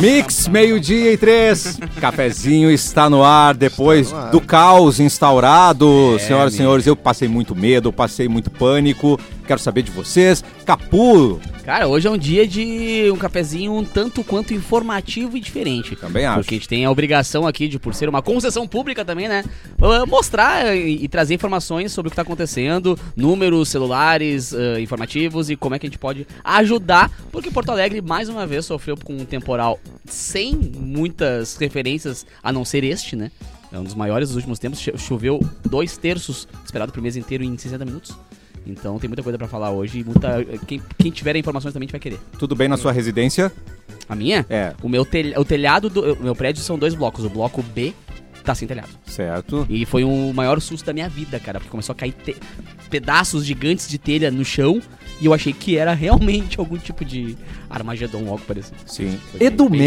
Mix, 0.00 0.46
meio-dia 0.46 1.12
e 1.12 1.16
três. 1.16 1.78
Cafezinho 2.00 2.70
está 2.70 3.10
no 3.10 3.24
ar 3.24 3.54
depois 3.54 4.12
no 4.12 4.18
ar. 4.18 4.30
do 4.30 4.40
caos 4.40 5.00
instaurado. 5.00 6.14
É, 6.16 6.18
Senhoras 6.20 6.54
e 6.54 6.56
senhores, 6.58 6.86
eu 6.86 6.94
passei 6.94 7.26
muito 7.26 7.54
medo, 7.56 7.88
eu 7.88 7.92
passei 7.92 8.28
muito 8.28 8.50
pânico. 8.50 9.18
Quero 9.48 9.58
saber 9.60 9.82
de 9.82 9.90
vocês. 9.90 10.44
Capu, 10.66 11.40
Cara, 11.64 11.86
hoje 11.86 12.06
é 12.08 12.10
um 12.10 12.16
dia 12.16 12.46
de 12.48 13.10
um 13.12 13.16
cafezinho 13.16 13.74
um 13.74 13.84
tanto 13.84 14.24
quanto 14.24 14.54
informativo 14.54 15.36
e 15.36 15.40
diferente. 15.40 15.94
Também 15.96 16.24
acho. 16.24 16.40
Porque 16.40 16.54
a 16.54 16.58
gente 16.58 16.68
tem 16.68 16.84
a 16.86 16.90
obrigação 16.90 17.46
aqui 17.46 17.68
de, 17.68 17.78
por 17.78 17.94
ser 17.94 18.08
uma 18.08 18.22
concessão 18.22 18.66
pública 18.66 19.04
também, 19.04 19.28
né? 19.28 19.44
uh, 19.78 20.06
Mostrar 20.06 20.74
e, 20.74 21.06
trazer 21.08 21.34
informações 21.34 21.92
sobre 21.92 22.08
o 22.08 22.10
que 22.10 22.16
tá 22.16 22.22
acontecendo, 22.22 22.98
números, 23.14 23.68
celulares, 23.68 24.52
uh, 24.52 24.78
informativos 24.80 25.50
e 25.50 25.56
como 25.56 25.74
é 25.74 25.78
que 25.78 25.86
a 25.86 25.90
gente 25.90 25.98
pode 25.98 26.26
ajudar. 26.42 27.10
Porque 27.30 27.50
Porto 27.50 27.70
Alegre, 27.70 28.00
mais 28.00 28.30
uma 28.30 28.46
vez, 28.46 28.64
sofreu 28.64 28.96
com 28.96 29.14
um 29.14 29.24
temporal 29.26 29.78
sem 30.06 30.54
muitas 30.54 31.56
referências, 31.56 32.24
a 32.42 32.50
não 32.50 32.64
ser 32.64 32.82
este, 32.82 33.14
né? 33.14 33.30
É 33.70 33.78
um 33.78 33.84
dos 33.84 33.94
maiores 33.94 34.28
dos 34.30 34.36
últimos 34.36 34.58
tempos. 34.58 34.80
Cho- 34.80 34.96
Choveu 34.96 35.38
dois 35.68 35.98
terços, 35.98 36.48
esperado 36.64 36.92
pro 36.92 37.02
mês 37.02 37.16
inteiro 37.16 37.44
em 37.44 37.58
60 37.58 37.84
minutos. 37.84 38.16
Então 38.66 38.98
tem 38.98 39.08
muita 39.08 39.22
coisa 39.22 39.38
pra 39.38 39.48
falar 39.48 39.70
hoje. 39.70 40.00
e 40.00 40.04
Muita, 40.04 40.44
quem, 40.66 40.80
quem 40.98 41.10
tiver 41.10 41.36
informações 41.36 41.72
também 41.72 41.84
a 41.84 41.88
gente 41.88 41.92
vai 41.92 42.00
querer. 42.00 42.18
tudo 42.38 42.54
bem 42.54 42.68
na 42.68 42.76
sua 42.76 42.92
residência? 42.92 43.50
A 44.08 44.14
minha? 44.14 44.44
É, 44.48 44.72
O 44.82 44.88
meu 44.88 45.04
telha- 45.04 45.38
o 45.40 45.44
telhado 45.44 45.90
do 45.90 46.14
o 46.14 46.22
meu 46.22 46.34
prédio 46.34 46.62
são 46.62 46.78
dois 46.78 46.94
blocos. 46.94 47.24
O 47.24 47.30
bloco 47.30 47.62
B 47.62 47.92
tá 48.44 48.54
sem 48.54 48.66
telhado. 48.66 48.88
certo. 49.06 49.66
E 49.68 49.84
foi 49.84 50.04
o 50.04 50.32
maior 50.32 50.58
susto 50.60 50.86
da 50.86 50.92
minha 50.94 51.08
vida, 51.08 51.38
cara, 51.38 51.58
porque 51.58 51.70
começou 51.70 51.92
a 51.92 51.96
cair 51.96 52.12
te- 52.12 52.36
pedaços 52.88 53.44
gigantes 53.44 53.86
de 53.88 53.98
telha 53.98 54.30
no 54.30 54.42
chão 54.44 54.80
e 55.20 55.26
eu 55.26 55.34
achei 55.34 55.52
que 55.52 55.76
era 55.76 55.92
realmente 55.92 56.56
algum 56.60 56.78
tipo 56.78 57.04
de 57.04 57.36
Armagedon, 57.68 58.20
algo 58.28 58.40
parecido. 58.46 58.76
Sim. 58.86 59.18
Foi 59.30 59.46
Edu 59.46 59.68
bem- 59.68 59.80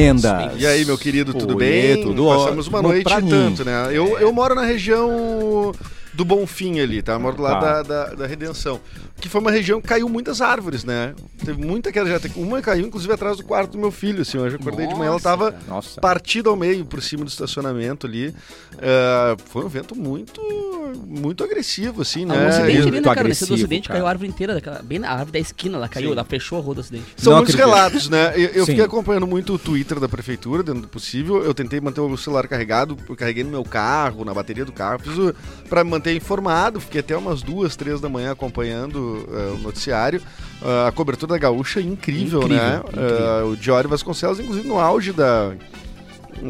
E 0.59 0.67
aí, 0.67 0.85
meu 0.85 0.97
querido, 0.97 1.33
tudo 1.33 1.56
Oi, 1.58 1.59
bem? 1.66 2.03
tudo 2.03 2.25
Passamos 2.28 2.67
uma 2.67 2.81
noite 2.83 3.03
mim. 3.22 3.30
tanto, 3.30 3.66
né? 3.66 3.88
Eu, 3.91 4.19
eu 4.19 4.31
moro 4.31 4.53
na 4.53 4.63
região 4.63 5.72
do 6.14 6.26
Bonfim 6.26 6.80
ali, 6.80 7.02
tá? 7.02 7.14
Eu 7.14 7.20
moro 7.20 7.36
do 7.38 7.44
lado 7.44 7.62
Tá. 7.62 7.81
da, 7.81 8.06
da, 8.06 8.14
da 8.16 8.28
Redenção. 8.28 8.80
Que 9.20 9.30
foi 9.30 9.40
uma 9.40 9.52
região 9.52 9.80
que 9.80 9.88
caiu 9.88 10.09
muitas 10.09 10.42
árvores, 10.42 10.84
né? 10.84 11.14
Teve 11.45 11.64
muita 11.64 11.92
que 11.92 12.06
já 12.06 12.20
tem- 12.20 12.31
Uma 12.36 12.62
caiu, 12.62 12.86
inclusive, 12.88 13.14
atrás 13.14 13.38
do 13.38 13.44
quarto 13.44 13.72
do 13.73 13.78
meu 13.78 13.92
filho, 13.92 14.22
assim. 14.23 14.38
Hoje 14.38 14.56
eu 14.56 14.59
acordei 14.59 14.88
de 14.88 14.94
manhã, 14.94 15.06
ela 15.09 15.14
Nossa, 15.14 15.23
tava. 15.23 15.56
Nossa. 15.68 16.02
partida 16.02 16.50
ao 16.50 16.56
meio 16.56 16.84
por 16.86 17.02
cima 17.03 17.23
do 17.23 17.28
estacionamento 17.30 18.08
ali. 18.08 18.34
É, 18.80 19.36
foi 19.45 19.64
um 19.64 19.68
vento 19.68 19.95
muito, 19.95 20.42
muito 21.08 21.44
agressivo, 21.44 22.02
assim, 22.02 22.23
Ah, 22.23 22.28
né? 22.28 22.46
um 22.46 22.48
acidente 22.50 22.78
ali, 22.88 22.92
né, 22.92 23.02
cara? 23.02 23.28
Nesse 23.28 23.46
do 23.46 23.53
acidente 23.53 23.88
cara. 23.88 24.00
caiu 24.00 24.08
a 24.08 24.09
árvore 24.09 24.30
inteira, 24.30 24.53
daquela, 24.56 24.81
bem 24.81 25.00
na 25.00 25.09
árvore 25.12 25.31
da 25.34 25.40
esquina, 25.40 25.78
ela 25.78 25.88
caiu, 25.88 26.08
Sim. 26.09 26.14
ela 26.14 26.23
fechou 26.23 26.58
a 26.58 26.62
rua 26.62 26.75
do 26.75 26.81
acidente. 26.81 27.06
São 27.18 27.31
Não 27.34 27.40
muitos 27.40 27.56
acredito. 27.56 27.75
relatos, 27.75 28.09
né? 28.09 28.34
Eu, 28.36 28.50
eu 28.50 28.66
fiquei 28.66 28.84
acompanhando 28.84 29.28
muito 29.28 29.53
o 29.53 29.59
Twitter 29.59 30.00
da 30.00 30.09
prefeitura, 30.09 30.64
dentro 30.64 30.81
do 30.81 30.88
possível. 30.88 31.44
Eu 31.44 31.53
tentei 31.53 31.80
manter 31.80 32.02
o 32.02 32.18
celular 32.18 32.48
carregado, 32.48 32.98
eu 33.08 33.16
carreguei 33.16 33.44
no 33.44 33.52
meu 33.52 33.64
carro, 33.64 34.25
na 34.25 34.34
bateria 34.34 34.66
do 34.66 34.72
carro, 34.72 35.00
fiz 35.00 35.18
o, 35.18 35.34
pra 35.70 35.84
me 35.84 35.92
manter 36.02 36.16
informado. 36.16 36.81
Fiquei 36.81 36.99
até 37.02 37.16
umas 37.16 37.41
duas, 37.44 37.75
três 37.75 38.02
da 38.02 38.09
manhã 38.09 38.31
acompanhando 38.31 39.27
eh, 39.31 39.53
o 39.53 39.57
noticiário. 39.59 40.21
Ah, 40.61 40.88
a 40.88 40.91
cobertura 40.91 41.33
da 41.33 41.38
Gaúcha 41.38 41.80
é 41.80 41.83
incrível, 41.83 42.41
Incrível, 42.41 42.66
né? 42.66 42.81
incrível. 42.88 43.27
Ah, 43.27 43.45
o 43.45 43.55
Diório 43.55 43.89
Vasconcelos, 43.89 44.39
inclusive 44.39 44.67
no 44.67 44.79
auge 44.79 45.13
da. 45.13 45.53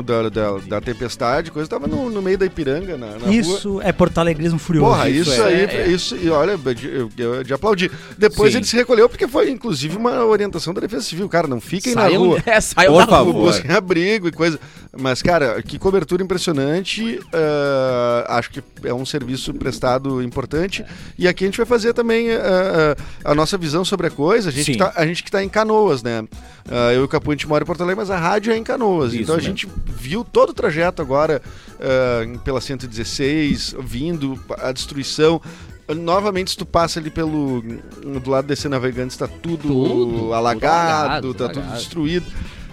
Da, 0.04 0.30
da, 0.30 0.58
da 0.60 0.82
tempestade, 0.82 1.52
coisa, 1.52 1.70
tava 1.70 1.86
no, 1.88 2.10
no 2.10 2.22
meio 2.22 2.38
da 2.38 2.46
Ipiranga, 2.46 2.98
na, 2.98 3.08
na 3.08 3.18
rua. 3.18 3.34
Isso 3.34 3.82
é 3.82 3.92
Porto 3.92 4.18
Alegrismo 4.20 4.58
furioso. 4.58 4.90
Porra, 4.90 5.10
isso, 5.10 5.32
Isso 5.32 5.42
é, 5.42 5.46
aí, 5.46 5.62
é. 5.64 5.88
isso, 5.88 6.16
e 6.16 6.30
olha, 6.30 6.58
de, 6.58 6.74
de, 7.08 7.44
de 7.46 7.54
aplaudir. 7.54 7.92
Depois 8.18 8.52
Sim. 8.52 8.60
ele 8.60 8.66
se 8.66 8.76
recolheu 8.76 9.10
porque 9.10 9.28
foi, 9.28 9.50
inclusive, 9.50 9.98
uma 9.98 10.24
orientação 10.26 10.74
da 10.74 10.80
Defesa 10.82 11.04
Civil. 11.04 11.28
Cara, 11.28 11.48
não 11.48 11.60
fiquem 11.60 11.94
na 11.94 12.08
rua. 12.08 12.42
É, 12.46 12.60
saiam 12.62 12.94
Por 12.94 13.06
da 13.06 13.08
favor. 13.08 13.34
rua. 13.34 13.52
Busquem 13.52 13.72
abrigo 13.72 14.28
e 14.28 14.32
coisa. 14.32 14.60
Mas, 14.98 15.22
cara, 15.22 15.62
que 15.62 15.78
cobertura 15.80 16.24
impressionante. 16.24 17.20
ah, 17.34 18.38
acho 18.38 18.52
que 18.52 18.64
é 18.84 18.94
um 18.94 19.06
serviço 19.06 19.54
prestado 19.54 20.22
importante. 20.22 20.86
E 21.18 21.28
aqui 21.28 21.44
a 21.44 21.48
gente 21.48 21.58
vai 21.58 21.66
fazer 21.66 21.94
também 21.94 22.32
ah, 22.32 22.96
a 23.24 23.36
nossa 23.36 23.58
visão 23.58 23.84
sobre 23.84 24.08
a 24.08 24.10
coisa. 24.10 24.50
A 24.50 24.52
gente, 24.52 24.66
Sim. 24.66 24.72
que 24.74 24.78
tá, 24.78 24.94
a 24.96 25.06
gente 25.06 25.24
que 25.24 25.32
tá 25.32 25.44
em 25.44 25.50
Canoas, 25.50 26.02
né? 26.04 26.24
Ah, 26.70 26.94
eu 26.94 27.02
e 27.02 27.04
o 27.04 27.08
Capu, 27.08 27.32
a 27.32 27.34
gente 27.34 27.48
mora 27.48 27.64
em 27.64 27.68
Porto 27.68 27.82
Alegre, 27.82 27.98
mas 27.98 28.10
a 28.10 28.18
rádio 28.18 28.54
é 28.54 28.58
em 28.58 28.64
Canoas. 28.64 29.14
Isso 29.14 29.24
então 29.24 29.36
a 29.36 29.38
mesmo. 29.38 29.50
gente 29.50 29.68
viu 29.86 30.24
todo 30.24 30.50
o 30.50 30.54
trajeto 30.54 31.02
agora 31.02 31.42
ah, 31.80 32.40
pela 32.44 32.62
116, 32.62 33.76
vindo, 33.80 34.40
a 34.60 34.72
destruição. 34.72 35.42
Novamente, 35.96 36.52
se 36.52 36.58
tu 36.58 36.66
passa 36.66 37.00
ali 37.00 37.10
pelo. 37.10 37.62
do 37.62 38.30
lado 38.30 38.46
desse 38.46 38.70
navegante, 38.70 39.12
está 39.12 39.28
tudo, 39.28 39.68
Tudo, 39.68 40.34
alagado, 40.34 41.28
tudo 41.28 41.38
tá 41.38 41.44
alagado, 41.46 41.68
tudo 41.68 41.76
destruído. 41.78 42.26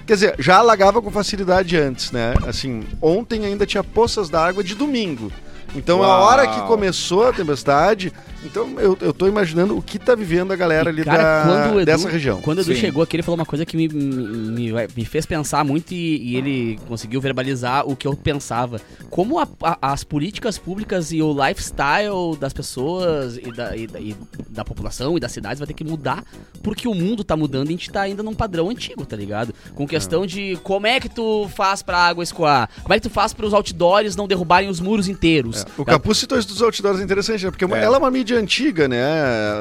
Quer 0.07 0.15
dizer, 0.15 0.35
já 0.39 0.59
alagava 0.59 1.03
com 1.03 1.11
facilidade 1.11 1.77
antes, 1.77 2.13
né? 2.13 2.33
Assim, 2.47 2.83
ontem 3.03 3.45
ainda 3.45 3.67
tinha 3.67 3.85
poças 3.85 4.31
d'água 4.31 4.65
de 4.65 4.75
domingo. 4.75 5.31
Então, 5.75 6.03
a 6.03 6.07
Uau. 6.07 6.23
hora 6.23 6.47
que 6.47 6.61
começou 6.63 7.29
a 7.29 7.33
tempestade, 7.33 8.13
então 8.45 8.69
eu, 8.79 8.97
eu 9.01 9.13
tô 9.13 9.27
imaginando 9.27 9.77
o 9.77 9.83
que 9.83 9.99
tá 9.99 10.15
vivendo 10.15 10.53
a 10.53 10.57
galera 10.57 10.89
E, 10.91 10.93
ali 10.93 11.05
cara, 11.05 11.23
da- 11.23 11.43
quando 11.49 11.77
Edu- 11.81 11.87
dessa 11.87 12.09
região. 12.09 12.41
Quando 12.41 12.59
o 12.59 12.61
Edu 12.63 12.75
Sim. 12.75 12.81
chegou 12.81 13.03
aqui, 13.03 13.17
ele 13.17 13.23
falou 13.23 13.39
uma 13.39 13.47
coisa 13.47 13.67
que 13.67 13.77
me, 13.77 13.89
me, 13.89 14.73
me- 14.97 15.05
fez 15.05 15.27
pensar 15.27 15.65
muito 15.65 15.93
e, 15.93 16.17
e 16.33 16.37
ele 16.37 16.79
conseguiu 16.87 17.21
verbalizar 17.21 17.87
o 17.89 17.97
que 17.97 18.07
eu 18.07 18.15
pensava. 18.17 18.81
Como 19.11 19.39
a- 19.39 19.49
a- 19.63 19.79
as 19.93 20.05
políticas 20.05 20.57
públicas 20.59 21.11
e 21.13 21.21
o 21.23 21.33
lifestyle 21.33 22.37
das 22.39 22.53
pessoas 22.53 23.37
e 23.37 23.51
da, 23.53 23.77
e 23.77 23.87
da- 23.87 24.01
e 24.01 24.15
da 24.49 24.65
população 24.65 25.17
e 25.17 25.21
das 25.21 25.33
cidades 25.33 25.59
vai 25.59 25.67
ter 25.67 25.75
que 25.75 25.85
mudar, 25.85 26.25
porque 26.63 26.87
o 26.89 26.95
mundo 26.95 27.25
tá 27.25 27.37
mudando 27.37 27.67
e 27.67 27.69
a 27.71 27.73
gente 27.73 27.91
tá 27.91 28.03
ainda 28.03 28.23
num 28.23 28.35
padrão 28.35 28.71
antigo, 28.71 29.05
tá 29.05 29.17
ligado? 29.17 29.55
Com 29.75 29.87
questão 29.87 30.27
de 30.27 30.57
como 30.63 30.87
é 30.87 31.01
que 31.01 31.09
tu 31.09 31.49
faz 31.55 31.83
pra 31.83 31.99
água 31.99 32.23
escoar, 32.23 32.69
como 32.83 32.93
é 32.95 32.99
que 33.01 33.09
tu 33.09 33.11
faz 33.11 33.33
para 33.33 33.47
os 33.47 33.53
outdoors 33.55 34.15
não 34.17 34.29
derrubarem 34.29 34.69
os 34.69 34.81
muros 34.81 35.09
inteiros. 35.09 35.65
O 35.77 35.85
Tá? 35.85 35.93
Capu 35.93 36.15
citou 36.15 36.39
isso 36.39 36.49
dos 36.49 36.63
outdoors 36.63 37.01
é 37.01 37.03
interessante, 37.03 37.45
né? 37.45 37.51
Porque 37.51 37.65
É. 37.65 37.83
ela 37.85 37.97
é 37.97 37.99
uma 37.99 38.11
mídia 38.11 38.28
antiga, 38.35 38.89
né? 38.89 39.03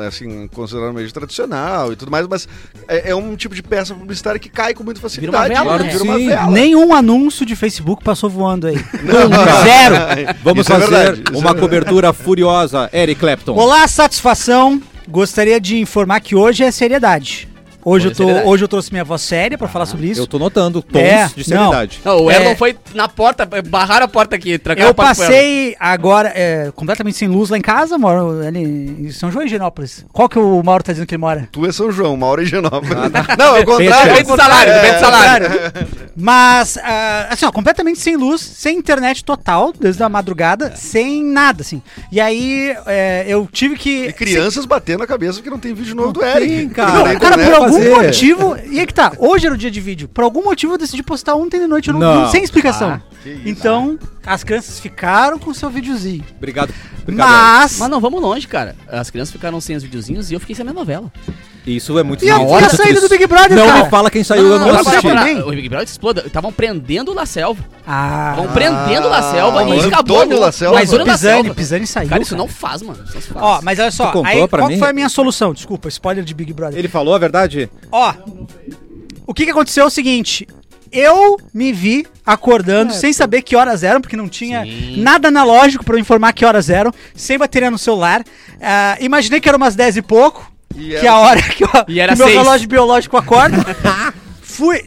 Assim, 0.08 0.48
considerada 0.48 0.92
uma 0.92 1.00
mídia 1.00 1.14
tradicional 1.14 1.92
e 1.92 1.96
tudo 1.96 2.12
mais, 2.12 2.28
mas 2.28 2.48
é, 2.88 3.12
é 3.12 3.16
um 3.16 3.36
tipo 3.36 3.54
de 3.56 3.64
peça 3.64 3.94
publicitária 3.94 4.40
que 4.40 4.50
cai 4.50 4.74
com 4.74 4.84
muita 4.84 5.00
facilidade. 5.00 5.50
Vira 5.50 5.62
uma 5.64 5.78
vela, 5.78 5.84
né? 5.84 5.94
né? 5.94 6.02
Uma 6.02 6.18
vela. 6.18 6.52
Nenhum 6.52 6.94
anúncio 6.94 7.46
de 7.46 7.56
Facebook 7.56 8.04
passou 8.04 8.30
voando 8.30 8.68
aí. 8.68 8.78
Zero! 9.64 10.36
Vamos 10.44 10.62
Isso 10.66 10.74
é 10.74 10.80
fazer 10.80 11.14
isso 11.14 11.22
uma 11.32 11.38
é 11.38 11.42
verdade. 11.42 11.60
cobertura 11.60 12.14
furiosa. 12.14 12.90
Eric 12.94 13.20
Clapton. 13.20 13.54
Olá, 13.56 13.88
satisfação. 13.88 14.82
Gostaria 15.08 15.60
de 15.60 15.78
informar 15.78 16.20
que 16.20 16.36
hoje 16.36 16.64
é 16.64 16.72
seriedade. 16.72 17.48
Hoje, 17.86 18.08
é 18.08 18.10
eu, 18.10 18.12
tô, 18.12 18.18
seriedade. 18.24 18.48
hoje 18.50 18.64
eu 18.64 18.68
trouxe 18.68 18.92
minha 18.92 19.04
voz 19.04 19.22
séria 19.22 19.58
pra 19.58 19.68
falar 19.68 19.86
sobre 19.86 20.08
isso. 20.08 20.20
Eu 20.22 20.28
tô 20.28 20.38
notando 20.38 20.82
tons 20.82 21.02
É, 21.02 21.28
de 21.36 21.44
seriedade. 21.44 22.02
Não, 22.04 22.24
o 22.26 22.32
É. 22.32 22.36
Erlon 22.36 22.56
foi 22.56 22.76
na 22.94 23.08
porta, 23.08 23.46
barraram 23.46 24.06
a 24.06 24.10
porta 24.10 24.36
aqui, 24.36 24.58
trancaram 24.58 24.90
Eu 24.90 24.94
passei 24.94 25.76
agora 25.80 26.32
é, 26.36 26.72
completamente 26.76 27.18
sem 27.18 27.28
luz 27.28 27.50
lá 27.50 27.58
em 27.58 27.62
casa, 27.62 27.98
moro 27.98 28.46
ali 28.46 28.60
em 28.62 29.12
São 29.12 29.32
João 29.32 29.46
e 29.46 29.48
Genópolis. 29.48 30.06
Qual 30.12 30.28
que 30.28 30.38
o 30.38 30.62
Mauro 30.64 30.84
tá 30.84 30.92
dizendo 30.92 31.08
que 31.08 31.16
ele 31.16 31.22
mora? 31.22 31.48
Tu 31.52 31.66
é 31.66 31.72
São 31.72 31.92
João, 31.92 32.18
Mauro 32.18 32.42
é 32.42 32.46
Genópolis. 32.46 32.92
Ah, 33.14 33.36
Não, 33.38 33.56
é 33.56 33.62
o 33.62 33.66
contrário. 33.66 34.10
Depende 34.12 34.30
do 34.32 34.36
salário, 34.36 34.74
depende 34.74 34.94
do 34.96 35.00
salário. 35.00 35.48
Mas, 36.16 36.78
ah, 36.84 37.28
assim, 37.30 37.46
ó, 37.46 37.52
completamente 37.52 38.00
sem 38.00 38.18
luz, 38.18 38.42
sem 38.42 38.78
internet 38.78 39.24
total, 39.24 39.72
desde 39.80 40.02
a 40.04 40.10
madrugada, 40.10 40.74
sem 40.76 41.24
nada, 41.24 41.62
assim. 41.62 41.82
E 42.12 42.20
aí, 42.20 42.76
é, 42.86 43.24
eu 43.28 43.48
tive 43.52 43.76
que... 43.78 44.08
E 44.08 44.14
crianças 44.14 44.66
batendo 44.66 45.04
a 45.04 45.08
cabeça 45.08 45.36
porque 45.36 45.50
não 45.50 45.60
tem 45.60 45.74
vídeo 45.74 45.96
novo 45.96 46.12
do 46.14 46.20
Não 46.22 46.28
Eric. 46.28 46.48
tem, 46.48 46.70
cara. 46.70 46.92
Não, 46.92 47.06
Não, 47.06 47.20
cara, 47.20 47.38
por 47.38 47.54
algum 47.54 47.77
fazer. 47.84 48.06
motivo. 48.08 48.58
E 48.70 48.80
aí 48.80 48.86
que 48.88 48.94
tá, 48.94 49.14
hoje 49.18 49.46
era 49.46 49.56
o 49.56 49.58
dia 49.58 49.72
de 49.72 49.80
vídeo. 49.82 50.08
Por 50.08 50.24
algum 50.24 50.44
motivo 50.44 50.74
eu 50.74 50.78
decidi 50.78 51.04
postar 51.04 51.36
ontem 51.36 51.60
de 51.60 51.68
noite, 51.68 51.90
eu 51.90 51.94
não, 51.94 52.00
Não. 52.24 52.32
sem 52.32 52.44
explicação. 52.44 52.90
Ah, 52.92 53.02
então, 53.46 53.98
as 54.26 54.44
crianças 54.44 54.80
ficaram 54.80 55.38
com 55.40 55.50
o 55.52 55.56
seu 55.56 55.70
videozinho. 55.70 56.24
Obrigado. 56.38 56.74
Obrigado. 57.04 57.28
Mas. 57.30 57.78
Mas 57.80 57.90
não 57.90 58.00
vamos 58.00 58.22
longe, 58.22 58.48
cara. 58.48 58.76
As 58.88 59.10
crianças 59.10 59.32
ficaram 59.32 59.60
sem 59.62 59.76
os 59.76 59.84
videozinhos 59.84 60.32
e 60.32 60.34
eu 60.34 60.40
fiquei 60.40 60.56
sem 60.56 60.64
a 60.64 60.66
minha 60.66 60.74
novela. 60.80 61.12
Isso 61.68 62.00
é 62.00 62.04
muito 62.04 62.24
E 62.24 62.32
a, 62.32 62.40
e 62.42 62.64
a 62.64 62.70
saída 62.70 63.02
do 63.02 63.10
Big 63.10 63.28
Brother, 63.28 63.58
Não 63.58 63.66
cara? 63.68 63.84
me 63.84 63.90
fala 63.90 64.10
quem 64.10 64.24
saiu, 64.24 64.48
eu 64.48 64.58
não 64.60 64.70
eu 64.70 64.76
assisti. 64.80 65.02
também. 65.02 65.42
O 65.42 65.50
Big 65.50 65.68
Brother 65.68 65.88
exploda. 65.88 66.24
Estavam 66.26 66.52
prendendo 66.52 67.12
o 67.12 67.14
La 67.14 67.26
Selva. 67.26 67.62
Ah, 67.86 68.32
Estavam 68.38 68.54
prendendo 68.54 69.06
o 69.08 69.10
La 69.10 69.22
Selva 69.22 69.66
mas 69.66 69.84
e 69.84 69.86
o 69.86 69.88
acabou. 69.90 70.18
Antônio 70.22 70.40
La 70.40 70.52
Selva- 70.54 70.76
mas 70.76 70.94
o 70.94 71.04
Pisani. 71.04 71.54
Pisani 71.54 71.86
saiu. 71.86 72.10
Cara, 72.10 72.22
isso 72.22 72.32
cara. 72.32 72.42
não 72.42 72.48
faz, 72.48 72.82
mano. 72.82 73.00
Isso 73.04 73.16
não 73.16 73.22
faz. 73.22 73.36
Ó, 73.46 73.60
mas 73.62 73.80
olha 73.80 73.92
só, 73.92 74.06
Tu 74.08 74.14
contou 74.14 74.26
aí 74.32 74.48
pra 74.48 74.60
qual 74.60 74.70
mim? 74.70 74.80
foi 74.80 74.90
a 74.90 74.94
minha 74.94 75.10
solução? 75.10 75.54
Desculpa, 75.54 75.90
spoiler 75.90 76.24
de 76.24 76.34
Big 76.34 76.54
Brother. 76.54 76.80
Ele 76.80 76.88
falou 76.88 77.14
a 77.14 77.18
verdade? 77.18 77.70
Ó, 77.92 78.14
o 79.26 79.34
que 79.34 79.44
que 79.46 79.52
aconteceu 79.52 79.84
é 79.84 79.88
o 79.88 79.90
seguinte, 79.90 80.48
eu 80.92 81.38
me 81.54 81.74
vi 81.74 82.06
acordando 82.26 82.94
sem 82.94 83.12
saber 83.12 83.42
que 83.42 83.56
horas 83.58 83.84
eram, 83.84 84.00
porque 84.00 84.16
não 84.16 84.30
tinha 84.30 84.64
Sim. 84.64 85.02
nada 85.02 85.28
analógico 85.28 85.84
pra 85.84 85.96
eu 85.96 86.00
informar 86.00 86.32
que 86.34 86.46
horas 86.46 86.70
eram, 86.70 86.94
sem 87.14 87.38
bateria 87.38 87.70
no 87.70 87.78
celular. 87.78 88.24
Ah, 88.62 88.98
imaginei 89.02 89.42
que 89.42 89.50
era 89.50 89.58
umas 89.58 89.76
10 89.76 89.98
e 89.98 90.02
pouco, 90.02 90.50
E 90.76 90.90
que 90.90 90.96
era- 90.98 91.12
a 91.12 91.20
hora 91.20 91.42
que, 91.42 91.64
eu, 91.64 91.70
E 91.88 92.00
era 92.00 92.14
que 92.14 92.20
meu 92.20 92.28
seis. 92.28 92.40
relógio 92.40 92.68
biológico 92.68 93.18
acorda. 93.18 93.58
Fui, 94.58 94.84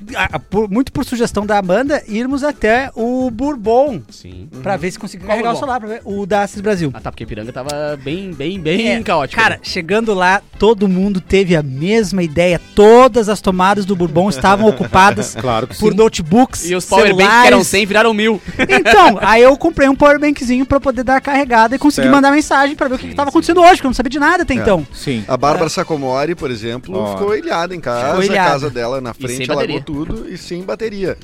por- 0.51 0.69
muito 0.69 0.91
por 0.93 1.05
sugestão 1.05 1.47
da 1.47 1.57
Amanda, 1.59 2.03
irmos 2.09 2.43
até 2.43 2.91
o 2.97 3.31
Bourbon 3.31 4.03
Sim. 4.11 4.49
pra 4.65 4.77
ver 4.77 4.91
se 4.91 4.99
Qual 4.99 5.09
carregar 5.09 5.35
o 5.35 5.43
Bourbon? 5.43 5.59
celular, 5.61 5.79
pra 5.79 5.89
ver, 5.89 6.01
o 6.05 6.27
da 6.27 6.43
Assis 6.43 6.61
Brasil. 6.61 6.91
Ah, 6.93 7.01
tá, 7.01 7.13
porque 7.13 7.25
Piranga 7.25 7.53
tava 7.53 7.97
bem, 8.03 8.33
bem, 8.33 8.59
bem 8.59 8.89
É, 8.89 9.01
caótico. 9.03 9.41
Cara, 9.41 9.61
chegando 9.63 10.13
lá, 10.13 10.43
todo 10.59 10.89
mundo 10.89 11.21
teve 11.21 11.55
a 11.55 11.63
mesma 11.63 12.21
ideia. 12.21 12.61
Todas 12.75 13.29
as 13.29 13.41
tomadas 13.41 13.85
do 13.85 13.95
Bourbon 13.95 14.29
estavam 14.31 14.67
ocupadas 14.69 15.37
Claro 15.41 15.69
que 15.69 15.79
por 15.79 15.93
sim. 15.93 15.97
notebooks, 15.97 16.69
E 16.69 16.75
os 16.75 16.85
powerbanks 16.87 17.41
que 17.43 17.47
eram 17.47 17.63
100 17.63 17.87
viraram 17.87 18.13
mil. 18.13 18.41
Então, 18.69 19.19
aí 19.21 19.43
eu 19.43 19.57
comprei 19.57 19.89
um 19.89 19.95
powerbankzinho 19.95 20.67
pra 20.67 20.81
poder 20.81 21.05
dar 21.05 21.17
a 21.17 21.21
carregada 21.21 21.77
e 21.77 21.79
conseguir 21.79 22.07
Certo. 22.09 22.15
mandar 22.17 22.33
mensagem 22.33 22.75
pra 22.75 22.89
ver 22.89 22.95
o 22.95 22.99
que, 22.99 23.09
que 23.09 23.15
tava 23.15 23.31
acontecendo 23.31 23.61
hoje, 23.61 23.75
porque 23.77 23.87
eu 23.87 23.91
não 23.91 23.95
sabia 23.95 24.11
de 24.11 24.19
nada 24.19 24.43
até 24.43 24.55
É. 24.55 24.57
então. 24.57 24.85
Sim. 24.93 25.25
A 25.29 25.37
Bárbara 25.37 25.69
Sacomori, 25.69 26.35
por 26.35 26.51
exemplo, 26.51 26.97
Ó. 26.99 27.13
ficou 27.17 27.37
ilhada 27.37 27.75
em 27.75 27.81
casa, 27.81 28.07
Ficou 28.09 28.23
ilhada. 28.25 28.49
a 28.49 28.53
casa 28.53 28.71
dela 28.71 29.01
na 29.01 29.13
frente, 29.15 29.51
alagou 29.51 29.60
bateria. 29.61 29.81
tudo 29.83 30.29
e 30.29 30.37
sem 30.39 30.63
bateria. 30.63 31.17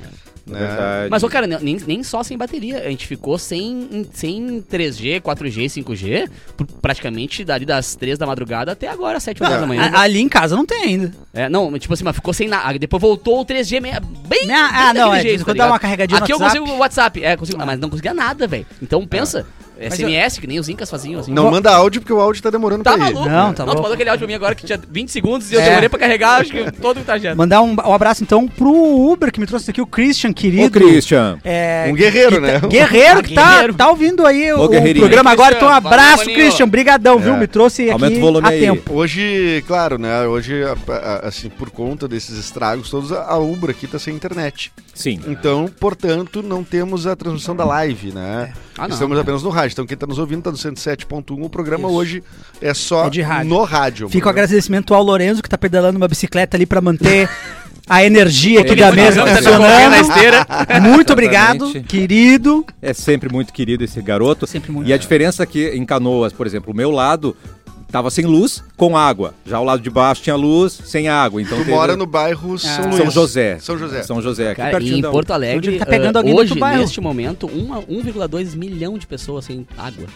Né? 0.47 0.61
Verdade. 0.61 1.11
Mas, 1.11 1.25
ô, 1.25 1.29
cara, 1.29 1.45
nem, 1.45 1.77
nem 1.85 2.05
só 2.05 2.23
sem 2.23 2.39
bateria. 2.39 2.79
A 2.79 2.89
gente 2.89 3.05
ficou 3.05 3.37
sem, 3.37 4.07
sem 4.13 4.63
3G, 4.63 5.21
4G, 5.21 5.65
5G, 5.83 6.31
pr- 6.57 6.65
praticamente 6.81 7.45
dali 7.45 7.67
das 7.67 7.97
3 7.97 8.17
da 8.17 8.27
madrugada 8.29 8.71
até 8.71 8.87
agora, 8.87 9.19
7 9.19 9.43
horas 9.43 9.55
Não, 9.55 9.61
da 9.63 9.67
manhã. 9.67 9.91
A- 9.93 10.03
ali 10.03 10.21
em 10.21 10.29
casa 10.29 10.55
não 10.55 10.65
tem 10.65 10.83
ainda. 10.85 11.13
É, 11.35 11.49
não, 11.49 11.77
tipo 11.81 11.93
assim, 11.93 12.05
mas 12.05 12.15
ficou 12.15 12.33
sem 12.33 12.47
nada. 12.47 12.79
Depois 12.79 13.01
voltou 13.01 13.41
o 13.41 13.45
3G 13.45 13.81
meia, 13.81 13.99
bem. 14.01 14.43
Ah, 14.43 14.47
bem 14.47 14.55
ah, 14.55 14.95
não, 14.95 15.13
é, 15.13 15.21
jeito, 15.23 15.45
quando 15.45 15.57
tá 15.57 15.65
dá 15.67 15.73
uma 15.73 15.81
carregadinha 15.81 16.21
no 16.21 16.25
Aqui 16.25 16.33
eu 16.33 16.39
WhatsApp. 16.39 16.61
consigo 16.61 16.77
o 16.77 16.79
WhatsApp, 16.81 17.25
é, 17.25 17.37
consigo, 17.37 17.59
mas 17.67 17.81
não 17.81 17.91
conseguia 17.91 18.15
nada, 18.15 18.47
velho. 18.47 18.67
Então 18.81 19.05
pensa, 19.05 19.45
SMS, 19.81 20.39
que 20.41 20.47
nem 20.47 20.59
os 20.59 20.69
Incas 20.69 20.91
faziam, 20.91 21.21
assim. 21.21 21.33
Não 21.33 21.51
manda 21.51 21.71
áudio 21.75 22.01
porque 22.01 22.13
o 22.13 22.21
áudio 22.21 22.43
tá 22.43 22.51
demorando 22.51 22.83
Tá 22.85 22.93
pra 22.97 23.11
ir. 23.11 23.15
maluco? 23.15 23.29
Não, 23.31 23.53
tá 23.55 23.65
Não, 23.67 23.75
tu 23.75 23.79
mandou 23.79 23.93
aquele 23.95 24.11
áudio 24.11 24.27
pra 24.27 24.29
mim 24.29 24.35
agora 24.35 24.55
que 24.55 24.65
tinha 24.67 24.81
20 24.91 25.11
segundos 25.11 25.51
e 25.51 25.55
eu 25.55 25.61
É. 25.61 25.65
demorei 25.69 25.89
pra 25.89 25.99
carregar, 25.99 26.41
acho 26.41 26.51
que 26.51 26.71
todo 26.73 27.01
o 27.01 27.05
trajeto. 27.05 27.37
Mandar 27.37 27.61
um, 27.63 27.75
um 27.75 27.93
abraço 27.93 28.23
então 28.23 28.47
pro 28.49 28.73
Uber 28.73 29.31
que 29.33 29.39
me 29.41 29.47
trouxe 29.47 29.71
aqui, 29.71 29.81
o 29.81 29.87
Christian, 29.87 30.33
querido. 30.33 30.67
Ô, 30.67 30.71
Christian. 30.71 31.39
É, 31.45 31.87
Um 31.91 31.95
guerreiro, 31.95 32.37
que 32.37 32.41
né? 32.41 32.61
tá- 32.61 32.67
Guerreiro 32.67 33.19
Ah, 33.19 33.23
que 33.23 33.35
tá, 33.35 33.51
guerreiro. 33.53 33.75
tá 33.75 33.89
ouvindo 33.91 34.27
aí 34.27 34.53
o, 34.53 34.65
o 34.65 34.95
programa 34.95 35.31
agora. 35.31 35.57
Então, 35.57 35.69
um 35.69 35.73
abraço, 35.73 36.19
valeu. 36.25 36.35
Christian. 36.35 36.69
Brigadão, 36.69 37.19
viu? 37.19 37.35
É. 37.35 37.37
Me 37.39 37.47
trouxe 37.47 37.91
Aumenta 37.91 38.07
aqui 38.07 38.17
o 38.19 38.21
volume 38.21 38.47
a 38.47 38.51
aí. 38.51 38.61
tempo. 38.61 38.95
Hoje, 38.95 39.63
claro, 39.67 39.99
né? 39.99 40.27
Hoje, 40.27 40.63
assim, 41.23 41.49
por 41.49 41.71
conta 41.71 42.07
desses 42.09 42.37
estragos 42.39 42.91
todos, 42.91 43.13
a 43.13 43.37
Ubra 43.39 43.71
aqui 43.73 43.87
tá 43.87 43.99
sem 43.99 44.15
internet. 44.15 44.73
Sim. 44.95 45.21
Então, 45.27 45.69
portanto, 45.79 46.43
não 46.43 46.65
temos 46.65 47.07
a 47.07 47.15
transmissão 47.15 47.55
da 47.55 47.65
live, 47.65 48.13
né? 48.13 48.53
Ah, 48.79 48.87
não. 48.89 48.95
Estamos 48.95 49.19
apenas 49.19 49.43
no 49.43 49.51
rádio. 49.51 49.66
Então, 49.73 49.87
quem 49.87 49.97
tá 49.97 50.07
nos 50.07 50.19
ouvindo 50.19 50.43
tá 50.43 50.51
no 50.51 50.57
107.1. 50.57 51.45
O 51.45 51.49
programa 51.49 51.89
Isso. 51.89 51.97
hoje 51.97 52.23
é 52.61 52.73
só 52.75 53.07
É 53.07 53.11
de 53.11 53.23
rádio. 53.23 53.49
no 53.51 53.63
rádio. 53.65 54.09
Fica 54.09 54.27
o 54.27 54.31
agradecimento 54.31 54.95
ao 54.95 55.03
Lorenzo, 55.03 55.43
que 55.43 55.49
tá 55.49 55.59
pedalando 55.59 55.97
uma 55.97 56.09
bicicleta 56.09 56.57
ali 56.57 56.67
pra 56.67 56.81
manter 56.81 57.29
a 57.89 58.05
energia 58.05 58.61
aqui 58.63 58.75
da 58.75 58.91
tá 58.91 58.97
mesa 58.97 59.25
tá 59.25 59.37
funcionando. 59.37 59.95
esteira. 59.97 60.47
Muito 60.83 61.13
obrigado, 61.13 61.71
querido. 61.85 62.65
É 62.83 62.93
sempre 62.93 63.31
muito 63.33 63.53
querido 63.53 63.85
esse 63.85 64.01
garoto. 64.03 64.47
Sempre 64.47 64.73
muito. 64.73 64.89
E 64.89 64.93
a 64.93 64.97
diferença 64.97 65.43
é 65.43 65.47
que 65.47 65.69
em 65.71 65.85
Canoas, 65.85 66.33
por 66.33 66.47
exemplo, 66.47 66.73
o 66.73 66.77
meu 66.77 66.91
lado 66.91 67.37
tava 67.91 68.11
sem 68.11 68.25
luz, 68.25 68.63
com 68.77 68.97
água. 68.97 69.35
Já 69.47 69.61
o 69.61 69.65
lado 69.65 69.81
de 69.83 69.91
baixo 69.91 70.23
tinha 70.23 70.37
luz, 70.37 70.79
sem 70.85 71.09
água. 71.09 71.41
Então 71.41 71.57
Tu 71.59 71.65
teve- 71.65 71.71
mora 71.71 71.97
no 71.97 72.07
bairro 72.07 72.59
São 72.59 72.71
Ah. 72.89 72.93
São 72.93 73.11
José. 73.11 73.59
São 73.59 73.79
José. 73.79 74.03
São 74.03 74.23
José, 74.23 74.47
aqui 74.51 74.57
Cara, 74.57 74.71
pertinho 74.73 74.99
em 74.99 75.01
da- 75.03 75.11
Porto 75.11 75.31
Alegre, 75.33 75.79
tá 75.79 75.87
pegando 75.87 76.17
alguém 76.17 76.35
do 76.35 76.41
hoje, 76.41 76.51
outro 76.53 76.61
bairro. 76.61 76.81
neste 76.81 77.01
momento, 77.01 77.47
uma- 77.47 77.81
1,2 77.89 78.55
milhão 78.55 78.99
de 78.99 79.07
pessoas 79.07 79.45
sem 79.45 79.67
água. 79.79 80.07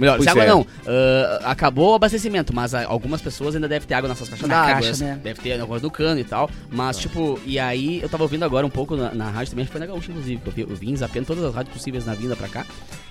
Melhor, 0.00 0.16
Pois 0.16 0.24
sem 0.24 0.32
água 0.32 0.44
é. 0.44 0.48
não. 0.48 0.66
ah, 0.86 1.50
acabou 1.50 1.92
o 1.92 1.94
abastecimento, 1.94 2.54
mas 2.54 2.74
ah, 2.74 2.84
algumas 2.86 3.20
pessoas 3.22 3.54
ainda 3.54 3.68
devem 3.68 3.86
ter 3.86 3.94
água 3.94 4.08
nas 4.08 4.16
suas 4.18 4.30
caixas 4.30 4.48
Na 4.48 4.62
d'água. 4.66 4.82
caixa, 4.82 5.04
né? 5.04 5.20
Deve 5.22 5.40
ter 5.40 5.58
negócio 5.58 5.82
do 5.82 5.90
cano 5.90 6.18
e 6.18 6.24
tal. 6.24 6.50
Mas, 6.70 6.96
tipo, 6.98 7.38
e 7.44 7.58
aí 7.58 8.00
eu 8.02 8.08
tava 8.08 8.22
ouvindo 8.24 8.44
agora 8.44 8.66
um 8.66 8.70
pouco 8.70 8.96
na, 8.96 9.14
na 9.14 9.30
rádio 9.30 9.50
também, 9.50 9.62
acho 9.64 9.70
que 9.70 9.78
foi 9.78 9.86
na 9.86 9.92
Gaúcha, 9.92 10.10
inclusive, 10.10 10.40
que 10.40 10.48
eu, 10.48 10.52
vi, 10.52 10.62
eu 10.62 10.76
vim 10.76 10.96
zapeando 10.96 11.26
todas 11.28 11.44
as 11.44 11.54
rádios 11.54 11.74
possíveis 11.76 12.04
na 12.06 12.14
vinda 12.14 12.34
pra 12.34 12.48
cá. 12.48 12.66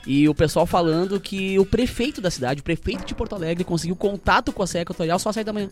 E 0.07 0.27
o 0.27 0.33
pessoal 0.33 0.65
falando 0.65 1.19
que 1.19 1.59
o 1.59 1.65
prefeito 1.65 2.19
da 2.19 2.31
cidade, 2.31 2.61
o 2.61 2.63
prefeito 2.63 3.05
de 3.05 3.13
Porto 3.13 3.35
Alegre, 3.35 3.63
conseguiu 3.63 3.95
contato 3.95 4.51
com 4.51 4.63
a 4.63 4.67
Serra 4.67 4.81
Equatorial 4.83 5.19
só 5.19 5.29
às 5.29 5.35
7 5.35 5.45
da 5.45 5.53
manhã. 5.53 5.69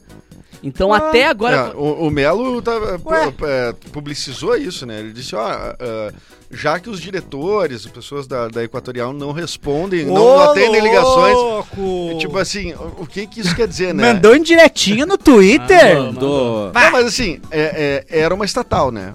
Então, 0.62 0.94
até 0.94 1.28
agora. 1.28 1.56
É, 1.56 1.76
o, 1.76 2.08
o 2.08 2.12
Melo 2.12 2.62
pu- 2.62 3.46
é, 3.46 3.74
publicizou 3.92 4.56
isso, 4.56 4.86
né? 4.86 5.00
Ele 5.00 5.14
disse, 5.14 5.36
ó, 5.36 5.42
ah, 5.48 6.12
já 6.50 6.80
que 6.80 6.90
os 6.90 7.00
diretores, 7.02 7.86
as 7.86 7.92
pessoas 7.92 8.26
da, 8.28 8.48
da 8.48 8.64
Equatorial 8.64 9.12
não 9.14 9.32
respondem, 9.32 10.06
não, 10.06 10.14
não 10.14 10.40
atendem 10.40 10.82
ligações, 10.82 11.36
louco! 11.36 12.18
tipo 12.20 12.38
assim, 12.38 12.74
o, 12.74 13.04
o 13.04 13.08
que 13.08 13.28
que 13.28 13.42
isso 13.42 13.56
quer 13.56 13.68
dizer, 13.68 13.94
né? 13.94 14.14
Mandou 14.14 14.36
indiretinha 14.36 15.06
no 15.06 15.18
Twitter. 15.18 15.98
Ah, 15.98 16.02
Mandou. 16.04 16.72
Não, 16.74 16.92
mas 16.92 17.06
assim, 17.06 17.40
é- 17.52 18.06
é- 18.10 18.20
era 18.20 18.34
uma 18.34 18.46
estatal, 18.46 18.92
né? 18.92 19.14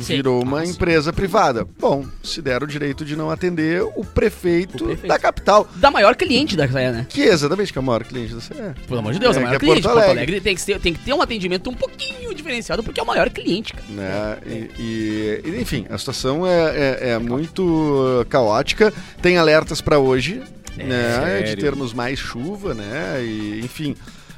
Sim. 0.00 0.16
Virou 0.16 0.42
uma 0.42 0.60
Ah, 0.60 0.66
sim. 0.66 0.72
empresa 0.72 1.12
privada. 1.12 1.66
Bom, 1.78 2.04
se 2.22 2.40
deram 2.42 2.64
o 2.66 2.68
direito 2.68 3.04
de 3.04 3.14
não 3.16 3.30
atender 3.30 3.82
o 3.82 4.04
prefeito, 4.04 4.84
O 4.84 4.86
prefeito. 4.88 5.08
da 5.08 5.18
capital, 5.18 5.68
Da 5.76 5.90
maior 5.90 6.14
cliente 6.16 6.56
da 6.56 6.66
CE, 6.66 6.72
né? 6.74 7.06
que 7.08 7.22
é 7.22 7.32
exatamente 7.32 7.72
que 7.72 7.78
é 7.78 7.80
o 7.80 7.84
maior 7.84 8.04
cliente 8.04 8.34
da 8.34 8.40
CE. 8.40 8.54
Pelo 8.86 8.98
amor 9.00 9.12
de 9.12 9.18
Deus, 9.18 9.36
É, 9.36 9.38
é 9.38 9.42
o 9.42 9.44
maior 9.44 9.56
é 9.56 9.58
cliente. 9.58 9.82
Porto 9.82 9.92
Porto 9.94 9.98
Alegre. 10.04 10.18
Alegre 10.18 10.40
tem 10.40 10.54
que, 10.54 10.60
ser, 10.60 10.78
tem 10.80 10.92
que 10.94 11.00
ter 11.00 11.12
um 11.12 11.20
atendimento 11.22 11.68
um 11.70 11.74
pouquinho 11.74 12.34
diferenciado, 12.34 12.82
porque 12.82 13.00
é 13.00 13.02
o 13.02 13.06
maior 13.06 13.28
cliente, 13.30 13.72
cara. 13.72 13.84
né? 13.90 14.38
E, 14.46 14.70
e- 14.78 15.42
e, 15.44 15.60
enfim, 15.60 15.86
a 15.90 15.98
situação 15.98 16.46
é, 16.46 16.98
é- 17.00 17.08
é 17.10 17.18
muito 17.18 18.24
caótica. 18.28 18.92
Tem 19.20 19.36
alertas 19.38 19.80
para 19.80 19.98
hoje, 19.98 20.42
né? 20.76 21.42
De 21.42 21.56
termos 21.56 21.92
mais 21.92 22.18
chuva, 22.18 22.74
né? 22.74 23.22
E, 23.22 23.60
enfim. 23.64 23.94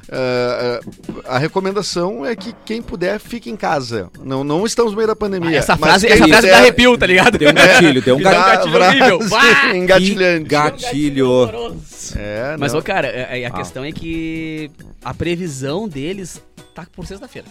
Uh, 0.09 1.21
a 1.27 1.37
recomendação 1.37 2.25
é 2.25 2.35
que 2.35 2.53
quem 2.65 2.81
puder 2.81 3.19
fique 3.19 3.49
em 3.49 3.55
casa. 3.55 4.09
Não, 4.23 4.43
não 4.43 4.65
estamos 4.65 4.91
no 4.91 4.97
meio 4.97 5.07
da 5.07 5.15
pandemia. 5.15 5.57
essa 5.57 5.73
mas 5.75 5.89
frase, 5.89 6.07
essa 6.07 6.17
frase 6.27 6.33
puder- 6.35 6.51
dá 6.51 6.57
arrepio, 6.57 6.97
tá 6.97 7.05
ligado? 7.05 7.37
Deu 7.37 7.49
um 7.49 7.53
gatilho, 7.53 8.01
deu 8.01 8.15
um 8.17 8.21
Dá- 8.23 8.31
gatilho. 8.55 8.73
gatilho 8.79 9.15
horrível. 9.15 9.75
engatilhante. 9.75 10.45
Gatilho. 10.49 11.49
É, 12.15 12.55
Mas, 12.57 12.73
ô, 12.73 12.81
cara, 12.81 13.07
é- 13.07 13.41
é- 13.41 13.45
a 13.45 13.49
Ah. 13.49 13.51
questão 13.51 13.83
é 13.83 13.91
que 13.91 14.69
a 15.03 15.13
previsão 15.13 15.87
deles 15.87 16.41
tá 16.73 16.85
por 16.95 17.05
sexta-feira. 17.05 17.47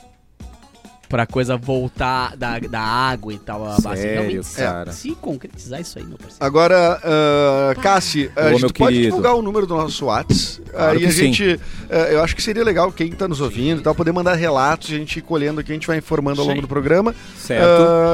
Pra 1.08 1.26
coisa 1.26 1.56
voltar 1.56 2.36
da, 2.36 2.58
da 2.58 2.80
água 2.80 3.32
e 3.32 3.38
tal. 3.38 3.64
A 3.64 3.76
base. 3.80 4.02
Sério, 4.02 4.22
Realmente, 4.22 4.46
se- 4.46 4.56
cara? 4.56 4.92
Se 4.92 5.10
concretizar 5.14 5.80
isso 5.80 5.98
aí, 5.98 6.04
meu 6.04 6.16
parceiro. 6.18 6.44
Agora, 6.44 7.00
uh, 7.04 7.80
Cassi, 7.80 8.30
a 8.34 8.46
Ô, 8.46 8.58
gente 8.58 8.72
pode 8.72 8.94
querido. 8.94 9.02
divulgar 9.10 9.34
o 9.34 9.42
número 9.42 9.66
do 9.66 9.74
nosso 9.76 10.06
WhatsApp. 10.06 10.62
Claro 10.70 10.92
aí 10.92 10.98
que 10.98 11.06
a 11.06 11.10
gente. 11.10 11.54
uh, 11.54 11.94
eu 12.10 12.22
acho 12.22 12.34
que 12.34 12.42
seria 12.42 12.64
legal 12.64 12.90
quem 12.90 13.08
está 13.08 13.28
nos 13.28 13.40
ouvindo 13.40 13.80
e 13.80 13.82
tal, 13.82 13.94
poder 13.94 14.12
mandar 14.12 14.34
relatos, 14.34 14.90
a 14.90 14.96
gente 14.96 15.18
ir 15.18 15.22
colhendo 15.22 15.60
aqui, 15.60 15.70
a 15.70 15.74
gente 15.74 15.86
vai 15.86 15.98
informando 15.98 16.40
ao 16.40 16.46
longo 16.46 16.56
Sim. 16.58 16.62
do 16.62 16.68
programa 16.68 17.14
Certo. 17.36 17.64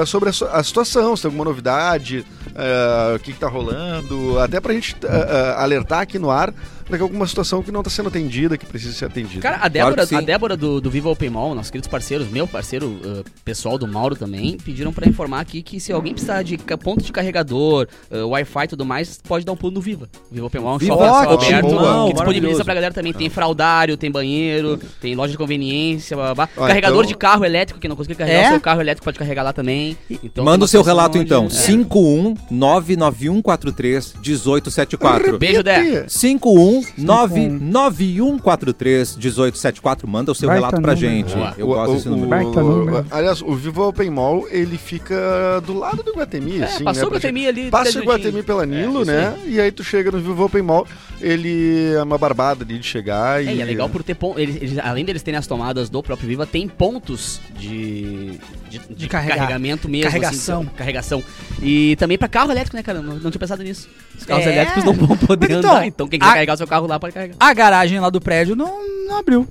uh, 0.02 0.06
sobre 0.06 0.28
a, 0.28 0.32
a 0.52 0.62
situação, 0.62 1.16
se 1.16 1.22
tem 1.22 1.28
alguma 1.28 1.44
novidade, 1.44 2.24
uh, 2.48 3.16
o 3.16 3.18
que, 3.20 3.30
está 3.30 3.48
rolando, 3.48 4.38
até 4.40 4.60
pra 4.60 4.74
gente 4.74 4.94
uh, 4.94 5.06
uh, 5.06 5.58
alertar 5.58 6.00
aqui 6.00 6.18
no 6.18 6.30
ar 6.30 6.52
para 6.90 6.98
que 6.98 7.02
alguma 7.02 7.26
situação 7.26 7.62
que 7.62 7.70
não 7.70 7.80
está 7.80 7.90
sendo 7.90 8.08
atendida, 8.08 8.58
que 8.58 8.66
precisa 8.66 8.92
ser 8.92 9.04
atendida. 9.06 9.40
Cara, 9.40 9.58
a 9.62 9.68
Débora, 9.68 10.04
sim. 10.04 10.16
a 10.16 10.20
Débora 10.20 10.56
do, 10.56 10.80
do 10.80 10.90
Viva 10.90 11.08
Open 11.08 11.30
Mall, 11.30 11.54
nossos 11.54 11.70
queridos 11.70 11.88
parceiros, 11.88 12.28
meu 12.28 12.46
parceiro 12.46 12.88
uh, 12.88 13.24
pessoal 13.44 13.78
do 13.78 13.86
Mauro 13.86 14.16
também, 14.16 14.58
pediram 14.58 14.92
pra 14.92 15.08
informar 15.08 15.40
aqui 15.40 15.62
que 15.62 15.78
se 15.78 15.92
alguém 15.92 16.12
precisar 16.12 16.42
de 16.42 16.58
ponto 16.58 17.02
de 17.04 17.12
carregador, 17.12 17.86
uh, 18.10 18.26
Wi-Fi 18.28 18.64
e 18.64 18.68
tudo 18.68 18.84
mais, 18.84 19.20
pode 19.26 19.44
dar 19.46 19.52
um 19.52 19.56
pulo 19.56 19.74
no 19.74 19.80
Viva. 19.80 20.08
Viva 20.30 20.46
Open 20.46 20.60
Mall 20.60 20.72
é 20.72 20.74
um 20.74 20.78
Viva, 20.78 20.94
shopping 20.96 21.06
a 21.06 21.32
aberto, 21.32 21.68
bom, 21.70 22.06
que 22.08 22.14
disponibiliza 22.14 22.64
pra 22.64 22.74
galera 22.74 22.92
também. 22.92 23.12
Tem 23.12 23.30
fraudário, 23.30 23.96
tem 23.96 24.10
banheiro, 24.10 24.78
tem 25.00 25.14
loja 25.14 25.30
de 25.30 25.38
conveniência, 25.38 26.16
blá, 26.16 26.34
blá. 26.34 26.48
Ó, 26.56 26.66
carregador 26.66 26.98
então- 26.98 27.08
de 27.08 27.16
carro 27.16 27.44
elétrico, 27.44 27.78
que 27.78 27.86
não 27.86 27.94
conseguir 27.94 28.16
carregar 28.16 28.42
É? 28.42 28.46
o 28.48 28.50
seu 28.50 28.60
carro 28.60 28.80
elétrico 28.80 29.04
pode 29.04 29.18
carregar 29.18 29.44
lá 29.44 29.52
também. 29.52 29.96
Então, 30.10 30.44
Manda 30.44 30.64
o 30.64 30.68
seu 30.68 30.82
relato 30.82 31.18
onde- 31.18 31.26
então. 31.26 31.46
É. 31.46 31.50
51 31.50 32.34
99143 32.50 34.14
1874. 34.14 35.38
Beijo, 35.38 35.62
Dé. 35.62 36.04
51 36.08 36.79
99143 36.96 39.16
1874. 39.16 40.08
Manda 40.08 40.32
o 40.32 40.34
seu 40.34 40.48
Baita 40.48 40.66
relato 40.66 40.82
pra 40.82 40.94
número. 40.94 41.14
gente. 41.14 41.34
Boa. 41.34 41.54
Eu 41.56 41.66
gosto 41.66 41.92
desse 41.94 42.08
número. 42.08 42.28
Baita 42.28 42.62
número. 42.62 43.06
aliás, 43.10 43.42
o 43.42 43.54
Vivo 43.54 43.86
Open 43.88 44.10
Mall, 44.10 44.46
ele 44.50 44.76
fica 44.78 45.60
do 45.64 45.78
lado 45.78 46.02
do 46.02 46.12
Guatemi, 46.14 46.60
É, 46.60 46.64
assim, 46.64 46.84
passou 46.84 47.04
né? 47.04 47.08
o 47.08 47.12
Guatemi 47.12 47.46
ali. 47.46 47.70
Passa 47.70 48.00
o. 48.00 48.04
Guatemi 48.04 48.42
pela 48.42 48.66
Nilo, 48.66 49.02
É, 49.02 49.04
né? 49.04 49.38
E 49.46 49.60
aí 49.60 49.70
tu 49.72 49.82
chega 49.84 50.10
no 50.10 50.18
Vivo 50.18 50.44
Open 50.44 50.62
Mall, 50.62 50.86
ele 51.20 51.92
é 51.94 52.02
uma 52.02 52.16
barbada 52.18 52.64
ali 52.64 52.78
de 52.78 52.86
chegar 52.86 53.40
É, 53.44 53.52
e... 53.52 53.56
e 53.56 53.60
é 53.62 53.64
legal 53.64 53.88
por 53.88 54.02
ter 54.02 54.14
pontos. 54.14 54.42
Além 54.82 55.04
deles 55.04 55.22
terem 55.22 55.38
as 55.38 55.46
tomadas 55.46 55.88
do 55.90 56.02
próprio 56.02 56.28
Viva, 56.28 56.46
tem 56.46 56.66
pontos 56.68 57.40
de, 57.58 58.38
de, 58.68 58.78
de 58.90 59.08
carregar. 59.08 59.36
carregamento 59.36 59.88
mesmo. 59.88 60.10
Carregação. 60.10 60.60
Assim, 60.62 60.70
carregação. 60.76 61.24
E 61.62 61.96
também 61.96 62.16
pra 62.18 62.28
carro 62.28 62.50
elétrico, 62.50 62.76
né, 62.76 62.82
cara? 62.82 63.00
Não, 63.02 63.14
não 63.14 63.30
tinha 63.30 63.38
pensado 63.40 63.62
nisso. 63.62 63.88
Os 64.18 64.24
carros 64.24 64.46
É. 64.46 64.52
elétricos 64.52 64.84
não 64.84 64.92
vão 64.94 65.16
poder 65.16 65.50
então, 65.50 65.58
andar. 65.70 65.86
Então 65.86 66.08
quem 66.08 66.18
quiser 66.18 66.30
a- 66.30 66.34
carregar 66.34 66.54
o 66.54 66.56
seu 66.56 66.66
carro 66.66 66.86
lá 66.86 66.98
pode 66.98 67.14
carregar. 67.14 67.36
A 67.38 67.52
garagem 67.54 67.98
lá 68.00 68.10
do 68.10 68.20
prédio 68.20 68.56
não, 68.56 68.80
não 69.06 69.18
abriu. 69.18 69.46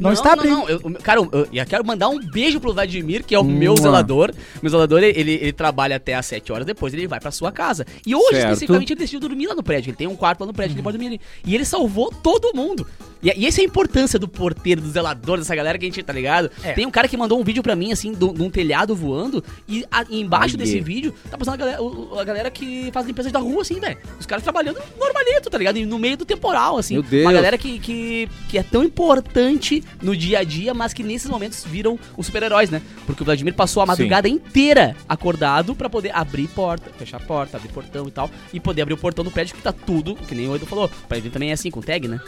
Não, 0.00 0.12
está 0.12 0.32
abrindo. 0.32 0.56
Não, 0.56 0.68
eu, 0.68 0.80
eu- 0.82 0.92
cara, 1.02 1.20
eu, 1.20 1.48
eu- 1.52 1.66
quero 1.66 1.84
mandar 1.86 2.08
um 2.08 2.18
beijo 2.18 2.58
pro 2.60 2.72
Vladimir, 2.72 3.24
que 3.24 3.34
é 3.34 3.38
o 3.38 3.44
meu 3.44 3.72
Mua. 3.74 3.80
zelador. 3.82 4.32
Meu 4.62 4.70
zelador, 4.70 5.02
ele, 5.02 5.32
ele 5.32 5.52
trabalha 5.52 5.96
até 5.96 6.14
às 6.14 6.26
7 6.26 6.52
horas, 6.52 6.66
depois 6.66 6.92
ele 6.94 7.06
vai 7.06 7.20
pra 7.20 7.30
sua 7.30 7.52
casa. 7.52 7.86
E 8.06 8.14
hoje, 8.14 8.30
Certo. 8.36 8.52
especificamente, 8.52 8.92
ele 8.92 9.00
decidiu 9.00 9.20
dormir 9.20 9.46
lá 9.46 9.54
no 9.54 9.62
prédio. 9.62 9.90
Ele 9.90 9.96
tem 9.96 10.06
um 10.06 10.16
quarto 10.16 10.40
lá 10.40 10.46
no 10.46 10.52
prédio 10.52 10.74
que 10.74 10.78
ele 10.80 10.84
pode 10.84 10.96
dormir 10.98 11.14
ali. 11.14 11.20
E 11.44 11.54
ele 11.54 11.64
salvou 11.64 12.10
todo 12.22 12.52
mundo. 12.54 12.86
E, 13.22 13.28
e 13.36 13.46
essa 13.46 13.60
é 13.60 13.62
a 13.62 13.66
importância 13.66 14.18
do 14.18 14.26
porteiro, 14.26 14.80
do 14.80 14.88
zelador, 14.90 15.36
dessa 15.38 15.54
galera 15.54 15.78
que 15.78 15.84
a 15.84 15.88
gente, 15.88 16.02
tá 16.02 16.12
ligado? 16.12 16.50
É. 16.64 16.72
Tem 16.72 16.86
um 16.86 16.90
cara 16.90 17.06
que 17.06 17.16
mandou 17.16 17.38
um 17.38 17.44
vídeo 17.44 17.62
pra 17.62 17.76
mim, 17.76 17.92
assim, 17.92 18.12
do- 18.12 18.32
de 18.32 18.42
um 18.42 18.48
telhado 18.50 18.96
voando. 18.96 19.44
E, 19.68 19.84
a- 19.90 20.04
e 20.08 20.20
embaixo 20.20 20.56
Olha. 20.56 20.64
desse 20.64 20.80
vídeo, 20.80 21.12
tá 21.30 21.36
passando 21.36 21.54
a 21.54 21.56
galera, 21.58 21.78
a 22.18 22.24
galera 22.24 22.50
que 22.50 22.90
faz 22.92 23.06
limpeza 23.06 23.30
da 23.30 23.38
rua, 23.38 23.60
assim, 23.62 23.78
velho. 23.78 23.98
Os 24.18 24.24
caras 24.24 24.42
trabalhando 24.42 24.80
normalito, 24.98 25.50
tá 25.50 25.58
ligado? 25.58 25.76
E 25.76 25.84
no 25.84 25.98
meio 25.98 26.16
do 26.16 26.24
temporal, 26.24 26.78
assim. 26.78 26.94
Meu 26.94 27.02
Deus. 27.02 27.24
Uma 27.24 27.32
galera 27.32 27.58
que, 27.58 27.78
que, 27.78 28.28
que 28.48 28.56
é 28.58 28.62
tão 28.62 28.82
importante 28.82 29.82
no 30.02 30.16
dia 30.16 30.40
a 30.40 30.44
dia, 30.44 30.74
mas 30.74 30.92
que 30.92 31.02
nesses 31.02 31.28
momentos 31.28 31.64
viram 31.64 31.98
os 32.16 32.26
super-heróis, 32.26 32.70
né? 32.70 32.82
Porque 33.06 33.22
o 33.22 33.24
Vladimir 33.24 33.54
passou 33.54 33.82
a 33.82 33.86
madrugada 33.86 34.28
inteira 34.28 34.96
acordado 35.08 35.74
pra 35.74 35.88
poder 35.88 36.14
abrir 36.14 36.48
porta, 36.48 36.90
fechar 36.98 37.20
porta, 37.20 37.56
abrir 37.56 37.72
portão 37.72 38.06
e 38.08 38.10
tal, 38.10 38.30
e 38.52 38.60
poder 38.60 38.82
abrir 38.82 38.94
o 38.94 38.98
portão 38.98 39.24
do 39.24 39.30
prédio 39.30 39.54
que 39.54 39.62
tá 39.62 39.72
tudo, 39.72 40.14
que 40.14 40.34
nem 40.34 40.48
o 40.48 40.56
Edu 40.56 40.66
falou. 40.66 40.90
Pra 41.08 41.18
ele 41.18 41.30
também 41.30 41.50
é 41.50 41.52
assim, 41.52 41.70
com 41.70 41.80
tag, 41.80 42.08
né? 42.08 42.20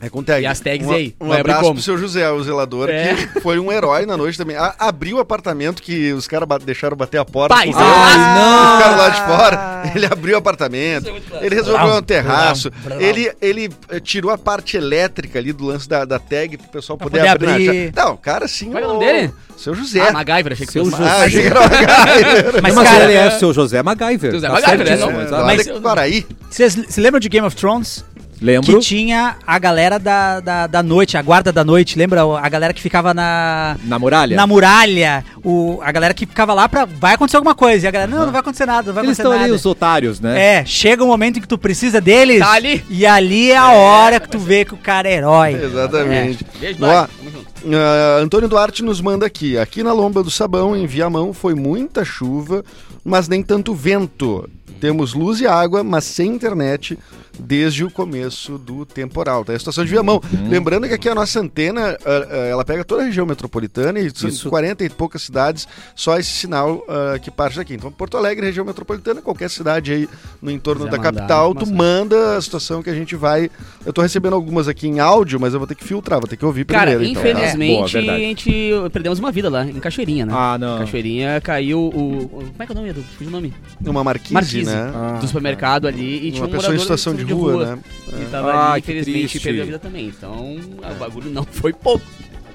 É 0.00 0.08
com 0.10 0.22
tag. 0.22 0.42
E 0.42 0.46
as 0.46 0.60
tags 0.60 0.86
um, 0.86 0.92
aí? 0.92 1.14
Um 1.20 1.32
abraço 1.32 1.60
como? 1.62 1.74
pro 1.74 1.82
seu 1.82 1.96
José, 1.96 2.28
o 2.30 2.42
zelador, 2.42 2.90
É. 2.90 3.14
que 3.14 3.40
foi 3.40 3.58
um 3.58 3.72
herói 3.72 4.04
na 4.04 4.16
noite 4.16 4.36
também. 4.36 4.56
A- 4.56 4.74
abriu 4.78 5.16
o 5.16 5.20
apartamento 5.20 5.80
que 5.82 6.12
os 6.12 6.26
caras 6.26 6.46
ba- 6.46 6.58
deixaram 6.58 6.96
bater 6.96 7.18
a 7.18 7.24
porta. 7.24 7.54
Pai, 7.54 7.68
é 7.68 7.72
massa. 7.72 8.18
e 8.18 8.76
ficaram 8.76 8.96
lá 8.98 9.08
de 9.08 9.20
fora. 9.22 9.82
Ele 9.94 10.06
abriu 10.06 10.34
o 10.34 10.38
apartamento. 10.38 11.08
É. 11.08 11.46
Ele 11.46 11.54
resolveu 11.54 11.86
Brau, 11.86 11.98
um 11.98 12.02
terraço. 12.02 12.70
brau, 12.70 12.82
brau. 12.98 13.00
Ele, 13.00 13.32
ele 13.40 13.70
eh, 13.90 14.00
tirou 14.00 14.30
a 14.30 14.36
parte 14.38 14.76
elétrica 14.76 15.38
ali 15.38 15.52
do 15.52 15.64
lance 15.64 15.88
da, 15.88 16.04
da 16.04 16.18
tag 16.18 16.56
pro 16.58 16.68
pessoal 16.68 16.98
Pra 16.98 17.06
poder, 17.08 17.20
poder 17.20 17.30
abrir. 17.30 17.68
abrir. 17.68 17.92
Não, 17.94 18.16
cara, 18.16 18.46
sim. 18.48 18.70
Qual 18.70 18.82
é 18.82 18.86
o 18.86 18.92
nome 18.94 19.06
dele? 19.06 19.32
Seu 19.56 19.74
José. 19.74 20.00
Ah, 20.00 20.12
MacGyver, 20.12 20.52
achei 20.52 20.66
que 20.66 20.72
Seu. 20.72 20.84
José. 20.84 20.96
Ah, 21.02 21.22
achei 21.22 21.42
que 21.42 21.46
era 21.48 21.60
MacGyver. 21.60 22.60
Mas, 22.62 22.74
Mas, 22.74 22.88
cara, 22.90 23.04
ele 23.04 23.12
é 23.14 23.28
o 23.28 23.38
seu 23.38 23.52
José 23.52 23.82
MacGyver. 23.82 24.32
José 24.32 24.48
Tá 24.48 24.52
MacGyver, 24.54 24.84
né? 24.90 24.96
Não, 25.30 25.38
É, 25.40 25.42
Mas- 25.44 25.64
de 25.64 25.72
Guaraí. 25.78 26.26
Vocês 26.50 26.76
se 26.88 27.00
lembram 27.00 27.20
de 27.20 27.28
Game 27.28 27.46
of 27.46 27.56
Thrones? 27.56 28.04
Lembro. 28.44 28.78
Que 28.78 28.84
tinha 28.84 29.36
a 29.46 29.58
galera 29.58 29.98
da, 29.98 30.38
da, 30.40 30.66
da 30.66 30.82
noite, 30.82 31.16
a 31.16 31.22
guarda 31.22 31.50
da 31.50 31.64
noite, 31.64 31.98
lembra? 31.98 32.20
A 32.38 32.48
galera 32.50 32.74
que 32.74 32.82
ficava 32.82 33.14
na, 33.14 33.76
Na 33.84 33.98
muralha? 33.98 34.36
na 34.36 34.46
muralha, 34.46 35.24
o, 35.42 35.80
a 35.82 35.90
galera 35.90 36.12
que 36.12 36.26
ficava 36.26 36.52
lá 36.52 36.68
pra. 36.68 36.84
Vai 36.84 37.14
acontecer 37.14 37.36
alguma 37.38 37.54
coisa. 37.54 37.86
E 37.86 37.88
a 37.88 37.90
galera, 37.90 38.10
não, 38.10 38.26
não 38.26 38.32
vai 38.32 38.40
acontecer 38.42 38.66
nada, 38.66 38.88
não 38.88 38.94
vai 38.94 39.02
Eles 39.04 39.18
acontecer 39.18 39.22
estão 39.22 39.32
nada. 39.32 39.44
ali, 39.44 39.52
os 39.52 39.64
otários, 39.64 40.20
né? 40.20 40.58
É, 40.58 40.64
chega 40.66 41.02
um 41.02 41.06
momento 41.06 41.38
em 41.38 41.40
que 41.40 41.48
tu 41.48 41.56
precisa 41.56 42.00
deles. 42.02 42.40
Tá 42.40 42.52
ali. 42.52 42.84
E 42.90 43.06
ali 43.06 43.50
é 43.50 43.56
a 43.56 43.72
hora 43.72 44.20
que 44.20 44.28
tu 44.28 44.38
vê 44.38 44.64
que 44.66 44.74
o 44.74 44.78
cara 44.78 45.08
é 45.08 45.14
herói. 45.14 45.54
Exatamente. 45.54 46.46
Beijo, 46.60 46.78
Ó, 46.82 46.86
Dói. 46.86 47.06
Tamo 47.16 47.30
junto. 47.30 47.54
Ah, 47.74 48.18
Antônio 48.20 48.46
Duarte 48.48 48.82
nos 48.82 49.00
manda 49.00 49.24
aqui. 49.24 49.56
Aqui 49.56 49.82
na 49.82 49.92
Lomba 49.94 50.22
do 50.22 50.30
Sabão, 50.30 50.76
em 50.76 50.86
Viamão, 50.86 51.32
foi 51.32 51.54
muita 51.54 52.04
chuva, 52.04 52.62
mas 53.02 53.26
nem 53.26 53.42
tanto 53.42 53.72
vento. 53.74 54.46
Temos 54.84 55.14
luz 55.14 55.40
e 55.40 55.46
água, 55.46 55.82
mas 55.82 56.04
sem 56.04 56.34
internet 56.34 56.98
desde 57.38 57.82
o 57.84 57.90
começo 57.90 58.58
do 58.58 58.84
temporal. 58.84 59.42
Tá? 59.44 59.54
É 59.54 59.56
a 59.56 59.58
situação 59.58 59.82
de 59.82 59.90
Viamão. 59.90 60.20
Uhum. 60.32 60.48
Lembrando 60.50 60.86
que 60.86 60.92
aqui 60.92 61.08
a 61.08 61.14
nossa 61.14 61.40
antena, 61.40 61.96
ah, 62.04 62.26
ah, 62.30 62.36
ela 62.46 62.64
pega 62.66 62.84
toda 62.84 63.02
a 63.02 63.06
região 63.06 63.24
metropolitana 63.26 63.98
e 63.98 64.10
são 64.14 64.28
Isso. 64.28 64.48
40 64.50 64.84
e 64.84 64.90
poucas 64.90 65.22
cidades, 65.22 65.66
só 65.96 66.18
esse 66.18 66.28
sinal 66.30 66.84
ah, 66.86 67.18
que 67.18 67.30
parte 67.30 67.56
daqui. 67.56 67.72
Então, 67.74 67.90
Porto 67.90 68.18
Alegre, 68.18 68.44
região 68.44 68.64
metropolitana, 68.64 69.22
qualquer 69.22 69.48
cidade 69.48 69.90
aí 69.90 70.08
no 70.42 70.50
entorno 70.50 70.84
da 70.84 70.98
mandar 70.98 71.12
capital, 71.12 71.54
tu 71.54 71.66
manda 71.66 72.36
a 72.36 72.42
situação 72.42 72.82
que 72.82 72.90
a 72.90 72.94
gente 72.94 73.16
vai... 73.16 73.50
Eu 73.86 73.92
tô 73.92 74.02
recebendo 74.02 74.34
algumas 74.34 74.68
aqui 74.68 74.86
em 74.86 75.00
áudio, 75.00 75.40
mas 75.40 75.54
eu 75.54 75.58
vou 75.58 75.66
ter 75.66 75.74
que 75.76 75.82
filtrar, 75.84 76.20
vou 76.20 76.28
ter 76.28 76.36
que 76.36 76.44
ouvir 76.44 76.66
Cara, 76.66 76.90
primeiro. 76.92 77.10
então, 77.10 77.22
tá? 77.22 77.30
infelizmente, 77.30 77.96
É, 77.96 78.02
boa, 78.02 78.12
a 78.14 78.18
gente 78.18 78.72
perdemos 78.92 79.18
uma 79.18 79.32
vida 79.32 79.48
lá, 79.48 79.64
em 79.64 79.80
Cachoeirinha, 79.80 80.26
né? 80.26 80.32
Ah, 80.36 80.58
não. 80.58 80.78
Cachoeirinha 80.78 81.40
caiu 81.40 81.78
o. 81.80 82.24
o- 82.24 82.28
Como 82.28 82.54
é 82.60 82.66
que 82.66 82.72
é 82.72 82.74
o 82.74 82.76
nome, 82.76 82.88
Edu? 82.90 83.02
Fugiu 83.16 83.28
o 83.28 83.32
nome? 83.32 83.54
Uma 83.84 84.04
marquise, 84.04 84.34
Marquise. 84.34 84.64
né? 84.66 84.73
Ah, 84.74 85.18
do 85.20 85.26
supermercado 85.26 85.86
ali 85.86 86.28
e 86.28 86.32
tinha 86.32 86.42
Uma 86.42 86.48
um 86.48 86.50
pessoa 86.52 86.74
em 86.74 86.78
situação 86.78 87.14
de 87.14 87.22
rua, 87.24 87.76
né? 87.76 87.82
Que 88.06 88.30
tava 88.30 88.52
Ah, 88.52 88.72
ali, 88.72 88.80
infelizmente, 88.80 89.40
perdeu 89.40 89.62
a 89.62 89.66
vida 89.66 89.78
também. 89.78 90.06
Então, 90.06 90.56
o 90.56 90.94
bagulho 90.98 91.30
não 91.30 91.44
foi 91.44 91.72
pouco. 91.72 92.04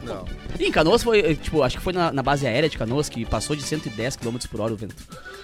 Não. 0.04 0.26
E 0.58 0.66
em 0.66 0.72
Canoas 0.72 1.04
foi, 1.04 1.20
eh, 1.20 1.36
tipo, 1.36 1.62
acho 1.62 1.78
que 1.78 1.84
foi 1.84 1.94
na, 1.94 2.12
na 2.12 2.24
base 2.24 2.48
aérea 2.48 2.70
de 2.70 2.78
Canoas 2.78 3.10
que 3.10 3.26
passou 3.26 3.56
de 3.56 3.64
110 3.64 4.16
km 4.16 4.38
por 4.50 4.62
hora 4.62 4.74
o 4.74 4.78
vento. 4.78 4.96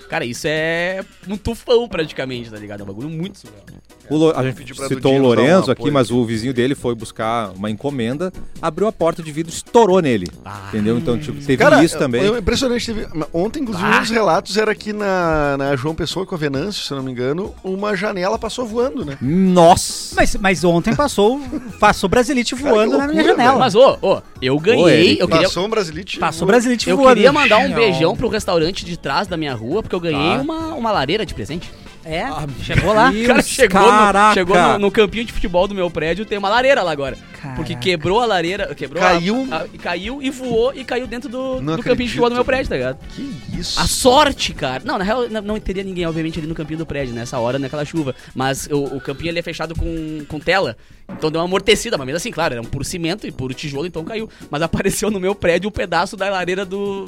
Cara, 0.10 0.24
isso 0.26 0.46
é 0.48 1.04
um 1.28 1.36
tufão 1.36 1.88
praticamente, 1.88 2.50
tá 2.50 2.58
ligado? 2.58 2.82
É 2.82 2.84
um 2.84 2.88
bagulho 2.88 3.10
muito 3.10 3.40
surreal. 3.40 3.64
O 4.08 4.30
a 4.30 4.44
gente 4.44 4.76
citou 4.88 5.16
o 5.16 5.18
Lorenzo 5.20 5.72
aqui, 5.72 5.90
mas 5.90 6.12
o 6.12 6.24
vizinho 6.24 6.54
dele 6.54 6.76
foi 6.76 6.94
buscar 6.94 7.50
uma 7.56 7.72
encomenda, 7.72 8.32
abriu 8.62 8.88
a 8.88 8.92
porta 8.92 9.24
de 9.24 9.32
vidro 9.32 9.52
e 9.52 9.56
estourou 9.56 10.00
nele. 10.00 10.28
Ah. 10.46 10.68
entendeu? 10.70 10.98
Então, 10.98 11.18
tipo, 11.18 11.40
teve 11.40 11.58
Cara, 11.58 11.84
isso 11.84 11.98
também. 11.98 12.24
eu- 12.24 12.38
impressionante. 12.38 12.86
Teve, 12.86 13.08
ontem, 13.34 13.64
inclusive, 13.64 13.88
um 13.88 14.00
dos 14.00 14.10
relatos 14.12 14.58
era 14.58 14.76
que 14.76 14.94
na, 14.94 15.58
na 15.58 15.76
João 15.76 15.96
Pessoa 15.96 16.24
com 16.24 16.36
a 16.36 16.38
Venâncio, 16.38 16.84
se 16.84 16.92
eu 16.92 16.98
não 16.98 17.04
me 17.04 17.12
engano, 17.12 17.54
uma 17.64 17.96
janela 17.96 18.38
passou 18.38 18.66
voando, 18.66 19.04
né? 19.04 19.18
Nossa! 19.20 20.16
Mas, 20.16 20.36
mas 20.36 20.64
ontem 20.64 20.96
passou, 20.96 21.42
passou 21.80 22.08
Brasilite 22.08 22.54
voando 22.54 22.92
que 22.92 22.98
na 22.98 23.08
minha 23.08 23.24
loucura, 23.24 23.44
janela. 23.44 23.60
Mas, 23.60 23.74
ô, 23.74 23.98
ô, 24.02 24.22
eu 24.40 24.60
ganhei, 24.60 24.95
Eric. 24.96 25.20
eu 25.22 25.28
queria... 25.28 25.44
Passou 25.44 25.66
um 25.66 25.70
Brasilite. 25.70 26.20
Passou 26.20 26.40
voando. 26.40 26.48
Brasilite 26.52 26.90
Eu 26.90 26.98
voando. 26.98 27.16
queria 27.16 27.32
mandar 27.32 27.58
um 27.60 27.74
beijão 27.74 28.16
pro 28.16 28.28
restaurante 28.28 28.84
de 28.86 28.98
trás 28.98 29.28
da 29.28 29.36
minha 29.38 29.54
rua, 29.54 29.82
porque 29.82 29.96
eu 29.96 30.00
ganhei 30.00 30.36
Tá. 30.38 30.42
uma, 30.42 30.74
uma 30.76 30.92
lareira 30.92 31.26
de 31.26 31.34
presente. 31.34 31.72
É, 32.08 32.22
Ah, 32.22 32.46
chegou 32.62 32.94
lá. 32.94 33.10
Deus, 33.12 33.24
O 33.24 33.28
cara 33.28 33.42
chegou, 33.42 33.82
no, 33.92 34.34
chegou 34.36 34.56
no, 34.56 34.80
no 34.80 34.92
campinho 34.92 35.26
de 35.26 35.34
futebol 35.34 35.68
do 35.68 35.74
meu 35.74 35.90
prédio, 35.90 36.24
tem 36.24 36.38
uma 36.38 36.50
lareira 36.50 36.84
lá 36.84 36.92
agora. 36.92 37.18
Caraca. 37.42 37.56
Porque 37.56 37.76
quebrou 37.76 38.22
a 38.22 38.26
lareira, 38.28 38.76
quebrou 38.76 39.02
a- 39.04 39.08
Caiu? 39.08 39.48
a- 39.52 39.66
e 39.74 39.78
caiu 39.80 40.22
e 40.22 40.30
voou 40.30 40.72
e 40.74 40.84
caiu 40.86 41.08
dentro 41.08 41.28
do, 41.30 41.60
Não 41.62 41.76
do 41.78 41.82
campinho 41.84 42.06
de 42.08 42.10
futebol 42.14 42.30
do 42.30 42.36
meu 42.36 42.46
prédio, 42.46 42.70
tá 42.70 42.76
ligado? 42.76 43.00
Que 43.10 43.36
isso? 43.58 43.80
A 43.80 43.88
sorte, 43.88 44.54
cara. 44.54 44.84
Não, 44.86 44.98
na 45.00 45.04
real, 45.04 45.28
não, 45.30 45.42
não 45.42 45.60
teria 45.60 45.84
ninguém, 45.84 46.06
obviamente, 46.06 46.38
ali 46.38 46.48
no 46.48 46.54
campinho 46.54 46.78
do 46.78 46.86
prédio, 46.86 47.14
nessa 47.16 47.40
hora, 47.40 47.58
naquela 47.58 47.84
chuva. 47.84 48.14
Mas 48.36 48.68
o, 48.68 48.98
o 48.98 49.02
campinho 49.02 49.32
ele 49.32 49.40
é 49.40 49.42
fechado 49.42 49.74
com, 49.76 50.24
com 50.28 50.40
tela. 50.40 50.78
Então 51.10 51.32
deu 51.32 51.40
uma 51.42 51.46
amortecida, 51.46 51.98
mas 51.98 52.06
mesmo 52.06 52.18
assim, 52.18 52.32
claro, 52.32 52.54
era 52.54 52.62
um 52.62 52.66
puro 52.66 52.84
cimento 52.84 53.26
e 53.28 53.32
puro 53.32 53.54
tijolo, 53.54 53.86
então 53.88 54.04
caiu. 54.04 54.30
Mas 54.50 54.62
apareceu 54.64 55.10
no 55.10 55.20
meu 55.20 55.34
prédio 55.34 55.70
um 55.70 55.72
pedaço 55.72 56.16
da 56.16 56.30
lareira 56.30 56.66
do, 56.66 57.06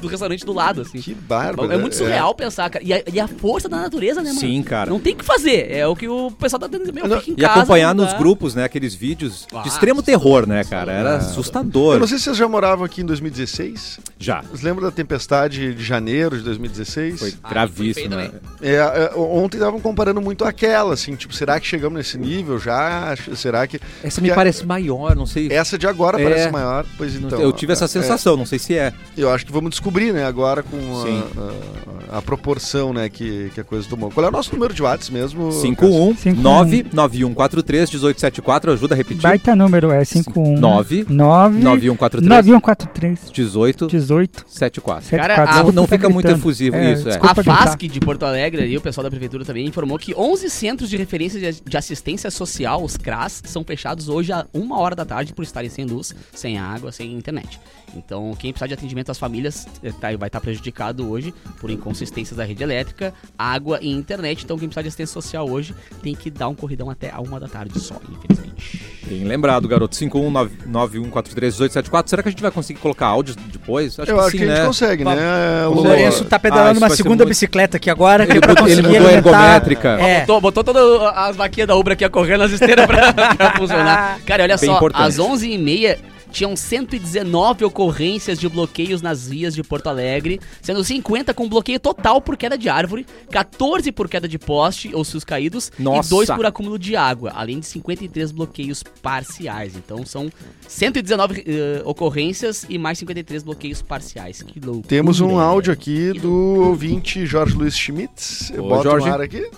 do 0.00 0.08
restaurante 0.08 0.44
do 0.44 0.52
lado, 0.52 0.82
assim. 0.82 1.00
Que 1.00 1.14
bárbaro. 1.14 1.70
É 1.72 1.76
muito 1.76 1.94
surreal 1.96 2.34
pensar, 2.34 2.68
cara. 2.70 2.84
E 2.84 2.92
a, 2.92 3.02
e 3.12 3.20
a 3.20 3.28
força 3.28 3.68
da 3.68 3.76
natureza, 3.78 4.20
né, 4.22 4.28
mano? 4.28 4.40
Sim, 4.40 4.62
cara. 4.62 4.90
Não 4.90 4.98
tem 5.00 5.14
o 5.14 5.16
que 5.16 5.24
fazer. 5.24 5.70
É 5.70 5.86
o 5.86 5.94
que 5.94 6.08
o 6.08 6.30
pessoal 6.30 6.60
tá 6.60 6.66
dizendo. 6.66 6.92
Meu, 6.92 7.06
Não, 7.08 7.18
E 7.26 7.34
casa, 7.36 7.52
acompanhar 7.60 7.94
nos 7.94 8.12
grupos, 8.14 8.54
né, 8.54 8.64
aqueles 8.64 8.94
vídeos 8.94 9.46
Ah, 9.52 9.62
de 9.62 9.68
extremo 9.68 10.02
terror, 10.02 10.46
né, 10.46 10.64
cara? 10.64 10.92
Era 10.92 11.10
Eu 11.10 11.16
assustador. 11.16 11.98
não 11.98 12.06
sei 12.06 12.18
se 12.18 12.24
vocês 12.24 12.36
já 12.36 12.48
moravam 12.48 12.84
aqui 12.84 13.02
em 13.02 13.04
2016. 13.06 13.98
Já. 14.18 14.40
Vocês 14.42 14.62
lembram 14.62 14.84
da 14.84 14.90
tempestade 14.90 15.74
de 15.74 15.84
janeiro 15.84 16.36
de 16.36 16.42
2016? 16.44 17.18
Foi 17.18 17.34
Ah, 17.42 17.48
gravíssimo, 17.50 18.14
foi 18.14 18.16
né? 18.24 18.30
É, 18.62 18.74
é, 18.76 19.12
ontem 19.16 19.56
estavam 19.56 19.80
comparando 19.80 20.20
muito 20.20 20.44
aquela, 20.44 20.94
assim, 20.94 21.14
tipo, 21.14 21.34
será 21.34 21.58
que 21.60 21.66
chegamos 21.66 21.96
nesse 21.98 22.18
nível 22.18 22.58
já? 22.58 23.14
Será 23.34 23.66
que. 23.66 23.80
Essa 24.02 24.20
me 24.20 24.32
parece 24.32 24.64
maior, 24.64 25.14
não 25.16 25.26
sei. 25.26 25.48
Essa 25.50 25.76
de 25.78 25.86
agora 25.86 26.20
É. 26.20 26.24
parece 26.24 26.50
maior. 26.50 26.84
Pois 26.96 27.14
então. 27.14 27.40
eu 27.40 27.52
tive 27.52 27.72
essa 27.72 27.84
é, 27.84 27.88
sensação, 27.88 28.36
não 28.36 28.46
sei 28.46 28.58
se 28.58 28.76
é. 28.76 28.92
Eu 29.16 29.30
acho 29.30 29.44
que 29.46 29.52
vamos 29.52 29.70
descobrir, 29.70 29.89
né, 29.90 30.24
agora 30.24 30.62
com 30.62 30.76
a, 30.76 32.14
a- 32.14 32.18
a 32.18 32.22
proporção, 32.22 32.92
né, 32.92 33.08
que, 33.08 33.50
que 33.54 33.60
a 33.60 33.64
coisa 33.64 33.88
tomou. 33.88 34.10
Qual 34.10 34.24
é 34.26 34.28
o 34.28 34.32
nosso 34.32 34.52
número 34.52 34.74
de 34.74 34.82
WhatsApp 34.82 35.12
mesmo? 35.12 35.52
51 35.52 36.16
51. 36.16 36.42
99143 36.42 37.90
1874, 37.90 38.72
ajuda 38.72 38.94
a 38.94 38.96
repetir. 38.96 39.22
Baita 39.22 39.54
número, 39.54 39.90
é 39.92 40.04
51 40.04 40.58
9 40.58 41.06
9 41.08 41.58
9143 41.62 42.28
9143 42.28 43.30
18 43.32 43.86
18 43.86 44.44
74. 44.48 45.04
74. 45.08 45.36
Cara, 45.36 45.60
a- 45.68 45.72
não 45.72 45.86
fica 45.86 46.08
muito 46.08 46.28
efusivo 46.28 46.76
isso, 46.78 47.08
é. 47.08 47.18
A. 47.20 47.34
FASC 47.34 47.82
de 47.88 48.00
Porto 48.00 48.24
Alegre 48.24 48.66
e 48.66 48.76
o 48.76 48.80
pessoal 48.80 49.04
da 49.04 49.10
prefeitura 49.10 49.44
também 49.44 49.66
informou 49.66 49.98
que 49.98 50.14
11 50.14 50.50
centros 50.50 50.90
de 50.90 50.96
referência 50.96 51.38
de, 51.52 51.60
de 51.62 51.76
assistência 51.76 52.30
social, 52.30 52.82
os 52.82 52.96
CRAS, 52.96 53.42
são 53.46 53.62
fechados 53.64 54.08
hoje 54.08 54.32
a 54.32 54.46
uma 54.52 54.78
hora 54.78 54.94
da 54.96 55.04
tarde 55.04 55.32
por 55.32 55.42
estarem 55.42 55.70
sem 55.70 55.84
luz, 55.84 56.14
sem 56.34 56.58
água, 56.58 56.90
sem 56.92 57.12
internet. 57.12 57.60
Então, 57.96 58.32
quem 58.38 58.52
precisar 58.52 58.66
de 58.68 58.74
atendimento 58.74 59.10
às 59.10 59.18
famílias 59.18 59.66
eh, 59.82 59.90
tá- 60.00 60.14
vai 60.16 60.28
estar 60.28 60.40
prejudicado 60.40 61.10
hoje 61.10 61.34
por 61.60 61.70
inconsistências 61.70 62.36
da 62.36 62.44
rede 62.44 62.62
elétrica, 62.62 63.12
água 63.38 63.78
e 63.82 63.90
internet. 63.90 64.44
Então, 64.44 64.56
quem 64.58 64.68
precisar 64.68 64.82
de 64.82 64.88
assistência 64.88 65.12
social 65.14 65.48
hoje 65.50 65.74
tem 66.02 66.14
que 66.14 66.30
dar 66.30 66.48
um 66.48 66.54
corridão 66.54 66.88
até 66.88 67.10
a 67.10 67.20
uma 67.20 67.40
da 67.40 67.48
tarde 67.48 67.78
só, 67.80 67.96
infelizmente. 68.08 68.80
Bem 69.06 69.24
lembrado, 69.24 69.66
garoto. 69.66 69.96
51991431874. 69.96 72.08
Será 72.08 72.22
que 72.22 72.28
a 72.28 72.30
gente 72.30 72.42
vai 72.42 72.50
conseguir 72.50 72.78
colocar 72.80 73.06
áudios 73.06 73.36
depois? 73.36 73.96
Eu 73.98 74.20
acho 74.20 74.36
que 74.36 74.44
a 74.44 74.54
gente 74.56 74.66
consegue, 74.66 75.04
né? 75.04 75.66
O? 75.66 75.74
Lourenço 75.74 76.24
tá 76.24 76.36
Ah, 76.36 76.38
pedalando 76.38 76.72
isso 76.76 76.84
uma 76.84 76.90
segunda 76.90 77.16
muito- 77.24 77.28
bicicleta 77.28 77.76
aqui 77.76 77.90
agora, 77.90 78.24
que 78.26 78.32
Ele 78.32 78.40
pra 78.40 78.50
mudou- 78.50 78.68
ele 78.68 78.82
mudou 78.82 79.08
a 79.08 79.12
ergométrica. 79.12 79.88
É. 80.00 80.20
Botou, 80.20 80.40
botou 80.40 80.64
todas 80.64 81.02
as 81.16 81.36
vaquinhas 81.36 81.68
da 81.68 81.76
Ubra 81.76 81.94
aqui 81.94 82.04
a 82.04 82.10
correr 82.10 82.36
nas 82.36 82.50
esteiras 82.52 82.86
pra, 82.86 83.12
pra 83.36 83.56
funcionar. 83.56 84.20
Cara, 84.24 84.44
olha 84.44 84.56
Bem 84.56 84.68
só, 84.70 84.76
importante. 84.76 85.02
às 85.02 85.18
11h30 85.18 85.98
tinham 86.30 86.56
119 86.56 87.64
ocorrências 87.64 88.38
de 88.38 88.48
bloqueios 88.48 89.02
nas 89.02 89.28
vias 89.28 89.54
de 89.54 89.62
Porto 89.62 89.88
Alegre, 89.88 90.40
sendo 90.62 90.82
50 90.82 91.34
com 91.34 91.48
bloqueio 91.48 91.80
total 91.80 92.20
por 92.20 92.36
queda 92.36 92.56
de 92.56 92.68
árvore, 92.68 93.06
14 93.30 93.92
por 93.92 94.08
queda 94.08 94.28
de 94.28 94.38
poste 94.38 94.90
ou 94.94 95.04
fios 95.04 95.24
caídos 95.24 95.70
Nossa. 95.78 96.08
e 96.08 96.10
2 96.10 96.30
por 96.30 96.46
acúmulo 96.46 96.78
de 96.78 96.96
água, 96.96 97.32
além 97.34 97.60
de 97.60 97.66
53 97.66 98.32
bloqueios 98.32 98.82
parciais. 98.82 99.74
Então 99.76 100.06
são 100.06 100.30
119 100.66 101.44
eh, 101.46 101.82
ocorrências 101.84 102.64
e 102.68 102.78
mais 102.78 102.98
53 102.98 103.42
bloqueios 103.42 103.82
parciais. 103.82 104.42
Que 104.42 104.60
loucura. 104.60 104.88
Temos 104.88 105.20
um 105.20 105.38
áudio 105.38 105.72
aqui 105.72 106.12
do 106.12 106.32
ouvinte 106.68 107.26
Jorge 107.26 107.54
Luiz 107.54 107.76
Schmitz. 107.76 108.50
Eu 108.50 108.64
Ô, 108.64 108.68
boto 108.68 108.84
Jorge. 108.84 109.08
ar 109.08 109.20
aqui. 109.20 109.48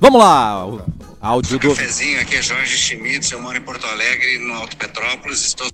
Vamos 0.00 0.18
lá! 0.18 0.66
Áudio 1.20 1.58
do. 1.58 1.68
Cafezinho, 1.68 2.18
aqui 2.22 2.36
é 2.36 2.42
Jorge 2.42 2.74
Schmitz, 2.78 3.30
eu 3.30 3.42
moro 3.42 3.58
em 3.58 3.60
Porto 3.60 3.86
Alegre, 3.86 4.38
no 4.38 4.54
Alto 4.54 4.74
Petrópolis, 4.78 5.44
estou... 5.44 5.70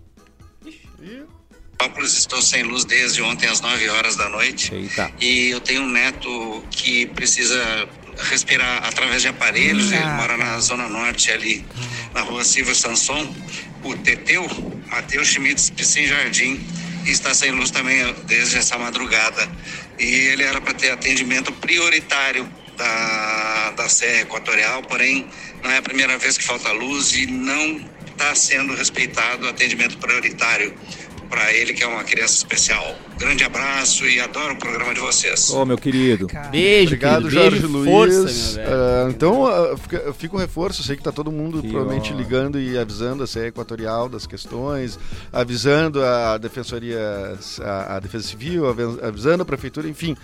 Petrópolis, 1.78 2.16
estou 2.16 2.40
sem 2.40 2.62
luz 2.62 2.84
desde 2.86 3.20
ontem 3.20 3.46
às 3.48 3.60
9 3.60 3.88
horas 3.90 4.16
da 4.16 4.28
noite 4.30 4.74
Eita. 4.74 5.12
e 5.20 5.50
eu 5.50 5.60
tenho 5.60 5.82
um 5.82 5.88
neto 5.88 6.64
que 6.70 7.06
precisa 7.08 7.88
respirar 8.30 8.82
através 8.86 9.20
de 9.20 9.28
aparelhos, 9.28 9.92
ele 9.92 10.04
mora 10.04 10.38
na 10.38 10.58
zona 10.58 10.88
norte 10.88 11.30
ali, 11.30 11.66
na 12.14 12.22
rua 12.22 12.44
Silva 12.44 12.74
Sanson 12.74 13.34
o 13.84 13.94
Teteu, 13.98 14.48
Matheus 14.90 15.28
Schmitz 15.28 15.70
de 15.70 15.84
Sim 15.84 16.06
Jardim, 16.06 16.58
está 17.04 17.34
sem 17.34 17.50
luz 17.50 17.70
também 17.70 17.98
desde 18.24 18.56
essa 18.56 18.76
madrugada. 18.78 19.48
E 19.98 20.04
ele 20.04 20.42
era 20.42 20.60
para 20.60 20.74
ter 20.74 20.90
atendimento 20.90 21.52
prioritário 21.52 22.50
da, 22.76 23.70
da 23.76 23.88
Serra 23.88 24.22
Equatorial, 24.22 24.82
porém 24.82 25.28
não 25.62 25.70
é 25.70 25.76
a 25.76 25.82
primeira 25.82 26.18
vez 26.18 26.36
que 26.36 26.42
falta 26.42 26.72
luz 26.72 27.12
e 27.12 27.26
não 27.26 27.80
está 28.10 28.34
sendo 28.34 28.74
respeitado 28.74 29.46
o 29.46 29.48
atendimento 29.48 29.98
prioritário 29.98 30.74
para 31.26 31.52
ele, 31.52 31.72
que 31.74 31.82
é 31.82 31.86
uma 31.86 32.04
criança 32.04 32.34
especial. 32.34 32.94
Grande 33.18 33.44
abraço 33.44 34.04
e 34.06 34.20
adoro 34.20 34.54
o 34.54 34.58
programa 34.58 34.92
de 34.94 35.00
vocês. 35.00 35.50
Ô, 35.50 35.64
meu 35.64 35.78
querido. 35.78 36.26
Beijo, 36.50 36.86
Obrigado, 36.94 37.22
querido. 37.22 37.30
Jorge 37.30 37.58
Beijo, 37.60 37.72
Luiz. 37.72 37.90
Força. 37.90 38.60
Ah, 38.60 39.06
então, 39.10 39.46
ah, 39.46 39.76
fica, 39.76 40.12
fica 40.12 40.36
um 40.36 40.38
reforço. 40.38 40.80
Eu 40.82 40.84
sei 40.86 40.96
que 40.96 41.02
tá 41.02 41.10
todo 41.12 41.32
mundo 41.32 41.62
Que 41.62 41.68
provavelmente 41.68 42.12
ó. 42.12 42.16
ligando 42.16 42.60
e 42.60 42.76
avisando 42.78 43.22
a 43.22 43.26
CE 43.26 43.40
Equatorial 43.46 44.08
das 44.08 44.26
questões, 44.26 44.98
avisando 45.32 46.02
a 46.04 46.36
Defensoria, 46.38 46.98
a, 47.62 47.96
a 47.96 48.00
Defesa 48.00 48.28
Civil, 48.28 48.68
avi- 48.68 48.98
avisando 49.02 49.42
a 49.42 49.46
Prefeitura, 49.46 49.88
enfim. 49.88 50.14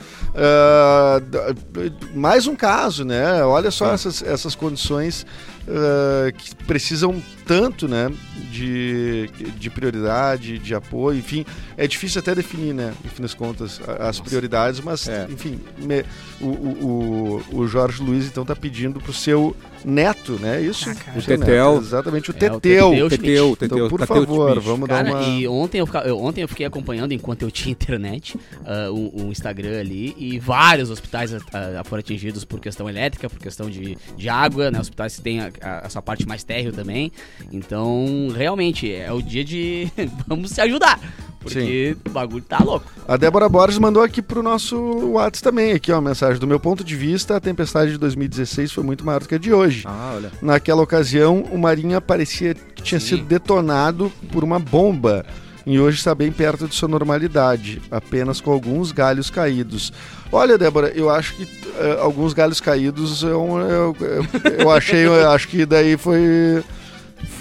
D- 1.73 1.92
mais 2.14 2.47
um 2.47 2.54
caso, 2.54 3.04
né? 3.04 3.42
Olha 3.44 3.71
só 3.71 3.92
essas, 3.92 4.23
essas 4.23 4.54
condições 4.54 5.25
ah, 5.69 6.31
que 6.33 6.54
precisam 6.66 7.23
tanto, 7.47 7.87
né? 7.88 8.11
De, 8.50 9.28
de 9.59 9.71
prioridade, 9.71 10.59
de 10.59 10.75
apoio, 10.75 11.19
enfim. 11.19 11.45
É 11.76 11.87
difícil 11.87 12.21
até 12.21 12.35
definir, 12.35 12.73
né? 12.75 12.92
No 13.02 13.11
fim 13.11 13.23
das 13.23 13.35
contas, 13.35 13.81
as 14.00 14.21
prioridades, 14.21 14.81
mas, 14.81 15.09
É. 15.09 15.26
enfim, 15.31 15.59
me- 15.78 16.04
o, 16.40 16.47
o, 16.47 17.42
o, 17.52 17.57
o 17.61 17.66
Jorge 17.69 18.02
Luiz 18.02 18.26
então 18.26 18.45
tá 18.45 18.54
pedindo 18.54 19.00
pro 19.00 19.12
seu 19.12 19.57
neto, 19.85 20.33
né? 20.41 20.61
Isso? 20.61 20.89
Ah. 20.91 21.12
O 21.15 21.19
O 21.19 21.23
Tetel. 21.23 21.79
exatamente, 21.79 22.31
o 22.31 22.33
É, 22.33 22.35
o 22.35 22.39
Teteu. 22.61 22.61
Teteu 22.61 23.09
Teteu. 23.11 23.57
Teteu, 23.57 23.77
Então, 23.79 23.89
por 23.89 23.99
Tateu 24.01 24.17
favor, 24.27 24.61
vamos 24.61 24.89
dar 24.89 25.05
Cara, 25.05 25.17
uma. 25.19 25.23
e 25.29 25.47
ontem 25.49 25.79
eu, 25.79 25.89
eu- 26.05 26.19
ontem 26.19 26.43
eu 26.43 26.49
fiquei 26.49 26.67
acompanhando, 26.67 27.12
enquanto 27.12 27.43
eu 27.43 27.51
tinha 27.51 27.73
internet, 27.73 28.39
ah, 28.65 28.91
o, 28.91 29.27
o 29.27 29.33
Instagram 29.33 29.81
ali, 29.81 30.15
e 30.19 30.39
vários 30.39 30.91
hospitais 30.91 31.33
ah, 31.35 31.83
foram 31.85 32.01
atingidos 32.01 32.45
por 32.45 32.61
questão 32.61 32.89
elétrica, 32.89 33.29
por 33.29 33.39
questão 33.39 33.69
de, 33.71 33.97
de 34.17 34.29
água, 34.29 34.71
né? 34.71 34.81
Hospitais 34.81 35.17
que 35.17 35.23
têm 35.23 35.41
a, 35.41 35.51
a- 35.61 35.83
essa 35.85 36.01
parte 36.03 36.27
mais 36.27 36.43
térreo 36.45 36.73
também. 36.73 37.11
Então, 37.53 38.29
realmente, 38.37 38.93
é 38.93 39.12
o 39.12 39.21
dia 39.23 39.45
de 39.45 39.89
vamos 40.27 40.51
se 40.51 40.61
ajudar. 40.61 40.99
Porque 41.42 41.96
o 42.06 42.11
bagulho 42.11 42.44
tá 42.46 42.58
louco. 42.62 42.87
A 43.06 43.16
Débora 43.16 43.49
Borges 43.49 43.78
mandou 43.78 44.02
aqui 44.02 44.22
pro 44.22 44.42
nosso 44.42 44.76
WhatsApp 45.12 45.42
também, 45.42 45.72
aqui 45.72 45.90
ó, 45.92 46.00
mensagem. 46.00 46.38
Do 46.38 46.46
meu 46.46 46.61
ponto 46.61 46.84
de 46.84 46.94
vista, 46.96 47.37
a 47.37 47.40
tempestade 47.40 47.92
de 47.92 47.99
2016 47.99 48.72
foi 48.72 48.84
muito 48.84 49.04
maior 49.04 49.20
do 49.20 49.28
que 49.28 49.34
a 49.34 49.38
de 49.38 49.52
hoje. 49.52 49.82
Ah, 49.87 50.12
olha. 50.16 50.32
Naquela 50.40 50.82
ocasião, 50.82 51.42
o 51.50 51.58
Marinha 51.58 52.00
parecia 52.00 52.54
que 52.54 52.82
tinha 52.82 53.00
Sim. 53.00 53.16
sido 53.16 53.25
detonado 53.25 54.12
por 54.30 54.44
uma 54.44 54.58
bomba. 54.58 55.25
E 55.64 55.78
hoje 55.78 55.99
está 55.99 56.14
bem 56.14 56.32
perto 56.32 56.66
de 56.66 56.75
sua 56.75 56.88
normalidade, 56.88 57.80
apenas 57.90 58.40
com 58.40 58.50
alguns 58.50 58.90
galhos 58.90 59.30
caídos. 59.30 59.92
Olha, 60.32 60.58
Débora, 60.58 60.88
eu 60.88 61.08
acho 61.08 61.34
que 61.37 61.49
eh, 61.78 61.99
alguns 62.00 62.32
galhos 62.32 62.61
caídos 62.61 63.22
eu, 63.22 63.30
eu, 63.30 63.96
eu, 64.00 64.26
eu 64.58 64.70
achei, 64.70 65.06
eu 65.06 65.30
acho 65.30 65.46
que 65.49 65.64
daí 65.64 65.96
foi. 65.96 66.64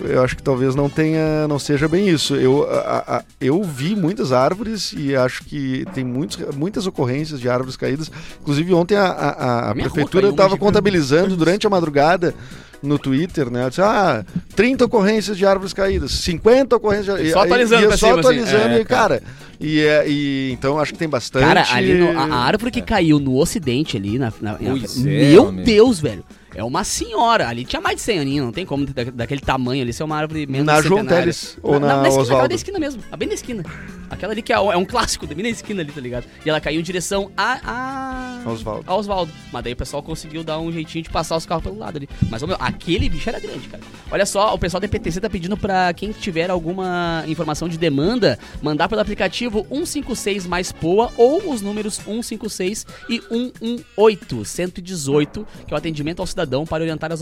Eu 0.03 0.23
acho 0.23 0.35
que 0.35 0.41
talvez 0.43 0.73
não 0.73 0.89
tenha, 0.89 1.47
não 1.47 1.59
seja 1.59 1.87
bem 1.87 2.09
isso. 2.09 2.35
Eu, 2.35 2.67
a- 2.69 3.17
a- 3.17 3.23
eu 3.39 3.61
vi 3.63 3.95
muitas 3.95 4.31
árvores 4.31 4.93
e 4.97 5.15
acho 5.15 5.43
que 5.43 5.85
tem 5.93 6.03
muitos, 6.03 6.37
muitas 6.55 6.87
ocorrências 6.87 7.39
de 7.39 7.47
árvores 7.47 7.75
caídas. 7.75 8.11
Inclusive 8.41 8.73
ontem 8.73 8.95
a, 8.95 9.05
a- 9.05 9.69
a- 9.69 9.75
prefeitura 9.75 10.29
estava 10.29 10.57
contabilizando 10.57 11.35
durante 11.35 11.67
a 11.67 11.69
madrugada 11.69 12.33
no 12.81 12.97
Twitter, 12.97 13.51
né? 13.51 13.69
Disse, 13.69 13.81
ah, 13.81 14.25
30 14.55 14.85
ocorrências 14.85 15.37
de 15.37 15.45
árvores 15.45 15.71
caídas, 15.71 16.11
50 16.13 16.75
ocorrências 16.77 17.21
de 17.21 17.31
Só 17.31 17.43
atualizando 17.43 17.83
e, 17.83 17.87
pra 17.87 17.97
só 17.97 18.07
cima, 18.07 18.19
assim. 18.21 18.29
atualizando, 18.39 18.73
É, 18.75 18.81
e, 18.81 18.85
cara. 18.85 19.23
E, 19.59 19.79
é- 19.81 20.09
e 20.09 20.51
então 20.51 20.79
acho 20.79 20.91
que 20.93 20.97
tem 20.97 21.07
bastante. 21.07 21.45
Cara, 21.45 21.63
ali 21.71 21.93
no- 21.93 22.17
a, 22.19 22.23
árvore 22.37 22.71
que 22.71 22.81
caiu 22.81 23.19
no 23.19 23.37
ocidente 23.37 23.95
ali, 23.97 24.17
na, 24.17 24.33
na- 24.41 24.53
na- 24.53 24.57
é, 24.59 25.29
meu 25.31 25.45
homem. 25.49 25.63
Deus, 25.63 25.99
velho. 25.99 26.23
É 26.53 26.63
uma 26.63 26.83
senhora. 26.83 27.47
Ali 27.47 27.63
tinha 27.65 27.81
mais 27.81 27.95
de 27.95 28.01
100 28.01 28.19
aninhos, 28.19 28.45
não 28.45 28.51
tem 28.51 28.65
como 28.65 28.85
da- 28.85 29.03
daquele 29.03 29.41
tamanho 29.41 29.81
ali 29.81 29.93
ser 29.93 30.03
uma 30.03 30.17
árvore 30.17 30.45
menos 30.45 30.65
Na 30.65 30.81
João. 30.81 31.05
Teles 31.05 31.57
ou 31.63 31.79
na 31.79 32.07
esquina, 32.07 32.23
aquela 32.23 32.47
da 32.47 32.55
esquina 32.55 32.79
mesmo, 32.79 33.01
a 33.11 33.17
bem 33.17 33.27
da 33.27 33.33
esquina. 33.33 33.63
Aquela 34.09 34.33
ali 34.33 34.41
que 34.41 34.51
é, 34.51 34.55
é 34.57 34.77
um 34.77 34.83
clássico, 34.83 35.25
bem 35.25 35.37
na 35.43 35.49
esquina 35.49 35.81
ali, 35.81 35.91
tá 35.91 36.01
ligado? 36.01 36.25
E 36.45 36.49
ela 36.49 36.59
caiu 36.59 36.79
em 36.81 36.83
direção 36.83 37.31
a. 37.37 38.41
a... 38.43 38.49
Oswaldo. 38.49 38.83
a 38.85 38.95
Oswaldo. 38.95 39.31
Mas 39.53 39.63
daí 39.63 39.71
o 39.73 39.75
pessoal 39.77 40.03
conseguiu 40.03 40.43
dar 40.43 40.59
um 40.59 40.69
jeitinho 40.71 41.03
de 41.03 41.09
passar 41.09 41.37
os 41.37 41.45
carros 41.45 41.63
pelo 41.63 41.77
lado 41.77 41.95
ali. 41.95 42.09
Mas, 42.29 42.43
meu, 42.43 42.57
aquele 42.59 43.07
bicho 43.07 43.29
era 43.29 43.39
grande, 43.39 43.67
cara. 43.69 43.81
Olha 44.11 44.25
só, 44.25 44.53
o 44.53 44.59
pessoal 44.59 44.81
da 44.81 44.87
PTC 44.89 45.21
tá 45.21 45.29
pedindo 45.29 45.55
pra 45.55 45.93
quem 45.93 46.11
tiver 46.11 46.49
alguma 46.49 47.23
informação 47.27 47.69
de 47.69 47.77
demanda, 47.77 48.37
mandar 48.61 48.89
pelo 48.89 48.99
aplicativo 48.99 49.65
156 49.69 50.45
mais 50.45 50.71
POA 50.73 51.11
ou 51.15 51.49
os 51.53 51.61
números 51.61 51.95
156 51.95 52.85
e 53.09 53.21
118 53.21 54.43
118, 54.43 55.47
que 55.67 55.73
é 55.73 55.75
o 55.75 55.77
atendimento 55.77 56.19
ao 56.19 56.27
cidadão 56.27 56.40
para 56.65 56.83
orientar 56.83 57.11
as 57.11 57.21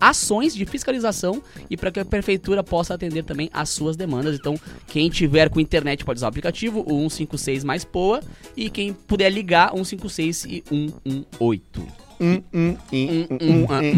ações 0.00 0.54
de 0.54 0.64
fiscalização 0.64 1.42
e 1.70 1.76
para 1.76 1.90
que 1.90 2.00
a 2.00 2.04
prefeitura 2.04 2.62
possa 2.62 2.94
atender 2.94 3.24
também 3.24 3.50
as 3.52 3.68
suas 3.68 3.96
demandas. 3.96 4.36
Então, 4.36 4.54
quem 4.86 5.08
tiver 5.08 5.48
com 5.48 5.60
internet 5.60 6.04
pode 6.04 6.18
usar 6.18 6.26
o 6.26 6.28
aplicativo, 6.28 6.84
o 6.86 7.08
156 7.10 7.64
mais 7.64 7.84
POA, 7.84 8.20
e 8.56 8.70
quem 8.70 8.92
puder 8.92 9.30
ligar 9.30 9.70
156 9.70 10.44
e 10.44 10.64
118. 10.68 12.01
Hum, 12.22 12.40
hum, 12.54 12.76
hum, 12.92 13.26
hum, 13.32 13.38
hum, 13.40 13.66
ah, 13.68 13.80
hum, 13.82 13.92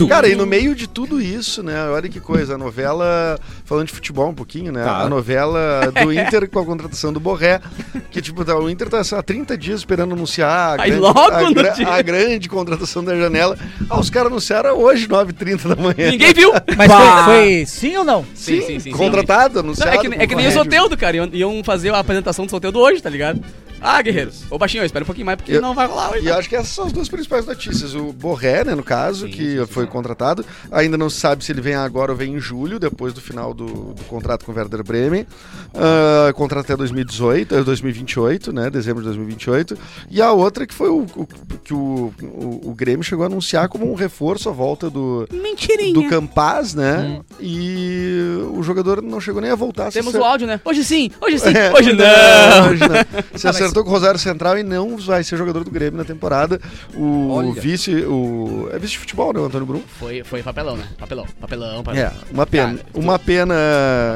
hum. 0.00 0.08
Cara, 0.08 0.26
e 0.26 0.34
no 0.34 0.46
meio 0.46 0.74
de 0.74 0.88
tudo 0.88 1.20
isso, 1.20 1.62
né? 1.62 1.90
Olha 1.90 2.08
que 2.08 2.18
coisa, 2.20 2.54
a 2.54 2.58
novela, 2.58 3.38
falando 3.66 3.88
de 3.88 3.92
futebol 3.92 4.30
um 4.30 4.34
pouquinho, 4.34 4.72
né? 4.72 4.82
Tá. 4.82 5.02
A 5.02 5.10
novela 5.10 5.92
do 6.02 6.10
Inter 6.10 6.48
com 6.48 6.60
a 6.60 6.64
contratação 6.64 7.12
do 7.12 7.20
Borré, 7.20 7.60
que 8.10 8.22
tipo, 8.22 8.46
tá, 8.46 8.56
o 8.56 8.70
Inter 8.70 8.88
tá 8.88 9.02
há 9.12 9.22
30 9.22 9.58
dias 9.58 9.80
esperando 9.80 10.14
anunciar 10.14 10.80
a, 10.80 10.88
grande, 11.50 11.84
a, 11.84 11.96
a 11.96 12.02
grande 12.02 12.48
contratação 12.48 13.04
da 13.04 13.14
janela. 13.14 13.58
Ah, 13.90 14.00
os 14.00 14.08
caras 14.08 14.32
anunciaram 14.32 14.74
hoje, 14.78 15.06
9h30 15.06 15.68
da 15.68 15.76
manhã. 15.76 16.10
Ninguém 16.10 16.32
viu! 16.32 16.50
Mas 16.78 16.90
foi, 16.90 17.24
foi 17.24 17.66
sim 17.66 17.94
ou 17.94 18.04
não? 18.04 18.24
Sim, 18.34 18.62
sim, 18.62 18.66
sim, 18.66 18.80
sim. 18.80 18.90
contratado, 18.90 19.56
Não, 19.56 19.64
anunciado. 19.64 19.96
é 19.96 19.98
que, 19.98 20.06
é 20.22 20.26
que 20.26 20.34
nem 20.34 20.46
o 20.46 20.50
por 20.50 20.64
Soteudo, 20.64 20.96
cara. 20.96 21.14
Iam, 21.14 21.28
iam 21.30 21.62
fazer 21.62 21.92
a 21.92 21.98
apresentação 21.98 22.46
do 22.46 22.50
Soteudo 22.50 22.78
hoje, 22.78 23.02
tá 23.02 23.10
ligado? 23.10 23.42
Ah, 23.80 24.00
guerreiros. 24.02 24.42
Ô, 24.50 24.58
baixinho, 24.58 24.84
espera 24.84 25.02
um 25.04 25.06
pouquinho 25.06 25.26
mais, 25.26 25.36
porque 25.36 25.52
Eu- 25.52 25.60
não 25.62 25.74
vai 25.74 25.86
rolar 25.86 26.10
hoje. 26.12 26.26
E 26.26 26.30
acho 26.30 26.48
que 26.48 26.56
essas 26.56 26.68
são 26.72 26.86
as 26.86 26.92
duas 26.92 27.08
principais 27.08 27.46
notícias. 27.46 27.94
O 27.94 28.12
Borré, 28.12 28.64
né, 28.64 28.74
no 28.74 28.82
caso, 28.82 29.26
Sim, 29.26 29.32
que 29.32 29.50
sim, 29.58 29.58
sim. 29.60 29.66
foi 29.66 29.86
contratado. 29.86 30.44
Ainda 30.70 30.96
não 30.98 31.08
se 31.08 31.18
sabe 31.20 31.44
se 31.44 31.52
ele 31.52 31.60
vem 31.60 31.74
agora 31.74 32.12
ou 32.12 32.18
vem 32.18 32.34
em 32.34 32.40
julho, 32.40 32.78
depois 32.78 33.12
do 33.14 33.20
final 33.20 33.54
do, 33.54 33.66
do 33.94 34.04
contrato 34.04 34.44
com 34.44 34.52
o 34.52 34.54
Werder 34.54 34.82
Bremen. 34.82 35.26
Ah, 35.74 36.32
contrato 36.34 36.64
até 36.66 36.76
2018, 36.76 37.54
eh, 37.54 37.62
2028, 37.62 38.52
né, 38.52 38.68
dezembro 38.70 39.00
de 39.02 39.06
2028. 39.08 39.78
E 40.10 40.20
a 40.20 40.32
outra 40.32 40.66
que 40.66 40.74
foi 40.74 40.88
o, 40.88 41.06
o- 41.16 41.26
que 41.64 41.72
o, 41.74 42.12
o, 42.22 42.60
o 42.70 42.74
Grêmio 42.74 43.02
chegou 43.04 43.22
a 43.24 43.26
anunciar 43.26 43.68
como 43.68 43.90
um 43.90 43.94
reforço 43.94 44.48
à 44.48 44.52
volta 44.52 44.88
do, 44.90 45.28
Mentirinha. 45.32 45.92
do 45.94 46.08
Campaz, 46.08 46.74
né? 46.74 47.20
E 47.40 48.38
o 48.54 48.62
jogador 48.62 49.02
não 49.02 49.20
chegou 49.20 49.40
nem 49.40 49.50
a 49.50 49.54
voltar. 49.54 49.90
Temos 49.92 50.14
o 50.14 50.22
áudio, 50.22 50.46
né? 50.46 50.60
Hoje 50.64 50.84
sim, 50.84 51.10
hoje 51.20 51.38
sim, 51.38 51.52
É, 51.54 51.72
hoje 51.72 51.92
não. 51.92 52.70
hoje 52.70 52.80
não. 52.88 52.98
Acertou 53.68 53.84
com 53.84 53.90
o 53.90 53.92
Rosário 53.92 54.18
Central 54.18 54.58
e 54.58 54.62
não 54.62 54.96
vai 54.96 55.22
ser 55.22 55.36
jogador 55.36 55.64
do 55.64 55.70
Grêmio 55.70 55.98
na 55.98 56.04
temporada. 56.04 56.60
O 56.94 57.30
Olha. 57.32 57.52
vice, 57.60 57.94
o. 58.04 58.68
É 58.72 58.78
vice 58.78 58.92
de 58.92 58.98
futebol, 58.98 59.32
né? 59.32 59.40
O 59.40 59.44
Antônio 59.44 59.66
Brum. 59.66 59.82
Foi, 59.98 60.22
foi 60.24 60.42
papelão, 60.42 60.76
né? 60.76 60.84
Papelão, 60.98 61.26
papelão, 61.40 61.82
papelão. 61.82 62.06
É, 62.06 62.12
uma 62.32 62.46
pena. 62.46 62.74
Cara, 62.74 62.86
tu- 62.92 62.98
uma 63.00 63.18
pena. 63.18 63.54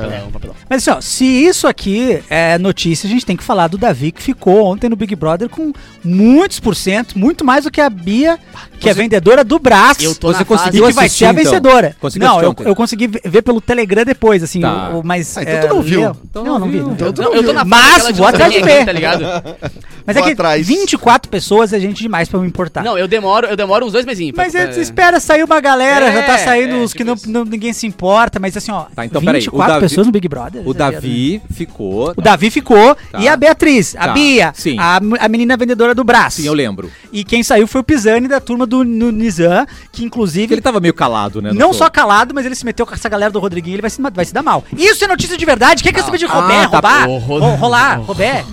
Papelão, 0.03 0.31
papelão. 0.31 0.57
Mas 0.69 0.89
assim, 0.89 0.99
ó, 0.99 1.01
se 1.01 1.25
isso 1.25 1.67
aqui 1.67 2.23
é 2.29 2.59
notícia, 2.59 3.07
a 3.07 3.11
gente 3.11 3.25
tem 3.27 3.37
que 3.37 3.45
falar 3.45 3.69
do 3.69 3.79
Davi 3.79 4.13
que 4.13 4.23
ficou 4.23 4.65
ontem 4.67 4.89
no 4.89 4.97
Big 4.97 5.15
Brother 5.15 5.49
com 5.49 5.73
muitos 6.05 6.59
por 6.61 6.75
cento, 6.75 7.19
muito 7.19 7.45
mais 7.45 7.65
do 7.65 7.71
que 7.71 7.81
a 7.81 7.89
Bia, 7.91 8.39
que 8.83 8.91
é 8.91 8.95
vendedora 8.95 9.45
do 9.45 9.59
braço. 9.59 10.03
Eu 10.03 10.15
tô 10.15 10.33
Você 10.33 10.45
conseguiu 10.45 10.85
e 10.85 10.89
que 10.89 10.93
vai 10.95 11.07
assistir, 11.07 11.19
ser 11.25 11.25
a 11.27 11.31
então? 11.33 11.45
vencedora. 11.45 11.97
Conseguiu 12.01 12.29
não, 12.29 12.43
eu, 12.43 12.55
eu 12.65 12.75
consegui 12.75 13.07
ver- 13.07 13.43
pelo 13.43 13.61
Telegram 13.61 14.05
depois, 14.05 14.43
assim, 14.43 14.61
Tá. 14.61 14.91
o, 14.93 15.01
o- 15.01 15.03
mas... 15.05 15.37
Ah, 15.39 15.43
então 15.43 15.61
tu 15.69 15.75
não 15.77 15.83
viu. 15.83 16.01
leu- 16.01 16.17
Então 16.31 16.45
não, 16.45 16.59
não 16.59 16.67
vi. 16.67 16.73
viu. 16.79 16.87
não. 16.87 16.93
Então 16.93 17.13
tu 17.13 17.23
Não, 17.23 17.35
eu 17.35 17.45
tô 17.45 17.53
na 17.53 17.65
Mas, 17.65 18.11
vou 18.17 18.27
atrás 18.27 18.53
de 18.53 18.61
ver. 18.63 18.85
tá 18.85 18.93
ligado? 18.93 19.23
Mas 20.05 20.17
é 20.17 20.19
Vou 20.19 20.27
que 20.27 20.33
atrás. 20.33 20.67
24 20.67 21.31
pessoas 21.31 21.73
é 21.73 21.79
gente 21.79 22.03
demais 22.03 22.29
pra 22.29 22.41
me 22.41 22.47
importar. 22.49 22.83
Não, 22.83 22.99
eu 22.99 23.07
demoro, 23.07 23.47
eu 23.47 23.57
demoro 23.57 23.87
uns 23.87 23.93
dois 23.93 24.05
mesinhos. 24.05 24.35
pra- 24.35 24.43
Mas 24.45 24.55
é, 24.55 24.67
pra- 24.67 24.81
espera 24.83 25.21
sair 25.21 25.45
uma 25.45 25.61
galera, 25.61 26.07
É, 26.07 26.13
já 26.13 26.23
tá 26.25 26.39
saindo 26.39 26.75
é, 26.75 26.79
os 26.83 26.93
que 26.93 27.05
tipo 27.05 27.21
não, 27.29 27.45
não- 27.45 27.45
ninguém 27.49 27.73
se 27.73 27.87
importa, 27.87 28.41
mas 28.41 28.57
assim, 28.57 28.73
ó, 28.73 28.87
Tá, 28.97 29.07
então, 29.07 29.23
peraí, 29.23 29.39
o 29.43 29.45
24 29.45 29.75
Davi- 29.75 29.81
pessoas 29.87 30.07
no 30.09 30.13
Big 30.13 30.27
Brother. 30.29 30.63
O 30.67 30.73
né? 30.73 30.79
Davi 30.79 31.41
ficou. 31.55 32.13
O 32.17 32.21
Davi 32.21 32.51
ficou 32.51 32.97
Tá. 33.13 33.21
e 33.21 33.29
a 33.29 33.37
Beatriz, 33.37 33.95
a 33.97 34.07
Tá, 34.09 34.13
Bia, 34.13 34.51
sim. 34.57 34.77
A, 34.77 35.01
a 35.21 35.29
menina 35.29 35.57
vendedora 35.57 35.95
do 35.95 36.03
braço. 36.03 36.43
Sim, 36.43 36.49
eu 36.49 36.55
lembro. 36.55 36.91
E 37.13 37.23
quem 37.23 37.45
saiu 37.45 37.69
foi 37.69 37.81
o 37.81 37.85
Pisani 37.85 38.27
da 38.27 38.41
turma 38.41 38.67
do 38.73 38.85
no 38.85 39.11
Nizam, 39.13 39.67
que 39.93 40.03
inclusive 40.05 40.55
Ele 40.55 40.61
tava 40.63 40.81
meio 40.81 40.95
calado, 40.95 41.43
né? 41.43 41.53
não 41.53 41.69
show. 41.69 41.75
só 41.75 41.91
calado, 41.91 42.33
mas 42.35 42.47
ele 42.47 42.55
se 42.55 42.65
meteu 42.65 42.87
com 42.87 42.95
essa 42.95 43.09
galera 43.09 43.31
do 43.31 43.39
Rodriguinho, 43.39 43.75
ele 43.75 43.83
vai 43.83 43.91
se, 43.91 44.01
vai 44.01 44.25
se 44.25 44.33
dar 44.33 44.43
mal. 44.43 44.65
Isso 44.77 45.05
é 45.05 45.09
notícia 45.09 45.37
de 45.37 45.45
verdade. 45.45 45.83
Quem 45.83 45.93
quer 45.93 46.03
saber 46.03 46.17
de 46.19 46.25
Robé, 46.27 46.63
tá. 46.63 46.67
roubar? 46.69 47.09
O 47.09 47.19
Ro- 47.19 47.55
rolar, 47.57 47.97
Robé. 48.05 48.45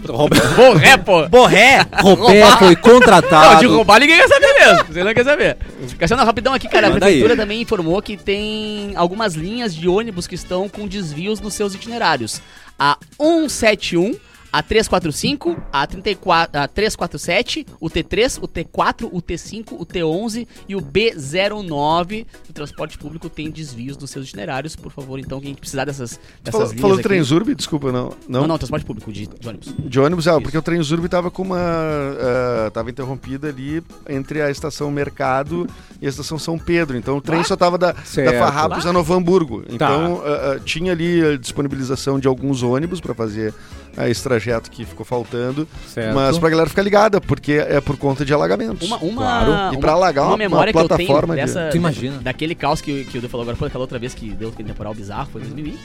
Borré, 0.56 0.98
pô. 0.98 1.28
Borré. 1.30 1.86
Robé 2.04 2.46
foi 2.58 2.68
Não, 2.68 2.70
de 2.70 2.76
contratado. 2.76 3.74
roubar 3.76 4.00
ninguém 4.00 4.18
quer 4.18 4.28
saber 4.28 4.54
mesmo. 4.54 4.86
Você 4.94 5.04
não 5.04 5.14
quer 5.14 5.24
saber. 5.24 5.58
Cassiano, 5.98 6.24
rapidão 6.26 6.54
aqui, 6.54 6.68
cara. 6.68 6.88
A 6.88 6.92
prefeitura 6.92 7.34
aí. 7.34 7.38
também 7.40 7.62
informou 7.62 8.02
que 8.02 8.18
tem 8.18 8.92
algumas 8.96 9.36
linhas 9.36 9.74
de 9.74 9.88
ônibus 9.88 10.28
que 10.28 10.36
estão 10.36 10.68
com 10.68 10.88
desvios 10.88 11.40
nos 11.40 11.54
seus 11.54 11.74
itinerários. 11.74 12.42
A 12.78 12.98
171, 13.18 14.16
a 14.52 14.64
345, 14.64 15.56
a, 15.72 15.86
34, 15.86 16.62
a 16.62 16.68
347, 16.68 17.66
o 17.80 17.90
T3, 17.90 18.40
o 18.42 18.48
T4, 18.48 19.10
o 19.12 19.22
T5, 19.22 19.74
o 19.74 19.86
T11 19.86 20.48
e 20.68 20.76
o 20.76 20.82
B09. 20.82 22.26
O 22.50 22.54
transporte 22.54 22.98
público 22.98 23.30
tem 23.30 23.52
desvios 23.52 23.98
nos 23.98 24.10
seus 24.10 24.28
itinerários. 24.28 24.76
Por 24.76 24.92
favor, 24.92 25.20
então, 25.20 25.40
quem 25.40 25.54
precisar 25.54 25.86
dessas, 25.86 26.20
dessas 26.44 26.52
Falou, 26.52 26.68
linhas 26.68 26.82
falou 26.82 26.96
do 26.96 27.00
aqui- 27.00 27.10
Transurb? 27.10 27.56
Desculpa, 27.56 27.92
não. 27.92 28.10
Não, 28.28 28.42
Não, 28.42 28.48
não, 28.48 28.58
transporte 28.58 28.86
público 28.86 29.12
de, 29.12 29.28
de 29.28 29.48
ônibus. 29.48 29.74
De 29.78 30.00
ônibus, 30.00 30.28
ah, 30.28 30.42
porque 30.42 30.58
o 30.58 30.62
Transurb 30.62 31.08
tava 31.08 31.30
com 31.30 31.44
uma. 31.44 31.58
ah, 31.60 32.72
tava 32.72 32.90
interrompida 32.90 33.48
ali 33.50 33.84
entre 34.08 34.42
a 34.42 34.50
estação 34.50 34.90
Mercado 34.92 35.68
e 36.02 36.06
a 36.06 36.10
estação 36.10 36.40
São 36.40 36.58
Pedro. 36.58 36.98
Então 36.98 37.18
o 37.18 37.22
trem 37.22 37.44
só 37.44 37.56
tava 37.56 37.78
da, 37.78 37.92
da. 37.92 38.00
Farrapos 38.40 38.86
a 38.86 38.94
Novo 38.94 39.14
Hamburgo. 39.14 39.62
Tá. 39.64 39.74
Então 39.74 40.22
ah, 40.26 40.54
ah, 40.56 40.60
tinha 40.60 40.92
ali 40.92 41.24
a 41.24 41.38
disponibilização 41.38 42.20
de 42.20 42.28
alguns 42.28 42.64
ônibus 42.64 43.00
para 43.00 43.14
fazer 43.14 43.54
ah, 44.00 44.10
esse 44.10 44.24
trajeto 44.24 44.72
que 44.72 44.86
ficou 44.86 45.06
faltando. 45.06 45.68
Certo. 45.88 46.16
Mas 46.16 46.38
pra 46.40 46.50
galera 46.50 46.70
ficar 46.70 46.82
ligada, 46.82 47.20
porque 47.22 47.54
é 47.54 47.80
por 47.82 47.98
conta 47.98 48.24
de 48.26 48.34
alagamentos. 48.34 48.88
Uma, 48.88 48.98
uma, 48.98 49.22
Claro. 49.22 49.52
E 49.52 49.76
uma- 49.76 49.80
pra 49.80 49.92
alagar 49.92 50.24
uma 50.24 50.32
uma- 50.32 50.38
memória 50.38 50.72
uma 50.74 50.82
que 50.88 50.94
eu 50.94 50.98
tenho 50.98 51.08
plataforma 51.08 51.36
de- 51.36 51.42
dessa, 51.42 51.70
Tu 51.70 51.78
imagina. 51.78 52.18
daquele 52.20 52.56
caos 52.56 52.82
que, 52.82 53.04
que 53.06 53.18
o 53.18 53.20
Edu 53.20 53.30
falou 53.30 53.44
agora, 53.44 53.58
foi 53.58 53.68
aquela 53.68 53.84
outra 53.84 54.00
vez 54.00 54.14
que 54.14 54.30
deu 54.32 54.50
aquele 54.50 54.70
temporal 54.70 54.94
bizarro, 54.94 55.30
foi 55.32 55.42
em 55.42 55.46
2020, 55.46 55.80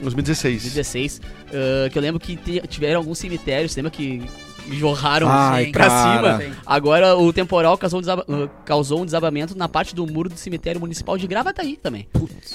2016. 0.00 0.62
2016, 0.62 1.20
ah, 1.52 1.90
que 1.90 1.98
eu 1.98 2.02
lembro 2.02 2.20
que 2.20 2.36
tiveram 2.68 3.00
alguns 3.00 3.18
cemitérios, 3.18 3.74
lembra 3.76 3.90
que 3.90 4.22
jorraram 4.72 5.26
Ai, 5.28 5.62
assim, 5.64 5.72
pra 5.72 5.84
cima? 5.88 6.42
Agora 6.66 7.16
o 7.16 7.32
temporal 7.32 7.76
causou 7.78 7.98
um, 7.98 8.02
desaba- 8.02 8.24
ah, 8.28 8.48
causou 8.64 9.02
um 9.02 9.04
desabamento 9.04 9.56
na 9.56 9.68
parte 9.68 9.94
do 9.94 10.06
muro 10.06 10.28
do 10.28 10.36
cemitério 10.38 10.80
municipal 10.80 11.16
de 11.18 11.26
Gravataí 11.26 11.76
também. 11.76 12.06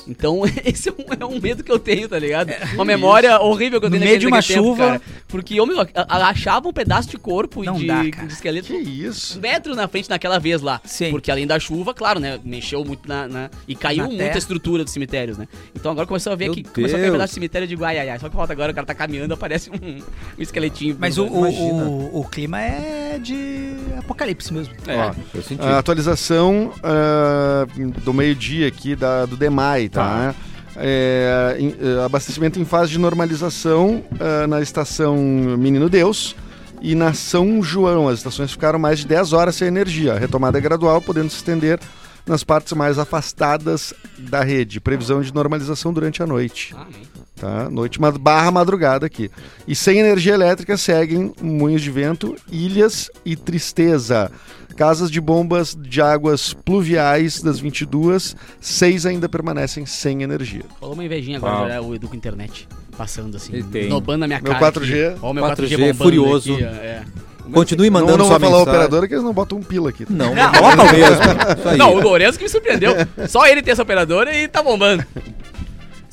Então 0.08 0.42
esse 0.66 0.90
é 0.90 0.92
um, 0.92 1.06
é 1.20 1.26
um 1.26 1.40
medo 1.40 1.64
que 1.64 1.72
eu 1.72 1.80
tenho, 1.80 2.08
tá 2.10 2.20
ligado? 2.20 2.52
uma 2.76 2.86
memória 2.86 3.40
horrível 3.40 3.80
que 3.80 3.86
eu 3.86 3.90
No 3.90 3.96
tenho 3.98 4.06
meio 4.08 4.20
de 4.20 4.28
uma 4.28 4.42
tempo, 4.42 4.64
chuva. 4.64 4.86
cara. 4.86 5.02
Porque, 5.28 5.56
a- 5.96 6.28
achava 6.28 6.68
um 6.68 6.74
pedaço 6.74 7.10
de 7.10 7.18
corpo 7.18 7.64
e 7.64 7.72
de, 7.72 7.88
dá, 7.88 8.04
de 8.04 8.34
esqueleto 8.34 8.68
Que 8.68 8.78
isso? 8.78 9.40
metro 9.40 9.76
na 9.76 9.88
frente 9.88 10.10
naquela 10.10 10.40
vez 10.40 10.62
lá. 10.62 10.80
Sim. 10.86 11.10
Porque 11.12 11.32
além 11.32 11.48
da 11.48 11.60
chuva, 11.60 11.94
claro, 11.94 12.20
né? 12.20 12.40
Mexeu 12.44 12.84
muito 12.86 13.08
na. 13.08 13.28
na- 13.28 13.50
e 13.68 13.76
caiu 13.76 14.04
Na 14.12 14.18
terra. 14.18 14.38
estrutura 14.38 14.84
dos 14.84 14.94
cemitérios, 14.94 15.38
né? 15.38 15.48
Então 15.76 15.92
agora 15.92 16.06
começou 16.08 16.34
a 16.34 16.36
ver 16.36 16.46
Meu 16.46 16.54
que. 16.54 16.64
Começou 16.64 16.96
a 16.96 17.00
cair 17.00 17.04
Deus. 17.06 17.14
pedaço 17.14 17.32
de 17.32 17.34
cemitério 17.36 17.68
de 17.68 17.84
ai, 17.84 18.00
ai, 18.00 18.10
ai. 18.10 18.20
Só 18.20 18.30
que 18.30 18.36
falta 18.36 18.54
agora, 18.54 18.72
o 18.72 18.76
cara 18.76 18.86
tá 18.86 18.94
caminhando, 18.94 19.34
aparece 19.34 19.70
um, 19.70 19.74
um 19.74 20.02
esqueletinho. 20.38 20.96
Mas 21.00 21.18
o, 21.18 21.26
o, 21.26 21.38
Imagina. 21.40 22.03
O, 22.12 22.20
o 22.22 22.24
clima 22.28 22.60
é 22.60 23.20
de 23.22 23.74
apocalipse 23.98 24.54
mesmo. 24.54 24.74
É. 24.88 24.98
Ó, 24.98 25.14
Faz 25.32 25.46
sentido. 25.46 25.66
A 25.66 25.78
atualização 25.80 26.72
ah, 26.84 27.66
do 28.04 28.14
meio-dia 28.14 28.68
aqui 28.68 28.96
da, 28.96 29.26
do 29.26 29.36
DEMAI, 29.38 29.90
tá? 29.90 30.34
É, 30.76 31.56
em- 31.60 31.76
eh, 31.80 32.04
abastecimento 32.04 32.60
em 32.60 32.66
fase 32.66 32.92
de 32.92 32.98
normalização 32.98 34.04
ah, 34.20 34.48
na 34.48 34.60
estação 34.62 35.16
Menino 35.58 35.88
Deus 35.88 36.36
e 36.82 36.96
na 36.96 37.14
São 37.14 37.62
João. 37.62 38.08
As 38.10 38.18
estações 38.20 38.52
ficaram 38.52 38.80
mais 38.80 39.00
de 39.00 39.08
10 39.08 39.34
horas 39.34 39.56
sem 39.56 39.68
energia. 39.68 40.14
A 40.14 40.18
retomada 40.18 40.58
é 40.58 40.62
gradual, 40.62 41.00
podendo 41.00 41.30
se 41.30 41.36
estender 41.38 41.80
nas 42.26 42.44
partes 42.44 42.74
mais 42.74 42.98
afastadas 42.98 43.94
da 44.18 44.44
rede. 44.44 44.80
Previsão 44.80 45.22
de 45.22 45.32
normalização 45.34 45.94
durante 45.94 46.24
a 46.24 46.26
noite. 46.26 46.74
Ah, 46.76 46.82
amém. 46.82 47.02
Tá? 47.44 47.70
Noite 47.70 48.00
ma- 48.00 48.10
barra 48.10 48.50
madrugada 48.52 49.06
aqui. 49.06 49.30
E 49.68 49.76
sem 49.76 50.00
energia 50.00 50.34
elétrica 50.34 50.78
seguem 50.78 51.34
Moinhos 51.42 51.82
de 51.82 51.92
Vento, 51.92 52.38
Ilhas 52.50 53.12
e 53.26 53.36
Tristeza. 53.36 54.32
Casas 54.78 55.12
de 55.12 55.20
bombas 55.20 55.76
de 55.78 56.02
águas 56.02 56.54
pluviais 56.54 57.42
das 57.42 57.60
22, 57.60 58.34
seis 58.62 59.06
ainda 59.06 59.28
permanecem 59.28 59.86
sem 59.86 60.24
energia. 60.24 60.62
Falou 60.80 60.96
uma 60.96 61.04
invejinha 61.04 61.36
agora, 61.38 61.68
já 61.68 61.76
é 61.76 61.82
o 61.82 61.94
Edu 61.94 62.08
com 62.08 62.16
internet. 62.16 62.66
Passando 62.98 63.36
assim, 63.36 63.62
nobando 63.90 64.20
na 64.20 64.28
minha 64.28 64.40
Meu 64.42 64.54
cara. 64.54 64.72
4G. 64.72 65.10
aqui. 65.12 65.20
Ó, 65.22 65.32
o 65.32 65.34
meu 65.34 65.44
4G, 65.44 65.56
4G 65.68 65.78
bombando 65.78 65.94
furioso. 65.98 66.54
aqui, 66.54 66.64
é. 66.64 67.04
Continue 67.52 67.90
Não, 67.90 68.00
mandando 68.00 68.20
não 68.20 68.26
sua 68.28 68.40
vou 68.40 68.48
falar 68.50 68.56
a 68.56 68.60
mensagem. 68.60 68.80
operadora 68.80 69.08
que 69.08 69.14
eles 69.16 69.24
não 69.26 69.34
botam 69.34 69.58
um 69.58 69.62
pila 69.62 69.90
aqui. 69.90 70.06
Não, 70.10 70.34
Não, 70.34 70.92
mesmo. 70.94 71.16
Isso 71.60 71.70
aí. 71.70 71.78
Não, 71.78 71.94
o 71.94 72.00
Lourenço 72.02 72.38
que 72.38 72.46
me 72.46 72.50
surpreendeu. 72.50 72.94
Só 73.28 73.46
ele 73.46 73.62
tem 73.62 73.74
essa 73.74 73.82
operadora 73.84 74.34
e 74.34 74.48
tá 74.48 74.64
bombando. 74.64 75.04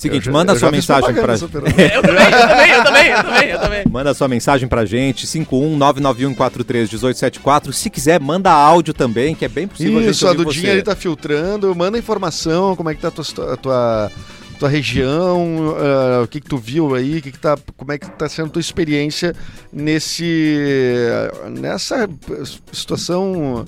Seguinte, 0.01 0.29
Eu 0.29 0.33
já- 0.33 0.35
manda 0.39 0.57
sua 0.57 0.71
mensagem 0.71 1.13
pra 1.13 1.27
dessa 1.27 1.45
operadora. 1.45 1.93
Eu 1.95 2.01
também, 2.03 2.25
eu 2.25 2.31
também, 2.49 2.71
eu 2.71 2.85
também, 2.85 3.09
eu 3.11 3.23
também, 3.23 3.49
eu 3.51 3.59
também. 3.61 3.83
Manda 3.91 4.15
sua 4.15 4.29
mensagem 4.29 4.67
pra 4.67 4.87
gente, 4.87 5.27
51991431874. 5.27 7.71
Se 7.73 7.91
quiser, 7.91 8.19
manda 8.19 8.51
áudio 8.51 8.95
também, 8.95 9.35
que 9.35 9.45
é 9.45 9.49
bem 9.49 9.69
possível 9.69 9.99
a 9.99 10.03
gente 10.03 10.13
Isso, 10.13 10.27
a 10.27 10.31
ouvir 10.31 10.45
Dudinha 10.45 10.65
você. 10.67 10.71
ali 10.71 10.83
tá 10.83 10.97
filtrando, 10.97 11.75
manda 11.75 11.99
informação, 11.99 12.75
como 12.77 12.89
é 12.89 12.95
que 12.95 13.01
tá 13.03 13.09
a 13.09 13.11
tua, 13.11 13.25
a 13.53 13.57
tua, 13.57 14.11
tua 14.61 14.69
região, 14.69 15.75
ah, 15.79 16.23
o 16.23 16.29
que 16.29 16.41
que 16.41 16.47
tu 16.49 16.57
viu 16.59 16.95
aí, 16.95 17.19
o 17.19 17.23
que 17.23 17.33
que 17.33 17.39
tá, 17.39 17.57
como 17.77 17.91
é 17.93 17.99
que 17.99 18.09
tá 18.11 18.29
sendo 18.29 18.47
a 18.47 18.51
tua 18.51 18.61
experiência 18.61 19.35
nesse, 19.73 20.59
nessa 21.51 22.09
situação 22.73 23.65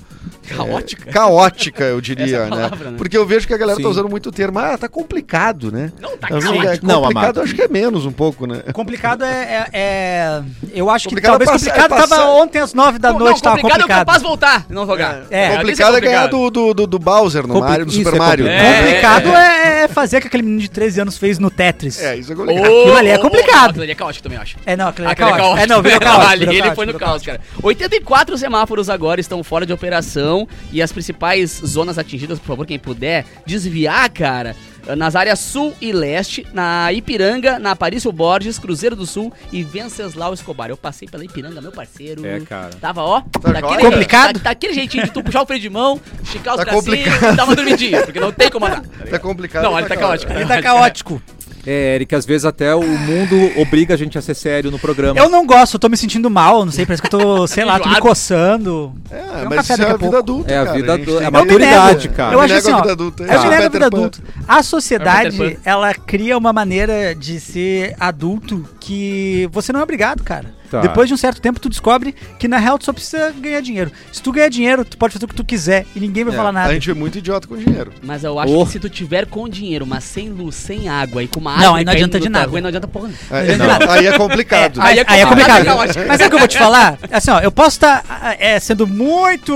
Caótica. 0.48 1.08
é, 1.08 1.12
caótica, 1.12 1.84
eu 1.84 2.00
diria, 2.02 2.36
é 2.36 2.44
né? 2.44 2.48
palavra, 2.50 2.90
né? 2.90 2.96
Porque 2.98 3.16
eu 3.16 3.26
vejo 3.26 3.46
que 3.46 3.54
a 3.54 3.56
galera 3.56 3.76
Sim. 3.76 3.82
tá 3.84 3.88
usando 3.88 4.08
muito 4.08 4.28
o 4.28 4.32
termo, 4.32 4.58
ah, 4.58 4.76
tá 4.76 4.88
complicado, 4.88 5.70
né? 5.72 5.92
Não, 6.00 6.16
tá 6.16 6.28
que 6.28 6.34
caótico. 6.40 6.54
é 6.66 6.78
Não, 6.82 7.00
complicado, 7.02 7.04
Amado. 7.10 7.38
eu 7.40 7.44
acho 7.44 7.54
que 7.54 7.62
é 7.62 7.68
menos 7.68 8.06
um 8.06 8.12
pouco, 8.12 8.46
né? 8.46 8.62
Complicado 8.72 9.24
é, 9.24 9.30
é- 9.32 9.70
é- 9.72 10.42
Eu 10.74 10.90
acho 10.90 11.04
que 11.08 11.14
Complicado 11.14 11.30
talvez 11.38 11.48
é 11.48 11.52
passar- 11.52 11.66
complicado 11.70 11.92
é 11.92 12.00
passar- 12.02 12.16
tava 12.16 12.30
ontem 12.32 12.58
às 12.58 12.74
nove 12.74 12.98
da 12.98 13.12
Não, 13.12 13.18
noite, 13.18 13.42
tava 13.42 13.56
complicado 13.56 13.80
é 13.80 13.84
o 13.84 13.86
complicado. 13.88 14.06
capaz 14.06 14.22
voltar 14.22 14.66
e 14.68 14.72
não 14.72 14.86
jogar. 14.86 15.22
É. 15.30 15.56
Complicado 15.56 15.96
é 15.96 16.00
ganhar 16.00 16.26
do, 16.26 16.50
do, 16.50 16.74
do, 16.74 16.86
do 16.86 16.98
Bowser 16.98 17.46
no 17.46 17.54
Compli- 17.54 17.70
Mario, 17.70 17.86
isso 17.88 17.96
Super 17.98 18.14
é 18.14 18.18
Mario. 18.18 18.44
complicado. 18.44 18.66
É, 18.72 18.82
Complicado 18.82 19.28
é, 19.36 19.82
é 19.84 19.88
fazer 19.88 20.20
que 20.20 20.26
aquele 20.26 20.42
menino 20.42 20.60
de 20.62 20.70
13 20.82 21.00
anos 21.00 21.16
fez 21.16 21.38
no 21.38 21.48
Tetris. 21.48 22.02
É, 22.02 22.16
isso 22.16 22.32
é 22.32 22.34
complicado. 22.34 22.66
Aquilo 22.66 22.96
ali 22.96 23.08
é 23.08 23.18
complicado. 23.18 23.52
não, 23.52 23.68
Aquilo 23.68 23.82
ali 23.84 23.92
é 23.92 23.94
caótico 23.94 24.22
também, 24.24 24.36
eu 24.36 24.42
acho. 24.42 24.56
É, 24.66 24.76
não, 24.76 24.88
aquele 24.88 25.06
é 25.06 25.10
Aquele 25.12 25.28
é 25.28 25.32
caótico. 25.32 25.46
caótico. 25.56 25.64
É, 25.72 25.74
não, 25.76 25.82
virou 25.82 26.00
caótico. 26.02 26.30
Ali 26.32 26.46
virou 26.46 26.66
ele 26.66 26.74
foi 26.74 26.86
no 26.86 26.94
caos, 26.94 27.22
cara. 27.22 27.40
84 27.62 28.38
semáforos 28.38 28.90
agora 28.90 29.20
estão 29.20 29.44
fora 29.44 29.64
de 29.64 29.72
operação 29.72 30.48
e 30.72 30.82
as 30.82 30.90
principais 30.90 31.62
zonas 31.64 31.98
atingidas, 31.98 32.40
por 32.40 32.46
favor, 32.46 32.66
quem 32.66 32.80
puder, 32.80 33.24
desviar, 33.46 34.10
cara. 34.10 34.56
Nas 34.96 35.14
áreas 35.14 35.38
sul 35.38 35.72
e 35.80 35.92
leste, 35.92 36.46
na 36.52 36.92
Ipiranga, 36.92 37.58
na 37.58 37.70
Aparício 37.70 38.10
Borges, 38.10 38.58
Cruzeiro 38.58 38.96
do 38.96 39.06
Sul 39.06 39.32
e 39.52 39.62
Venceslau 39.62 40.34
Escobar. 40.34 40.70
Eu 40.70 40.76
passei 40.76 41.06
pela 41.08 41.24
Ipiranga, 41.24 41.60
meu 41.60 41.70
parceiro. 41.70 42.26
É, 42.26 42.40
cara. 42.40 42.70
Tava, 42.80 43.02
ó, 43.02 43.20
Tá 43.40 43.52
daquele? 43.52 43.80
Complicado? 43.82 44.32
da- 44.38 44.50
daquele 44.50 44.74
jeitinho 44.74 45.04
de 45.04 45.10
tu 45.12 45.22
puxar 45.22 45.42
o 45.42 45.46
freio 45.46 45.62
de 45.62 45.70
mão, 45.70 46.00
esticar 46.22 46.54
os 46.54 46.58
Tá 46.64 46.64
bracinhos 46.70 46.84
complicado. 47.04 47.32
e 47.32 47.36
dar 47.36 47.44
uma 47.44 47.54
dormidinha, 47.56 48.02
porque 48.02 48.18
não 48.20 48.32
tem 48.32 48.50
como 48.50 48.66
andar. 48.66 48.82
Tá 49.08 49.18
complicado. 49.18 49.62
Não, 49.62 49.78
ele 49.78 49.86
tá 49.88 49.96
caótico. 49.96 50.32
Ele 50.32 50.46
tá 50.46 50.60
caótico. 50.62 51.22
É, 51.66 51.94
Eric, 51.94 52.14
às 52.14 52.26
vezes 52.26 52.44
até 52.44 52.74
o 52.74 52.82
mundo 52.82 53.36
obriga 53.60 53.94
a 53.94 53.96
gente 53.96 54.18
a 54.18 54.22
ser 54.22 54.34
sério 54.34 54.70
no 54.70 54.78
programa. 54.78 55.18
Eu 55.18 55.30
não 55.30 55.46
gosto, 55.46 55.74
eu 55.74 55.78
tô 55.80 55.88
me 55.88 55.96
sentindo 55.96 56.28
mal, 56.28 56.64
não 56.64 56.72
sei, 56.72 56.84
parece 56.84 57.00
que 57.02 57.06
eu 57.14 57.20
tô, 57.20 57.46
sei 57.46 57.64
lá, 57.64 57.78
tô 57.78 57.88
me 57.88 58.00
coçando. 58.00 58.92
É, 59.10 59.46
um 59.46 59.48
mas 59.48 59.68
isso 59.68 59.80
é 59.80 59.90
a 59.90 59.96
vida 59.96 60.18
adulta, 60.18 60.52
É 60.52 60.58
a 60.58 60.64
vida 60.72 60.96
gente 60.96 61.02
adu- 61.02 61.16
tem 61.18 61.22
é 61.24 61.26
a 61.26 61.30
maturidade, 61.30 62.08
cara. 62.08 62.34
Eu 62.34 62.40
acho 62.40 62.54
assim, 62.54 62.70
a 62.72 62.76
ó, 62.76 62.80
vida 62.80 62.92
adulta. 62.92 63.22
eu 63.22 63.28
me 63.28 63.34
é 63.34 63.50
nego 63.50 63.62
a 63.64 63.68
vida 63.68 63.86
adulta. 63.86 64.18
A 64.48 64.62
sociedade, 64.62 65.58
ela 65.64 65.94
cria 65.94 66.36
uma 66.36 66.52
maneira 66.52 67.14
de 67.14 67.38
ser 67.38 67.94
adulto 68.00 68.68
que 68.80 69.48
você 69.52 69.72
não 69.72 69.80
é 69.80 69.82
obrigado, 69.84 70.22
cara. 70.24 70.46
Tá. 70.72 70.80
Depois 70.80 71.06
de 71.06 71.12
um 71.14 71.16
certo 71.18 71.40
tempo, 71.40 71.60
tu 71.60 71.68
descobre 71.68 72.14
que 72.38 72.48
na 72.48 72.56
real 72.56 72.78
tu 72.78 72.86
só 72.86 72.92
precisa 72.94 73.30
ganhar 73.38 73.60
dinheiro. 73.60 73.92
Se 74.10 74.22
tu 74.22 74.32
ganhar 74.32 74.48
dinheiro, 74.48 74.84
tu 74.84 74.96
pode 74.96 75.12
fazer 75.12 75.26
o 75.26 75.28
que 75.28 75.34
tu 75.34 75.44
quiser 75.44 75.84
e 75.94 76.00
ninguém 76.00 76.24
vai 76.24 76.32
É, 76.32 76.36
falar 76.36 76.50
nada. 76.50 76.70
A 76.70 76.72
gente 76.74 76.90
é 76.90 76.94
muito 76.94 77.18
idiota 77.18 77.46
com 77.46 77.56
dinheiro. 77.56 77.92
Mas 78.02 78.24
eu 78.24 78.38
acho 78.38 78.52
Oh. 78.54 78.64
que 78.64 78.72
se 78.72 78.80
tu 78.80 78.88
tiver 78.88 79.26
com 79.26 79.46
dinheiro, 79.48 79.86
mas 79.86 80.02
sem 80.04 80.30
luz, 80.30 80.54
sem 80.54 80.88
água 80.88 81.22
e 81.22 81.28
com 81.28 81.40
uma 81.40 81.50
Não, 81.56 81.74
árvore 81.74 81.78
aí 81.80 81.84
não 81.84 81.92
caindo 81.92 82.04
adianta 82.04 82.18
de 82.18 82.22
teu 82.24 82.32
nada. 82.32 82.50
rua, 82.50 82.60
não 82.62 82.68
adianta 82.68 82.88
porra. 82.88 83.08
nenhuma. 83.30 83.56
Não. 83.78 83.78
não, 83.86 83.90
aí 83.92 84.06
é 84.06 84.16
complicado. 84.18 84.80
Aí, 84.80 84.98
Aí 85.00 85.04
aí 85.06 85.18
é 85.20 85.22
é 85.22 85.26
complicado. 85.26 85.64
Mas 85.76 85.92
sabe 85.92 86.24
o 86.24 86.28
que 86.30 86.34
eu 86.34 86.38
vou 86.38 86.48
te 86.48 86.58
falar? 86.58 86.98
Assim, 87.10 87.30
ó, 87.30 87.40
eu 87.40 87.52
posso 87.52 87.76
estar 87.76 88.04
é, 88.38 88.58
sendo 88.58 88.86
muito. 88.86 89.54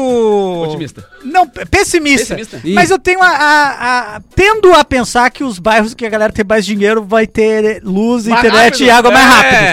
Otimista. 0.68 1.04
Não, 1.24 1.46
pessimista. 1.48 2.34
Pessimista. 2.36 2.60
Ih. 2.64 2.74
Mas 2.74 2.90
eu 2.90 2.98
tenho 2.98 3.22
a, 3.22 3.28
a- 3.28 4.16
a- 4.16 4.20
Tendo 4.34 4.72
a 4.72 4.84
pensar 4.84 5.30
que 5.30 5.42
os 5.42 5.58
bairros 5.58 5.94
que 5.94 6.04
a 6.04 6.10
galera 6.10 6.32
tem 6.32 6.44
mais 6.46 6.64
dinheiro 6.66 7.02
vai 7.04 7.26
ter 7.26 7.80
luz, 7.82 8.26
Mais 8.26 8.40
internet 8.44 8.72
rápido. 8.72 8.86
e 8.86 8.90
água 8.90 9.10
mais 9.10 9.24
É. 9.26 9.28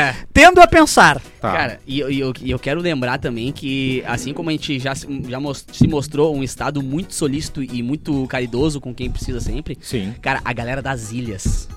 rápido. 0.05 0.27
Tendo 0.33 0.61
a 0.61 0.67
pensar. 0.67 1.21
Tá. 1.43 1.51
Cara, 1.51 1.79
e, 1.85 1.99
eu- 1.99 2.09
e 2.09 2.19
eu, 2.21 2.33
e 2.41 2.51
eu 2.51 2.57
quero 2.57 2.79
lembrar 2.79 3.17
também 3.17 3.51
que, 3.51 4.01
assim 4.07 4.33
como 4.33 4.47
a 4.49 4.53
gente 4.53 4.79
já, 4.79 4.95
se- 4.95 5.05
já 5.27 5.41
mos- 5.41 5.65
se 5.73 5.85
mostrou 5.89 6.33
um 6.33 6.41
estado 6.41 6.81
muito 6.81 7.13
solícito 7.13 7.61
e 7.61 7.83
muito 7.83 8.25
caridoso 8.27 8.79
com 8.79 8.93
quem 8.95 9.11
precisa 9.11 9.41
sempre, 9.41 9.77
Sim, 9.81 10.13
cara, 10.21 10.39
a 10.45 10.53
galera 10.53 10.81
das 10.81 11.11
ilhas. 11.11 11.67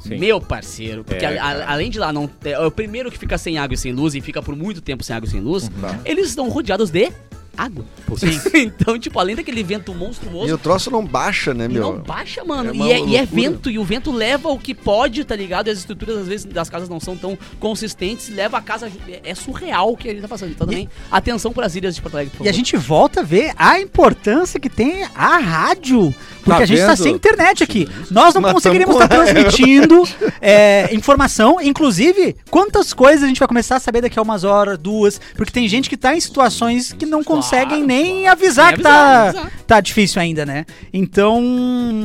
sim. 0.00 0.16
Meu 0.16 0.40
parceiro, 0.40 1.04
porque 1.04 1.22
É, 1.26 1.38
a- 1.38 1.44
a- 1.44 1.72
além 1.72 1.90
de 1.90 1.98
lá 1.98 2.10
não 2.10 2.28
é 2.42 2.58
o 2.58 2.70
primeiro 2.70 3.10
que 3.10 3.18
fica 3.18 3.36
sem 3.36 3.58
água 3.58 3.74
e 3.74 3.76
sem 3.76 3.92
luz 3.92 4.14
e 4.14 4.20
fica 4.22 4.40
por 4.40 4.56
muito 4.56 4.80
tempo 4.80 5.04
sem 5.04 5.14
água 5.14 5.28
e 5.28 5.30
sem 5.30 5.40
luz, 5.40 5.68
Tá. 5.78 6.00
eles 6.06 6.28
estão 6.30 6.48
rodeados 6.48 6.88
de 6.88 7.12
água. 7.56 7.84
então, 8.54 8.98
tipo, 8.98 9.18
além 9.18 9.36
daquele 9.36 9.62
vento 9.62 9.94
monstruoso, 9.94 10.48
E 10.48 10.52
o 10.52 10.58
troço 10.58 10.90
não 10.90 11.04
baixa, 11.04 11.52
né, 11.54 11.66
e 11.66 11.68
meu? 11.68 11.82
não 11.82 11.98
baixa, 12.00 12.44
mano. 12.44 12.70
É 12.70 12.74
e, 12.74 12.92
é, 12.92 13.00
e 13.00 13.16
é 13.16 13.24
vento, 13.24 13.70
e 13.70 13.78
o 13.78 13.84
vento 13.84 14.10
leva 14.12 14.48
o 14.48 14.58
que 14.58 14.74
pode, 14.74 15.24
tá 15.24 15.36
ligado? 15.36 15.68
E 15.68 15.70
as 15.70 15.78
estruturas, 15.78 16.18
às 16.18 16.28
vezes, 16.28 16.44
das 16.46 16.68
casas 16.68 16.88
não 16.88 16.98
são 17.00 17.16
tão 17.16 17.38
consistentes, 17.58 18.28
leva 18.28 18.58
a 18.58 18.60
casa. 18.60 18.90
É, 19.22 19.34
surreal 19.34 19.92
o 19.92 19.96
que 19.96 20.08
ele 20.08 20.20
tá 20.20 20.28
passando. 20.28 20.50
Então 20.50 20.66
também, 20.66 20.88
atenção 21.10 21.52
pras 21.52 21.76
ilhas 21.76 21.94
de 21.94 22.02
Porto 22.02 22.14
Alegre, 22.14 22.34
por 22.36 22.44
E 22.46 22.48
a 22.48 22.52
gente 22.52 22.76
volta 22.76 23.20
a 23.20 23.22
ver 23.22 23.52
a 23.56 23.80
importância 23.80 24.58
que 24.58 24.68
tem 24.68 25.04
a 25.14 25.38
rádio. 25.38 26.14
Porque 26.42 26.50
Tá 26.50 26.56
a 26.58 26.66
gente 26.66 26.80
tá 26.80 26.86
vendo? 26.94 27.02
sem 27.02 27.12
internet 27.14 27.62
aqui. 27.62 27.88
Nós 28.10 28.34
não 28.34 28.40
Mas 28.40 28.52
conseguiríamos 28.54 28.96
estar 28.96 29.08
com- 29.08 29.14
transmitindo 29.24 30.02
é, 30.40 30.88
informação. 30.94 31.60
Inclusive, 31.60 32.34
quantas 32.50 32.92
coisas 32.94 33.24
a 33.24 33.26
gente 33.26 33.38
vai 33.38 33.46
começar 33.48 33.76
a 33.76 33.80
saber 33.80 34.00
daqui 34.00 34.18
a 34.18 34.22
umas 34.22 34.42
horas, 34.44 34.78
duas. 34.78 35.20
Porque 35.36 35.52
tem 35.52 35.68
gente 35.68 35.88
que 35.90 35.96
tá 35.96 36.16
em 36.16 36.20
situações 36.20 36.92
que 36.92 37.04
não 37.06 37.22
Claro, 37.22 37.39
conseguem 37.42 37.84
nem 37.84 38.20
claro. 38.22 38.32
avisar 38.32 38.66
Nem 38.68 38.76
que 38.76 38.82
tá, 38.82 39.22
avisar, 39.28 39.50
tá 39.66 39.80
difícil 39.80 40.20
ainda, 40.22 40.44
né? 40.46 40.64
Então, 40.92 41.42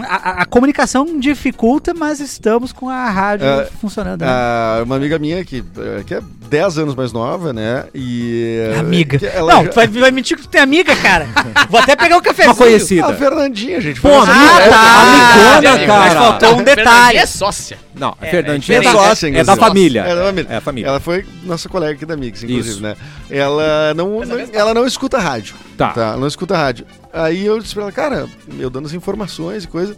a, 0.07 0.41
a- 0.41 0.45
comunicação 0.45 1.19
dificulta, 1.19 1.93
mas 1.93 2.19
estamos 2.19 2.71
com 2.71 2.89
a 2.89 3.09
rádio 3.09 3.45
É, 3.47 3.65
funcionando. 3.79 4.21
né? 4.21 4.27
Ah, 4.29 4.81
uma 4.83 4.95
amiga 4.95 5.17
minha 5.19 5.43
que, 5.43 5.63
eh, 5.77 6.03
que 6.05 6.13
é 6.13 6.21
10 6.49 6.77
anos 6.77 6.95
mais 6.95 7.11
nova, 7.11 7.51
né? 7.53 7.85
E. 7.93 8.59
amiga. 8.79 9.19
não, 9.39 9.63
já- 9.63 9.69
tu 9.69 9.75
vai, 9.75 9.87
vai 9.87 10.11
mentir 10.11 10.37
que 10.37 10.43
tu 10.43 10.49
tem 10.49 10.61
amiga, 10.61 10.95
cara. 10.95 11.27
Vou 11.69 11.79
até 11.79 11.95
pegar 11.95 12.17
o 12.17 12.21
cafezinho. 12.21 12.49
Uma 12.53 12.55
conhecida. 12.55 13.07
A 13.07 13.13
Fernandinha, 13.13 13.81
gente. 13.81 13.99
Pô, 14.01 14.09
amiga, 14.09 14.31
amiga. 14.31 14.69
tá. 14.69 15.01
amigona, 15.01 15.73
Ah, 15.83 15.85
cara. 15.87 15.99
Mas 15.99 16.13
faltou 16.13 16.49
um 16.49 16.57
Fernandinha 16.57 16.75
detalhe. 16.75 17.17
é 17.17 17.25
sócia. 17.25 17.77
Não, 17.95 18.15
a 18.21 18.25
Fernandinha 18.25 18.77
é 18.77 18.81
é, 18.81 18.83
da, 18.83 18.91
sócia, 18.91 19.27
é, 19.27 19.37
é 19.39 19.43
da 19.43 19.55
família. 19.55 20.01
É 20.01 20.15
da 20.15 20.23
família. 20.25 20.47
É 20.51 20.55
a 20.57 20.61
família. 20.61 20.87
Ela 20.89 20.99
foi 20.99 21.25
nossa 21.43 21.69
colega 21.69 21.93
aqui 21.93 22.05
da 22.05 22.17
Mix, 22.17 22.43
inclusive, 22.43 22.69
Isso. 22.69 22.81
né? 22.81 22.95
Ela 23.29 23.93
não, 23.95 24.19
não- 24.25 24.37
ela 24.53 24.73
não 24.73 24.85
escuta 24.85 25.17
rádio. 25.25 25.55
Tá. 25.77 25.93
Ela 25.95 26.17
não 26.17 26.27
escuta 26.27 26.55
rádio. 26.55 26.85
Aí 27.11 27.45
eu 27.45 27.59
disse 27.59 27.73
pra 27.73 27.83
ela, 27.83 27.91
cara, 27.91 28.29
eu 28.59 28.69
dando 28.69 28.85
as 28.85 28.93
informações 28.93 29.63
e 29.63 29.67
coisa. 29.67 29.97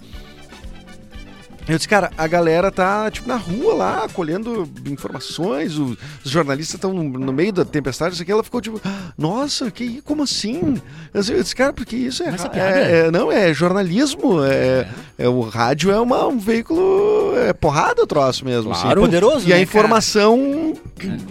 Eu 1.68 1.76
disse, 1.76 1.88
cara, 1.88 2.12
a 2.18 2.28
galera 2.28 2.72
tá, 2.72 3.10
tipo, 3.12 3.28
na 3.28 3.36
rua 3.36 3.74
lá, 3.74 4.08
colhendo 4.14 4.70
informações, 4.86 5.78
os 5.78 5.98
jornalistas 6.24 6.76
estão 6.76 6.94
no, 6.94 7.34
meio 7.34 7.52
da 7.52 7.66
tempestade, 7.66 8.14
isso 8.14 8.24
aqui. 8.24 8.32
Ela 8.32 8.44
ficou 8.44 8.62
tipo, 8.62 8.80
nossa, 9.18 9.70
que, 9.70 10.02
como 10.02 10.24
assim? 10.24 10.76
Eu 11.14 11.22
disse, 11.22 11.56
cara, 11.56 11.74
porque 11.74 11.96
isso 11.96 12.24
é, 12.24 12.32
piada 12.32 12.80
é- 12.80 13.08
é- 13.08 13.12
Não, 13.12 13.32
é 13.32 13.54
jornalismo. 13.54 14.44
É, 14.44 14.88
é, 15.18 15.28
o 15.28 15.42
rádio 15.42 15.92
é 15.92 16.00
uma, 16.00 16.26
um 16.28 16.38
veículo, 16.40 17.34
é 17.38 17.52
porrada 17.52 18.04
o 18.04 18.08
troço 18.08 18.46
mesmo. 18.46 18.72
assim. 18.72 18.84
Claro. 18.84 19.02
Poderoso, 19.02 19.48
E 19.48 19.54
a 19.54 19.58
né, 19.58 19.62
informação 19.62 20.74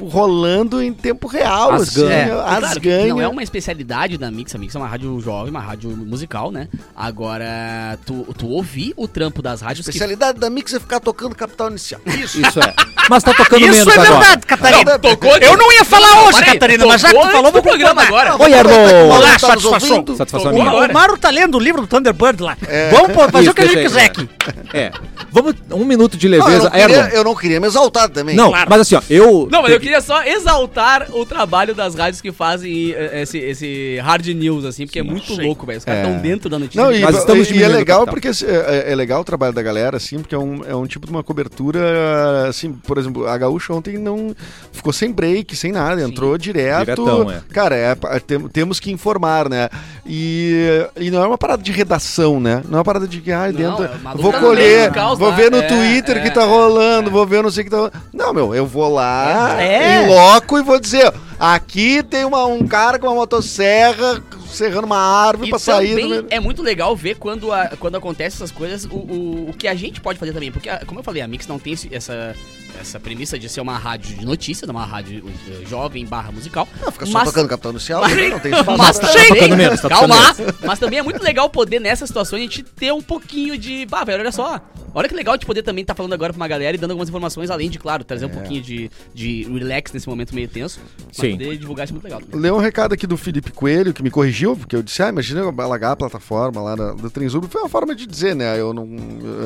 rolando 0.00 0.82
em 0.82 0.92
tempo 0.92 1.26
real, 1.26 1.72
As 1.72 1.82
assim, 1.82 2.00
ganha. 2.02 2.14
É. 2.14 2.32
As 2.32 2.74
claro, 2.78 3.08
não 3.08 3.20
é 3.20 3.28
uma 3.28 3.42
especialidade 3.42 4.18
da 4.18 4.30
Mix, 4.30 4.54
a 4.54 4.58
Mix 4.58 4.74
é 4.74 4.78
uma 4.78 4.86
rádio 4.86 5.18
jovem, 5.20 5.50
uma 5.50 5.60
rádio 5.60 5.90
musical, 5.90 6.50
né? 6.50 6.68
Agora, 6.94 7.98
tu, 8.04 8.26
tu 8.36 8.48
ouvir 8.48 8.92
o 8.96 9.08
trampo 9.08 9.40
das 9.42 9.60
rádios 9.60 9.86
que 9.86 9.98
especialidade 10.26 10.38
da 10.40 10.50
Mix 10.50 10.72
é 10.74 10.80
ficar 10.80 11.00
tocando 11.00 11.34
Capital 11.34 11.70
Inicial. 11.70 12.00
Isso. 12.06 12.40
Isso 12.40 12.60
é. 12.60 12.74
Mas 13.08 13.22
tá 13.22 13.32
tocando 13.32 13.60
Isso 13.62 13.70
menos 13.72 13.86
é 13.88 13.92
agora. 14.00 14.10
verdade, 14.18 14.46
Catarina. 14.46 14.98
tocou 14.98 15.36
Eu 15.36 15.56
não 15.56 15.72
ia 15.72 15.84
falar 15.84 16.24
hoje, 16.24 16.38
peraí, 16.40 16.52
Catarina, 16.54 16.86
mas 16.86 17.00
já 17.00 17.08
que 17.12 17.20
tu 17.20 17.28
falou, 17.30 17.52
vou 17.52 17.62
programa 17.62 18.02
agora. 18.02 18.42
Oi, 18.42 18.52
Erlon. 18.52 19.08
Olá, 19.10 19.32
Tá 19.32 19.38
satisfação. 19.38 20.04
Satisfação 20.16 20.52
minha. 20.52 20.72
O 20.72 20.92
Mauro 20.92 21.16
tá 21.18 21.30
lendo 21.30 21.56
o 21.56 21.60
livro 21.60 21.82
do 21.82 21.86
Thunderbird 21.86 22.42
lá. 22.42 22.56
É. 22.66 22.90
Vamos 22.90 23.14
fazer 23.30 23.42
Isso, 23.42 23.50
o 23.50 23.54
que 23.54 23.62
a 23.62 23.66
gente 23.66 23.82
quiser 23.82 24.04
aqui. 24.06 24.28
É. 24.72 24.90
Vamos, 25.30 25.54
um 25.70 25.84
minuto 25.84 26.16
de 26.16 26.28
Não, 26.28 26.36
eu, 26.38 26.44
leveza. 26.46 26.64
não 26.64 26.70
queria, 26.70 27.08
eu 27.14 27.24
não 27.24 27.34
queria 27.34 27.60
me 27.60 27.66
exaltar 27.66 28.08
também. 28.08 28.34
Não, 28.34 28.50
mas 28.50 28.80
assim, 28.80 28.94
ó, 28.96 29.02
eu. 29.08 29.48
Não, 29.50 29.62
mas 29.62 29.70
eu 29.72 29.78
queria 29.80 30.00
só 30.00 30.22
exaltar 30.24 31.06
o 31.12 31.24
trabalho 31.26 31.74
das 31.74 31.94
rádios 31.94 32.20
que 32.20 32.32
fazem 32.32 32.92
eh, 32.92 33.22
esse, 33.22 33.38
esse 33.38 33.98
hard 34.02 34.26
news, 34.28 34.64
assim, 34.64 34.86
porque 34.86 34.98
é 34.98 35.02
muito 35.02 35.34
louco, 35.40 35.66
velho. 35.66 35.78
Os 35.78 35.84
caras 35.84 36.00
É. 36.00 36.06
estão 36.06 36.20
dentro 36.22 36.48
da 36.48 36.58
notícia. 36.58 36.82
Não, 36.82 36.92
e, 36.92 37.00
Mas 37.00 37.16
estamos 37.18 37.50
e- 37.50 37.54
e 37.58 37.62
é 37.62 37.68
legal 37.68 38.06
porque 38.06 38.28
é, 38.28 38.92
é 38.92 38.94
legal 38.94 39.20
o 39.20 39.24
trabalho 39.24 39.52
da 39.52 39.62
galera, 39.62 39.96
assim, 39.98 40.15
porque 40.20 40.34
é 40.34 40.38
um, 40.38 40.62
é 40.64 40.74
um 40.74 40.86
tipo 40.86 41.06
de 41.06 41.12
uma 41.12 41.22
cobertura, 41.22 42.48
assim, 42.48 42.72
por 42.72 42.98
exemplo, 42.98 43.26
a 43.26 43.36
Gaúcha 43.36 43.72
ontem 43.72 43.98
não 43.98 44.34
ficou 44.72 44.92
sem 44.92 45.10
break, 45.12 45.54
sem 45.56 45.72
nada, 45.72 46.00
entrou 46.02 46.36
direto. 46.38 46.80
Diretão, 47.04 47.30
é. 47.30 47.40
Cara, 47.52 47.74
é, 47.76 47.94
pa- 47.94 48.18
tem- 48.20 48.48
temos 48.48 48.78
que 48.80 48.90
informar, 48.90 49.48
né? 49.48 49.68
E, 50.04 50.86
e 50.96 51.10
não 51.10 51.22
é 51.22 51.26
uma 51.26 51.38
parada 51.38 51.62
de 51.62 51.72
redação, 51.72 52.38
né? 52.40 52.62
Não 52.68 52.74
é 52.74 52.78
uma 52.78 52.84
parada 52.84 53.06
de 53.08 53.20
que, 53.20 53.32
ah, 53.32 53.46
Não, 53.46 53.52
dentro, 53.52 53.84
é 53.84 53.90
uma 54.00 54.14
vou 54.14 54.26
luta 54.26 54.38
colher, 54.40 54.92
caos 54.92 55.18
vou 55.18 55.32
ver 55.32 55.50
no 55.50 55.58
É, 55.58 55.62
Twitter 55.62 56.18
é, 56.18 56.20
que 56.20 56.30
tá 56.30 56.44
rolando, 56.44 57.10
vou 57.10 57.26
ver 57.26 57.42
não 57.42 57.50
sei 57.50 57.62
o 57.62 57.64
que 57.64 57.70
tá 57.70 57.76
rolando. 57.78 57.92
Não, 58.12 58.32
meu, 58.32 58.54
eu 58.54 58.66
vou 58.66 58.92
lá 58.92 59.60
É. 59.60 60.04
em 60.04 60.08
loco 60.08 60.58
e 60.58 60.62
vou 60.62 60.78
dizer, 60.78 61.12
aqui 61.38 62.02
tem 62.02 62.24
uma, 62.24 62.44
um 62.46 62.66
cara 62.66 62.98
com 62.98 63.06
uma 63.06 63.14
motosserra 63.16 64.22
serrando 64.56 64.86
uma 64.86 64.98
árvore 64.98 65.48
E 65.48 65.50
pra 65.50 65.58
sair. 65.58 65.94
do 65.94 66.26
é 66.30 66.40
muito 66.40 66.62
legal 66.62 66.96
ver 66.96 67.16
quando, 67.16 67.52
a- 67.52 67.70
quando 67.78 67.96
acontece 67.96 68.36
essas 68.36 68.50
coisas, 68.50 68.84
o, 68.84 68.94
o, 68.96 69.50
o 69.50 69.52
que 69.52 69.68
a 69.68 69.74
gente 69.74 70.00
pode 70.00 70.18
fazer 70.18 70.32
também. 70.32 70.50
Porque, 70.50 70.68
como 70.86 71.00
eu 71.00 71.04
falei, 71.04 71.22
a 71.22 71.28
Mix 71.28 71.46
não 71.46 71.58
tem 71.58 71.72
esse- 71.74 71.94
essa, 71.94 72.34
essa 72.80 72.98
premissa 73.00 73.38
de 73.38 73.48
ser 73.48 73.60
uma 73.60 73.76
rádio 73.78 74.16
de 74.16 74.24
notícia, 74.24 74.66
uma 74.70 74.84
rádio 74.84 75.24
eh, 75.48 75.64
jovem 75.68 76.04
barra 76.04 76.30
musical. 76.32 76.68
Não, 76.80 76.90
fica 76.92 77.06
só 77.06 77.12
Mas- 77.18 77.28
tocando 77.28 77.48
Capitão 77.48 77.70
Inicial, 77.72 78.00
Mas, 78.02 78.30
não 78.30 78.40
tem 78.40 78.52
espaço 78.58 78.78
mas 78.78 78.98
também, 78.98 79.28
tocando 79.28 79.56
menos, 79.56 79.80
tá 79.80 79.88
calma, 79.88 80.34
tocando 80.34 80.56
mas 80.66 80.78
também 80.78 80.98
é 80.98 81.02
muito 81.02 81.22
legal 81.22 81.48
poder 81.50 81.80
nessas 81.80 82.08
situações 82.08 82.40
a 82.40 82.42
gente 82.44 82.62
ter 82.62 82.92
um 82.92 83.02
pouquinho 83.02 83.56
de, 83.58 83.86
bah, 83.86 84.04
velho, 84.04 84.20
olha 84.20 84.32
só, 84.32 84.60
olha 84.94 85.08
que 85.08 85.14
legal 85.14 85.36
de 85.36 85.46
poder 85.46 85.62
também 85.62 85.82
estar 85.82 85.94
falando 85.94 86.12
agora 86.12 86.32
pra 86.32 86.40
uma 86.40 86.48
galera 86.48 86.76
e 86.76 86.78
dando 86.80 86.90
algumas 86.92 87.08
informações, 87.08 87.50
além 87.50 87.70
de, 87.70 87.78
claro, 87.78 88.04
trazer 88.04 88.26
um 88.26 88.30
pouquinho 88.30 88.62
de, 88.62 88.90
de 89.14 89.42
relax 89.44 89.92
nesse 89.92 90.08
momento 90.08 90.34
meio 90.34 90.48
tenso, 90.48 90.80
mas 91.06 91.16
Sim. 91.16 91.32
poder 91.32 91.56
divulgar 91.56 91.84
isso 91.84 91.92
é 91.92 91.94
muito 91.94 92.04
legal. 92.04 92.20
também. 92.20 92.40
Lê 92.40 92.50
um 92.50 92.58
recado 92.58 92.92
aqui 92.92 93.06
do 93.06 93.16
Felipe 93.16 93.50
Coelho, 93.52 93.92
que 93.92 94.02
me 94.02 94.10
corrigiu, 94.10 94.56
porque 94.56 94.74
eu 94.76 94.82
disse, 94.82 95.02
ah, 95.02 95.08
imagina 95.08 95.40
eu 95.40 95.54
alagar 95.60 95.92
a 95.92 95.96
plataforma 95.96 96.60
lá 96.60 96.74
da, 96.76 96.92
do 96.92 97.10
Trenzub. 97.10 97.46
Foi 97.48 97.62
uma 97.62 97.68
forma 97.68 97.94
de 97.94 98.06
dizer, 98.06 98.34
né? 98.34 98.58
Eu 98.60 98.72
não. 98.72 98.88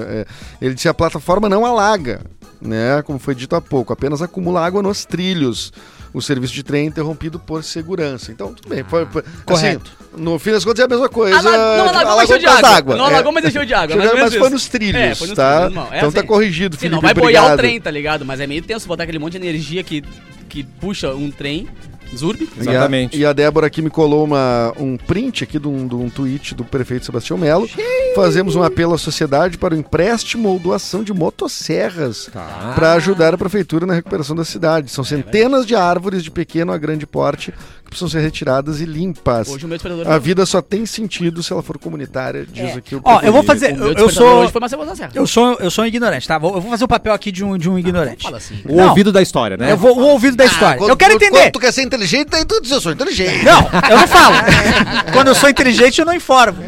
é, 0.09 0.27
ele 0.61 0.75
disse 0.75 0.89
a 0.89 0.95
plataforma 0.95 1.49
não 1.49 1.65
alaga, 1.65 2.23
né? 2.61 3.03
Como 3.03 3.19
foi 3.19 3.35
dito 3.35 3.55
há 3.57 3.61
pouco, 3.61 3.93
apenas 3.93 4.21
acumula 4.23 4.65
água 4.65 4.83
nos 4.83 5.05
trilhos. 5.05 5.73
O 6.13 6.21
serviço 6.21 6.53
de 6.53 6.65
trem 6.65 6.83
é 6.83 6.87
interrompido 6.87 7.39
por 7.39 7.63
segurança. 7.63 8.33
Então, 8.33 8.53
tudo 8.53 8.69
bem. 8.69 8.83
Foi, 8.83 9.07
foi- 9.07 9.23
correto. 9.47 9.93
assim, 10.13 10.21
no 10.21 10.41
fim 10.41 10.51
das 10.51 10.65
contas 10.65 10.81
é 10.81 10.85
a 10.85 10.89
mesma 10.89 11.09
coisa. 11.09 11.37
Ala- 11.39 11.77
não 11.77 11.89
alagou, 11.89 12.17
mas 12.17 12.25
encheu 12.29 12.39
de 12.39 12.47
água. 12.47 12.97
Não 12.97 13.05
alagou, 13.05 13.33
mas 13.33 13.45
encheu 13.45 13.65
de 13.65 13.75
água. 13.75 13.95
Mas 13.97 14.13
menos 14.15 14.35
foi 14.35 14.51
nos 14.51 14.67
trilhos, 14.69 15.01
É, 15.01 15.15
foi 15.15 15.29
nos 15.29 15.37
tá? 15.37 15.67
trilhos, 15.67 15.85
então 15.95 16.11
tá 16.13 16.19
assim. 16.21 16.27
corrigido, 16.27 16.75
Sim, 16.75 16.81
Felipe. 16.81 16.95
não 16.97 17.01
vai 17.01 17.15
boiar 17.15 17.45
obrigado. 17.45 17.55
o 17.55 17.57
trem, 17.63 17.81
tá 17.81 17.91
ligado? 17.93 18.25
Mas 18.25 18.41
é 18.41 18.47
meio 18.49 18.61
tenso 18.63 18.89
botar 18.89 19.05
aquele 19.05 19.21
monte 19.21 19.33
de 19.33 19.39
energia 19.47 19.85
que, 19.85 20.03
que 20.49 20.65
puxa 20.65 21.15
um 21.15 21.31
trem, 21.31 21.69
Zurb. 22.17 22.49
Exatamente. 22.59 23.17
E 23.17 23.25
a, 23.25 23.29
e 23.29 23.31
a 23.31 23.33
Débora 23.33 23.67
aqui 23.67 23.81
me 23.83 23.91
colou 23.91 24.25
uma, 24.25 24.73
um 24.79 24.97
print 24.97 25.45
aqui 25.45 25.59
de 25.59 25.69
um, 25.69 25.87
de 25.87 25.95
um 25.95 26.11
tweet 26.11 26.55
do 26.55 26.65
prefeito 26.65 27.07
Sebastião 27.07 27.39
Melo. 27.39 27.69
Fazemos 28.15 28.57
um 28.57 28.63
apelo 28.63 28.95
à 28.95 28.99
sociedade 28.99 29.57
para 29.57 29.75
o 29.75 29.77
empréstimo 29.77 30.49
ou 30.49 30.59
doação 30.59 31.03
de 31.05 31.13
motosserras 31.13 32.29
Tá. 32.33 32.73
para 32.75 32.93
ajudar 32.95 33.35
a 33.35 33.39
prefeitura 33.39 33.87
na 33.87 33.95
recuperação 33.95 34.35
da 34.35 34.45
cidade. 34.45 34.91
São 34.91 35.05
centenas 35.05 35.67
de 35.67 35.75
árvores 35.75 36.23
de 36.23 36.31
pequeno 36.31 36.73
a 36.73 36.79
grande 36.79 37.07
porte 37.07 37.53
precisam 37.91 38.09
ser 38.09 38.21
retiradas 38.21 38.81
e 38.81 38.85
limpas. 38.87 39.49
Hoje 39.49 39.65
o 39.65 39.69
meu 39.69 39.77
despertador... 39.77 40.11
A 40.11 40.19
vida 40.19 40.47
só 40.47 40.63
tem 40.63 40.87
sentido 40.87 41.43
se 41.43 41.53
ela 41.53 41.63
for 41.63 41.77
comunitária, 41.79 42.47
diz 42.51 42.71
É. 42.71 42.79
aqui 42.79 42.95
o 42.95 43.01
Ó, 43.05 43.21
eu 43.21 43.33
vou 43.33 43.43
fazer. 43.43 43.73
o 43.75 43.77
meu 43.79 43.89
Eu, 43.89 43.95
eu 43.95 44.09
sou. 44.09 44.27
hoje 44.43 44.53
foi 44.53 44.61
Marcelo 44.61 44.97
Serra. 44.97 45.11
Eu 45.15 45.27
sou, 45.27 45.55
eu 45.61 45.71
sou 45.71 45.85
um 45.85 45.87
ignorante, 45.87 46.27
tá? 46.27 46.39
Vou- 46.39 46.55
Eu 46.55 46.61
vou 46.61 46.71
fazer 46.71 46.85
o 46.85 46.89
papel 46.89 47.13
aqui 47.13 47.31
de 47.33 47.45
um, 47.45 47.59
de 47.59 47.69
um 47.69 47.79
ignorante. 47.79 48.23
Fala 48.23 48.37
assim. 48.39 48.61
O 48.67 48.77
Não. 48.77 48.89
ouvido 48.89 49.11
da 49.13 49.21
história, 49.21 49.57
né? 49.57 49.73
Eu 49.73 49.77
vou 49.77 49.97
o 49.99 50.03
ouvido 50.09 50.37
da 50.37 50.45
história. 50.45 50.79
Quando 50.79 50.91
eu 50.91 50.97
quero 50.97 51.15
entender. 51.15 51.39
Quando 51.41 51.53
tu 51.53 51.61
quer 51.61 51.73
ser 51.73 51.83
inteligente, 51.83 52.29
daí 52.31 52.45
tu 52.45 52.61
diz, 52.63 52.71
eu 52.71 52.81
sou 52.81 52.93
inteligente. 52.93 53.45
Não, 53.45 53.61
eu 53.91 53.99
não 53.99 54.07
falo. 54.09 54.37
Quando 55.13 55.29
eu 55.29 55.35
sou 55.35 55.49
inteligente, 55.51 55.99
eu 55.99 56.07
não 56.07 56.15
informo. 56.15 56.59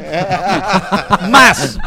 Mas, 1.30 1.78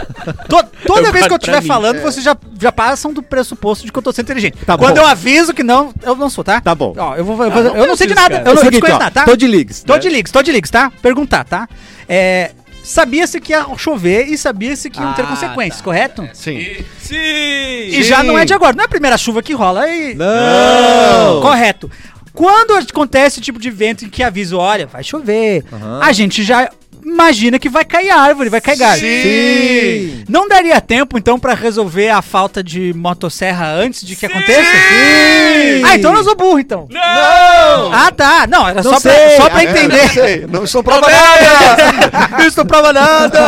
to- 0.47 0.65
toda 0.85 1.07
Eu 1.07 1.11
vez 1.11 1.27
que 1.27 1.33
eu 1.33 1.37
estiver 1.37 1.61
falando, 1.63 2.01
vocês 2.01 2.23
já, 2.23 2.35
já 2.59 2.71
passam 2.71 3.13
do 3.13 3.21
pressuposto 3.21 3.85
de 3.85 3.91
que 3.91 3.97
eu 3.97 4.03
tô 4.03 4.11
sendo 4.11 4.25
inteligente. 4.25 4.57
Tá 4.65 4.77
Quando 4.77 4.95
bom. 4.95 5.01
eu 5.01 5.07
aviso 5.07 5.53
que 5.53 5.63
não, 5.63 5.93
eu 6.03 6.15
não 6.15 6.29
sou, 6.29 6.43
tá? 6.43 6.61
Tá 6.61 6.73
bom. 6.73 6.93
Ó, 6.97 7.15
eu, 7.15 7.25
vou, 7.25 7.43
eu, 7.43 7.51
vou- 7.51 7.59
Ah, 7.61 7.63
não 7.63 7.75
eu 7.77 7.87
não 7.87 7.95
sei 7.95 8.07
de 8.07 8.15
nada. 8.15 8.29
cara. 8.37 8.41
Eu 8.41 8.45
não 8.45 8.51
É 8.51 8.55
o 8.55 8.57
eu 8.57 8.57
seguinte, 8.59 8.71
desconheço 8.81 8.95
ó, 8.97 8.99
nada, 9.03 9.11
tá? 9.11 9.24
Tô 9.25 9.35
de 9.35 9.47
leaks, 9.47 9.83
Tô 9.83 9.93
né? 9.93 9.99
de 9.99 10.09
leaks, 10.09 10.31
tô 10.31 10.41
de 10.41 10.51
leaks, 10.51 10.69
tá? 10.71 10.91
Perguntar, 11.01 11.43
tá? 11.43 11.67
É, 12.07 12.51
Sabia-se 12.83 13.41
que 13.41 13.51
ia 13.51 13.65
chover 13.77 14.27
e 14.27 14.37
sabia-se 14.37 14.91
que 14.91 14.99
iam 15.01 15.11
ter 15.13 15.23
Ah, 15.23 15.25
consequências, 15.25 15.77
tá. 15.79 15.83
correto? 15.83 16.29
Sim. 16.33 16.75
Sim! 16.99 17.15
E 17.17 18.03
já 18.03 18.21
não 18.21 18.37
é 18.37 18.45
de 18.45 18.53
agora, 18.53 18.75
não 18.75 18.83
é 18.83 18.85
a 18.85 18.89
primeira 18.89 19.17
chuva 19.17 19.41
que 19.41 19.53
rola 19.53 19.89
e. 19.89 20.13
Não! 20.13 21.41
Correto. 21.41 21.89
Quando 22.31 22.73
acontece 22.75 23.35
esse 23.35 23.41
tipo 23.41 23.59
de 23.59 23.71
vento 23.71 24.05
em 24.05 24.09
que 24.09 24.21
avisa, 24.21 24.55
olha, 24.57 24.85
vai 24.85 25.03
chover, 25.03 25.63
Aham. 25.73 25.99
a 26.03 26.11
gente 26.11 26.43
já 26.43 26.69
imagina 27.05 27.59
que 27.59 27.69
vai 27.69 27.85
cair 27.85 28.09
árvore, 28.09 28.49
vai 28.49 28.59
cair 28.61 28.77
galho. 28.77 28.99
Sim. 29.01 30.23
Não 30.27 30.47
daria 30.47 30.79
tempo, 30.81 31.17
então, 31.17 31.39
pra 31.39 31.53
resolver 31.53 32.09
a 32.09 32.21
falta 32.21 32.63
de 32.63 32.93
motosserra 32.93 33.67
antes 33.73 34.05
de 34.05 34.15
que 34.15 34.25
aconteça? 34.25 34.61
Sim. 34.61 35.83
Ah, 35.85 35.95
então 35.95 36.11
eu 36.11 36.17
não 36.17 36.23
sou 36.23 36.35
burro, 36.35 36.59
então. 36.59 36.87
Não! 36.89 37.93
Ah, 37.93 38.11
tá. 38.15 38.47
Não, 38.47 38.67
era 38.67 38.81
Não 38.81 38.91
só, 38.91 38.99
sei. 38.99 39.11
pra, 39.11 39.29
só 39.37 39.49
pra 39.49 39.61
É, 39.63 39.65
não 39.65 39.71
entender. 39.71 40.09
sei, 40.09 40.47
não 40.47 40.63
estou 40.63 40.83
prova 40.83 41.07
nada. 41.09 42.37
Não 42.37 42.45
estou 42.47 42.65
prova 42.65 42.91
nada. 42.93 43.39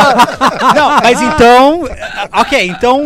Não, 0.74 0.90
mas 1.02 1.20
então. 1.20 1.82
Ok, 2.32 2.66
então. 2.68 3.02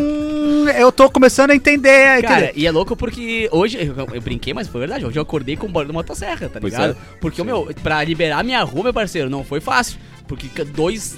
Eu 0.78 0.92
tô 0.92 1.10
começando 1.10 1.50
a 1.50 1.54
entender. 1.56 2.22
Cara, 2.22 2.44
entender. 2.44 2.52
e 2.56 2.66
é 2.66 2.70
louco 2.70 2.94
porque 2.96 3.48
hoje, 3.50 3.78
eu, 3.78 4.06
eu 4.14 4.20
brinquei, 4.20 4.54
mas 4.54 4.68
foi 4.68 4.80
verdade, 4.80 5.04
hoje 5.04 5.18
eu 5.18 5.22
acordei 5.22 5.56
com 5.56 5.66
o 5.66 5.68
barulho 5.68 5.88
da 5.88 5.94
motosserra, 5.94 6.48
tá 6.48 6.60
Pois 6.60 6.72
ligado? 6.72 6.92
é. 6.92 6.96
Porque, 7.20 7.42
o 7.42 7.44
meu, 7.44 7.68
pra 7.82 8.02
liberar 8.04 8.44
minha 8.44 8.62
rua, 8.62 8.84
meu 8.84 8.92
parceiro, 8.94 9.28
não 9.28 9.42
foi 9.44 9.60
fácil. 9.60 9.98
Porque 10.26 10.64
dois, 10.64 11.16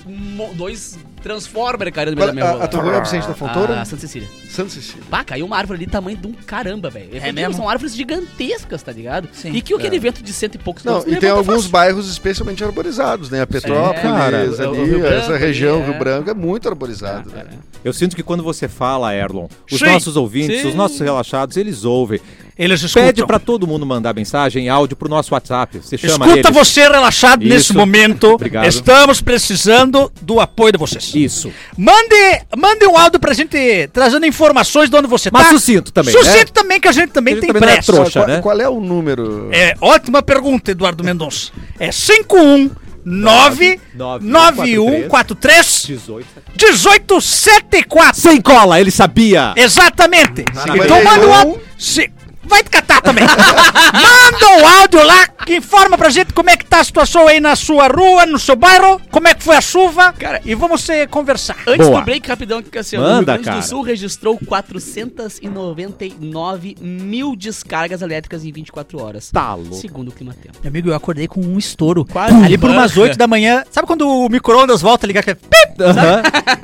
dois 0.54 0.98
Transformer 1.22 1.90
caiu 1.92 2.10
no 2.10 2.16
meio 2.16 2.26
da 2.26 2.32
minha 2.32 2.44
a, 2.44 2.52
rua. 2.52 2.64
a 2.64 2.68
tua 2.68 2.82
rua 2.82 2.96
é 2.96 3.00
Vicente 3.00 3.26
da 3.26 3.34
Fontoura? 3.34 3.80
Ah, 3.80 3.84
Santa 3.84 4.02
Cecília. 4.02 4.28
Santa 4.48 4.70
Cecília. 4.70 5.02
Bah, 5.08 5.24
caiu 5.24 5.46
uma 5.46 5.56
árvore 5.56 5.78
ali 5.78 5.90
tamanho 5.90 6.16
de 6.16 6.26
um 6.26 6.32
caramba, 6.32 6.90
velho. 6.90 7.08
É 7.12 7.32
mesmo? 7.32 7.54
São 7.54 7.68
árvores 7.68 7.94
gigantescas, 7.94 8.82
tá 8.82 8.92
ligado? 8.92 9.28
Sim. 9.32 9.52
E 9.52 9.62
que 9.62 9.72
aquele 9.72 9.98
vento 9.98 10.22
de 10.22 10.32
cento 10.32 10.56
e 10.56 10.58
poucos 10.58 10.84
Não, 10.84 11.00
e 11.00 11.04
tem 11.04 11.14
levanta 11.14 11.32
alguns 11.38 11.54
fácil. 11.56 11.70
bairros 11.70 12.10
especialmente 12.10 12.62
arborizados, 12.62 13.30
né? 13.30 13.40
A 13.40 13.46
Petrópolis, 13.46 14.58
o 14.58 14.62
ali, 14.62 15.00
essa 15.06 15.36
região, 15.36 15.76
ali, 15.76 15.86
Rio 15.86 15.94
é. 15.94 15.98
Branco, 15.98 16.30
é 16.30 16.34
muito 16.34 16.68
arborizado. 16.68 17.30
É, 17.30 17.44
né? 17.44 17.50
Eu 17.84 17.92
sinto 17.92 18.16
que 18.16 18.22
quando 18.22 18.42
você 18.42 18.66
fala, 18.66 19.14
Erlon, 19.14 19.46
os 19.70 19.78
Sim. 19.78 19.84
nossos 19.86 20.16
ouvintes, 20.16 20.62
Sim. 20.62 20.68
os 20.68 20.74
nossos 20.74 20.98
relaxados, 20.98 21.56
eles 21.56 21.84
ouvem. 21.84 22.18
Eles 22.56 22.80
escutam. 22.82 23.08
Pede 23.08 23.26
pra 23.26 23.38
todo 23.40 23.66
mundo 23.66 23.84
mandar 23.84 24.14
mensagem 24.14 24.66
em 24.66 24.68
áudio 24.68 24.96
pro 24.96 25.08
nosso 25.08 25.34
WhatsApp. 25.34 25.78
Você 25.78 25.98
chama 25.98 26.24
Escuta 26.26 26.48
eles. 26.48 26.56
você 26.56 26.82
relaxado 26.88 27.42
Isso. 27.42 27.52
nesse 27.52 27.72
momento. 27.74 28.28
Obrigado. 28.28 28.64
Estamos 28.66 29.20
precisando 29.20 30.10
do 30.22 30.38
apoio 30.40 30.72
de 30.72 30.78
vocês. 30.78 31.12
Isso. 31.14 31.52
Mande, 31.76 32.14
mande 32.56 32.86
um 32.86 32.96
áudio 32.96 33.18
pra 33.18 33.34
gente 33.34 33.58
trazendo 33.92 34.24
informações 34.24 34.88
de 34.88 34.96
onde 34.96 35.08
você 35.08 35.30
Mas 35.32 35.46
tá. 35.48 35.50
sucinto 35.50 35.92
também, 35.92 36.14
Sucinto 36.14 36.52
também, 36.52 36.80
que 36.80 36.86
a 36.88 36.92
gente 36.92 37.10
também 37.10 37.34
Que 37.34 37.38
a 37.38 37.40
tem 37.42 37.48
gente 37.48 37.54
também 37.60 37.68
não 37.68 37.72
é 37.72 37.76
pressa. 37.76 37.92
trouxa. 37.92 38.20
qual, 38.20 38.28
né? 38.28 38.40
qual 38.40 38.60
é 38.60 38.68
o 38.68 38.80
número? 38.80 39.48
É, 39.52 39.74
ótima 39.80 40.22
pergunta, 40.22 40.70
Eduardo 40.70 41.02
Mendonça. 41.02 41.50
É 41.78 41.88
519 41.90 42.83
9143 43.04 45.86
18. 45.86 46.26
1874. 46.56 48.20
Sem 48.20 48.40
cola, 48.40 48.80
ele 48.80 48.90
sabia. 48.90 49.52
Exatamente. 49.56 50.44
Maravilha. 50.54 50.84
Então 50.84 51.04
manda 51.04 51.46
um. 51.46 51.58
Se- 51.78 52.10
Vai 52.46 52.62
te 52.62 52.70
catar 52.70 53.00
também. 53.02 53.24
manda 53.26 54.48
um 54.58 54.66
áudio 54.80 55.04
lá 55.04 55.26
que 55.28 55.56
informa 55.56 55.96
pra 55.98 56.08
gente 56.10 56.32
como 56.32 56.50
é 56.50 56.56
que 56.56 56.64
tá 56.64 56.80
a 56.80 56.84
situação 56.84 57.26
aí 57.28 57.40
na 57.40 57.54
sua 57.56 57.88
rua, 57.88 58.24
no 58.26 58.38
seu 58.38 58.56
bairro, 58.56 59.00
como 59.10 59.28
é 59.28 59.34
que 59.34 59.42
foi 59.42 59.56
a 59.56 59.60
chuva. 59.60 60.12
Cara, 60.12 60.40
e 60.44 60.54
vamos 60.54 60.88
eh, 60.88 61.06
conversar. 61.06 61.56
Antes 61.66 61.86
Boa. 61.86 62.00
do 62.00 62.04
break, 62.04 62.28
rapidão, 62.28 62.62
que 62.62 62.78
assim, 62.78 62.96
Manda, 62.96 63.10
o 63.10 63.16
Rio 63.16 63.24
Grande 63.26 63.44
cara. 63.44 63.58
do 63.58 63.66
Sul 63.66 63.82
registrou 63.82 64.38
499 64.46 66.76
mil 66.80 67.36
descargas 67.36 68.02
elétricas 68.02 68.44
em 68.44 68.52
24 68.52 69.02
horas. 69.02 69.30
Tá 69.30 69.54
louco. 69.54 69.74
Segundo 69.74 70.08
o 70.08 70.12
Climatempo. 70.12 70.58
Meu 70.62 70.68
amigo, 70.70 70.88
eu 70.88 70.94
acordei 70.94 71.26
com 71.28 71.40
um 71.40 71.58
estouro. 71.58 72.04
Quase 72.04 72.34
ali 72.34 72.58
por 72.58 72.70
umas 72.70 72.92
banca. 72.92 73.02
8 73.02 73.18
da 73.18 73.26
manhã. 73.26 73.64
Sabe 73.70 73.86
quando 73.86 74.08
o 74.08 74.28
micro-ondas 74.28 74.80
volta 74.80 75.06
a 75.06 75.08
ligar 75.08 75.20
aquele 75.20 75.36
pip? 75.36 75.74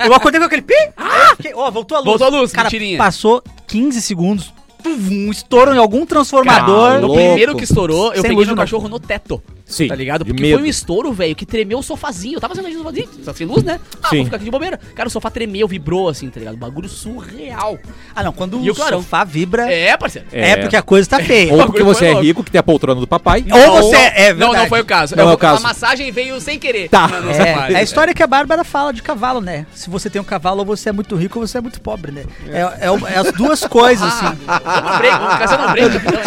Eu 0.05 0.13
acordei 0.13 0.39
com 0.39 0.47
aquele 0.47 0.61
pip. 0.61 0.91
Ah! 0.97 1.35
Ó, 1.55 1.71
voltou 1.71 1.97
a 1.97 1.99
luz. 1.99 2.09
Voltou 2.09 2.27
a 2.27 2.41
luz, 2.41 2.51
Cara, 2.51 2.65
mentirinha. 2.65 2.97
passou 2.97 3.43
15 3.67 4.01
segundos. 4.01 4.53
Um 4.89 5.31
estouro 5.31 5.73
em 5.73 5.77
algum 5.77 6.05
transformador. 6.05 6.87
Cara, 6.89 6.99
No 7.01 7.07
louco. 7.07 7.21
primeiro 7.23 7.55
que 7.55 7.63
estourou, 7.63 8.13
eu 8.13 8.21
Sem 8.21 8.29
peguei 8.31 8.45
meu 8.45 8.55
cachorro 8.55 8.87
no 8.89 8.99
teto. 8.99 9.41
Sim, 9.71 9.87
Tá 9.87 9.95
ligado? 9.95 10.25
Porque 10.25 10.51
foi 10.53 10.61
um 10.61 10.65
estouro, 10.65 11.11
velho, 11.13 11.35
que 11.35 11.45
tremeu 11.45 11.79
o 11.79 11.83
sofazinho. 11.83 12.35
Eu 12.35 12.41
tava 12.41 12.53
sendo 12.55 12.71
sofazinho, 12.71 13.07
tá 13.25 13.33
sem 13.33 13.47
luz, 13.47 13.63
né? 13.63 13.79
Ah, 14.03 14.09
Sim. 14.09 14.17
vou 14.17 14.25
ficar 14.25 14.35
aqui 14.37 14.45
de 14.45 14.51
bobeira. 14.51 14.79
Cara, 14.95 15.07
o 15.07 15.11
sofá 15.11 15.29
tremeu, 15.29 15.67
vibrou 15.67 16.09
assim, 16.09 16.29
tá 16.29 16.39
ligado? 16.39 16.57
Bagulho 16.57 16.89
surreal. 16.89 17.79
Ah, 18.15 18.21
não. 18.23 18.33
Quando 18.33 18.59
E 18.63 18.69
o 18.69 18.75
clarão. 18.75 18.99
sofá 19.01 19.23
vibra, 19.23 19.71
é, 19.71 19.87
É, 19.87 19.97
parceiro. 19.97 20.27
porque 20.61 20.75
a 20.75 20.81
coisa 20.81 21.09
tá 21.09 21.19
feia. 21.23 21.53
Ou 21.53 21.65
porque 21.65 21.83
você 21.83 22.05
é 22.07 22.13
rico, 22.13 22.43
que 22.43 22.51
tem 22.51 22.59
a 22.59 22.63
poltrona 22.63 22.99
do 22.99 23.07
papai. 23.07 23.45
Ou 23.49 23.81
você 23.83 23.95
é 23.95 24.29
Não, 24.33 24.39
verdade. 24.47 24.57
não 24.63 24.67
foi 24.67 24.81
o 24.81 24.85
caso. 24.85 25.15
Não 25.15 25.23
Eu- 25.25 25.29
é 25.31 25.33
o 25.33 25.37
caso. 25.37 25.57
A 25.57 25.67
massagem 25.67 26.11
veio 26.11 26.39
sem 26.41 26.59
querer. 26.59 26.89
Tá. 26.89 27.07
no 27.07 27.31
É, 27.31 27.73
é 27.73 27.75
a 27.77 27.83
história 27.83 28.13
que 28.13 28.21
a 28.21 28.27
Bárbara 28.27 28.63
fala 28.63 28.91
de 28.91 29.01
cavalo, 29.01 29.39
né? 29.41 29.65
Se 29.73 29.89
você 29.89 30.09
tem 30.09 30.21
um 30.21 30.25
cavalo, 30.25 30.59
ou 30.59 30.65
você 30.65 30.89
é 30.89 30.91
muito 30.91 31.15
rico 31.15 31.39
ou 31.39 31.47
você 31.47 31.57
é 31.57 31.61
muito 31.61 31.79
pobre, 31.79 32.11
né? 32.11 32.23
É, 32.49 32.59
é 32.61 33.13
é 33.13 33.17
as 33.17 33.31
duas 33.33 33.61
coisas, 33.67 34.05
assim. 34.07 34.35
Vamos 34.45 34.97
break. 34.97 35.17
rapidão. 35.17 36.21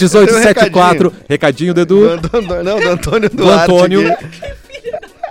51991431874. 0.00 1.12
Recadinho 1.28 1.59
do 1.72 1.80
Edu. 1.80 2.16
Do, 2.18 2.28
do- 2.40 2.62
não, 2.64 2.80
do 2.80 2.88
Antônio 2.88 3.30
Duarte. 3.30 3.72
Antônio. 3.72 4.12
aqui. 4.12 4.26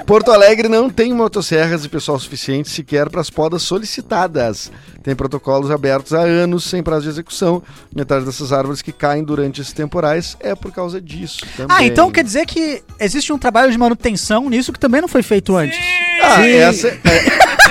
Porto 0.06 0.32
Alegre 0.32 0.68
não 0.68 0.89
tem 0.89 1.13
motosserras 1.13 1.86
e 1.86 1.89
pessoal 1.89 2.18
suficiente 2.18 2.68
sequer 2.70 3.10
para 3.10 3.22
as 3.22 3.30
podas 3.30 3.62
solicitadas. 3.62 4.72
Tem 5.04 5.15
protocolos 5.15 5.70
abertos 5.70 6.13
há 6.13 6.22
anos 6.22 6.63
sem 6.63 6.82
prazo 6.82 7.04
de 7.04 7.10
execução. 7.10 7.62
Metade 7.96 8.26
dessas 8.26 8.52
árvores 8.52 8.82
que 8.82 8.92
caem 8.92 9.24
durante 9.24 9.62
esses 9.62 9.72
temporais 9.74 10.36
é 10.39 10.56
por 10.56 10.72
causa 10.72 11.00
disso. 11.00 11.42
Também. 11.56 11.78
Ah, 11.78 11.84
então 11.84 12.10
quer 12.10 12.24
dizer 12.24 12.48
que 12.48 12.82
existe 13.00 13.32
um 13.32 13.38
trabalho 13.38 13.72
de 13.72 13.78
manutenção 13.78 14.50
nisso 14.50 14.74
que 14.74 14.80
também 14.80 15.00
não 15.00 15.08
foi 15.08 15.22
feito 15.22 15.56
antes. 15.56 15.78
Ah, 16.24 16.48
essa, 16.48 16.88
é, 16.88 16.98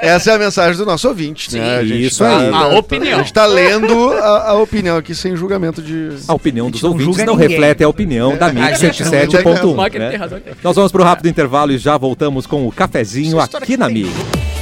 essa 0.00 0.30
é 0.30 0.34
a 0.34 0.38
mensagem 0.38 0.76
do 0.76 0.86
nosso 0.86 1.08
ouvinte, 1.08 1.54
né? 1.56 1.80
Sim, 1.82 1.94
isso 1.96 2.24
aí. 2.24 2.50
A 2.50 2.68
opinião. 2.78 3.18
A 3.18 3.22
gente 3.22 3.32
tá 3.32 3.46
lendo 3.46 4.12
a, 4.12 4.50
a 4.50 4.54
opinião 4.54 4.96
aqui 4.96 5.14
sem 5.14 5.34
julgamento 5.36 5.80
de. 5.82 6.10
A 6.28 6.34
opinião 6.34 6.70
dos 6.70 6.82
não 6.82 6.90
ouvintes 6.90 7.24
não 7.24 7.34
ninguém. 7.34 7.48
reflete 7.48 7.84
a 7.84 7.88
opinião 7.88 8.36
da 8.36 8.46
A 8.46 8.52
não 8.52 8.62
107.1. 8.62 9.74
Marketing 9.74 10.04
tem 10.04 10.12
né? 10.12 10.16
razão. 10.16 10.40
Nós 10.62 10.76
vamos 10.76 10.92
pro 10.92 11.02
rápido 11.02 11.28
intervalo 11.28 11.72
e 11.72 11.78
já 11.78 11.96
voltamos 11.96 12.46
com 12.46 12.66
o 12.66 12.72
cafezinho 12.72 13.40
aqui 13.40 13.76
na 13.76 13.88
tem. 13.88 14.53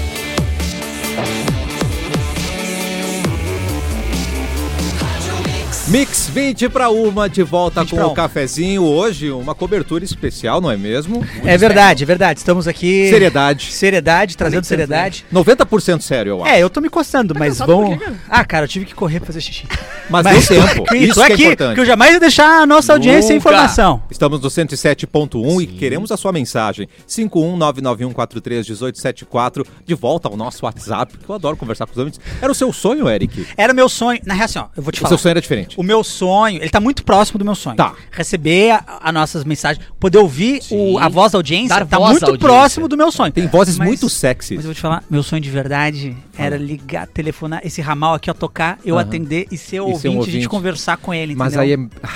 Mix 5.93 6.27
20 6.33 6.71
para 6.71 6.89
uma, 6.89 7.29
de 7.29 7.43
volta 7.43 7.83
20 7.83 7.91
com 7.91 7.97
o 7.99 8.07
uma. 8.07 8.15
cafezinho. 8.15 8.83
Hoje, 8.83 9.31
uma 9.31 9.55
cobertura 9.55 10.03
especial, 10.03 10.59
não 10.59 10.71
é 10.71 10.77
mesmo? 10.77 11.23
É 11.45 11.59
verdade, 11.59 12.03
é 12.03 12.07
verdade. 12.07 12.41
Estamos 12.41 12.67
aqui. 12.67 13.11
Seriedade. 13.11 13.71
Seriedade, 13.71 14.35
trazendo 14.35 14.65
seriedade. 14.65 15.27
90% 15.31 16.01
sério, 16.01 16.31
eu 16.31 16.43
acho. 16.43 16.51
É, 16.55 16.61
eu 16.61 16.71
tô 16.71 16.81
me 16.81 16.89
coçando, 16.89 17.35
mas 17.39 17.59
vão. 17.59 17.91
por 17.91 17.99
quê, 17.99 18.05
cara? 18.07 18.17
Ah, 18.27 18.43
cara, 18.43 18.65
eu 18.65 18.69
tive 18.69 18.87
que 18.87 18.95
correr 18.95 19.21
pra 19.21 19.27
fazer 19.27 19.43
xixi. 19.43 19.67
Mas, 20.09 20.25
Mas 20.33 20.49
deu 20.49 20.67
tempo. 20.67 20.83
Aqui, 20.85 20.97
Isso 20.97 21.15
que 21.15 21.21
é 21.21 21.25
aqui, 21.35 21.43
importante. 21.45 21.75
que 21.75 21.81
eu 21.83 21.85
jamais 21.85 22.15
ia 22.15 22.21
deixar 22.21 22.63
a 22.63 22.67
nossa 22.67 22.95
audiência 22.95 23.35
Nunca. 23.35 23.51
informação. 23.51 24.03
Estamos 24.11 24.41
no 24.41 24.49
107.1 24.49 25.61
e 25.63 25.67
queremos 25.67 26.11
a 26.11 26.17
sua 26.17 26.33
mensagem. 26.33 26.89
51991431874, 27.07 29.67
de 29.85 29.95
volta 29.95 30.27
ao 30.29 30.39
nosso 30.39 30.65
WhatsApp, 30.65 31.19
que 31.19 31.29
eu 31.29 31.35
adoro 31.35 31.55
conversar 31.55 31.85
com 31.85 31.93
os 31.93 31.99
ouvintes. 31.99 32.19
Era 32.41 32.51
o 32.51 32.55
seu 32.55 32.73
sonho, 32.73 33.07
Eric? 33.11 33.47
Era 33.59 33.75
meu 33.75 33.91
sonho. 33.91 34.19
Na 34.25 34.33
real, 34.33 34.47
assim, 34.47 34.59
ó, 34.59 34.69
eu 34.75 34.83
vou 34.83 34.91
te 34.91 34.97
O 34.97 35.01
falar. 35.03 35.11
seu 35.11 35.19
sonho 35.19 35.33
era 35.33 35.41
diferente. 35.43 35.82
O 35.83 35.85
meu 35.85 36.05
sonho, 36.05 36.59
ele 36.63 36.71
tá 36.71 36.79
muito 36.81 37.03
próximo 37.05 37.39
do 37.39 37.45
meu 37.45 37.57
sonho. 37.57 37.75
Tá. 37.77 37.93
Receber 38.13 38.71
a, 38.71 38.85
a 39.03 39.13
nossas 39.13 39.43
mensagens, 39.45 39.85
poder 39.99 40.19
ouvir 40.19 40.61
o- 40.71 40.97
a 40.99 41.09
voz 41.09 41.33
da 41.33 41.39
audiência, 41.39 41.69
Dar 41.77 41.85
tá 41.87 41.99
voz 41.99 42.13
muito 42.13 42.25
audiência. 42.27 42.49
próximo 42.49 42.87
do 42.89 42.97
meu 42.97 43.11
sonho. 43.11 43.33
Tem 43.33 43.47
vozes 43.49 43.77
Mas- 43.77 43.89
muito 43.89 44.09
sexys. 44.09 44.57
Mas 44.57 44.65
eu 44.65 44.69
vou 44.69 44.75
te 44.75 44.81
falar, 44.81 45.03
meu 45.11 45.23
sonho 45.25 45.43
de 45.43 45.51
verdade 45.51 46.17
era 46.39 46.57
ligar, 46.57 47.07
telefonar, 47.09 47.61
esse 47.65 47.81
ramal 47.83 48.15
aqui, 48.15 48.31
ó, 48.31 48.35
tocar, 48.35 48.79
eu 48.85 48.97
atender 48.99 49.47
e 49.51 49.57
ser 49.59 49.77
E 49.77 49.81
ouvinte, 49.81 50.01
ser 50.01 50.09
um 50.09 50.13
a 50.13 50.17
ouvinte. 50.19 50.37
gente 50.37 50.49
conversar 50.49 50.97
com 50.99 51.13
ele, 51.13 51.35
Mas 51.35 51.55
entendeu? 51.55 51.77
aí 51.79 51.89
é... 52.07 52.11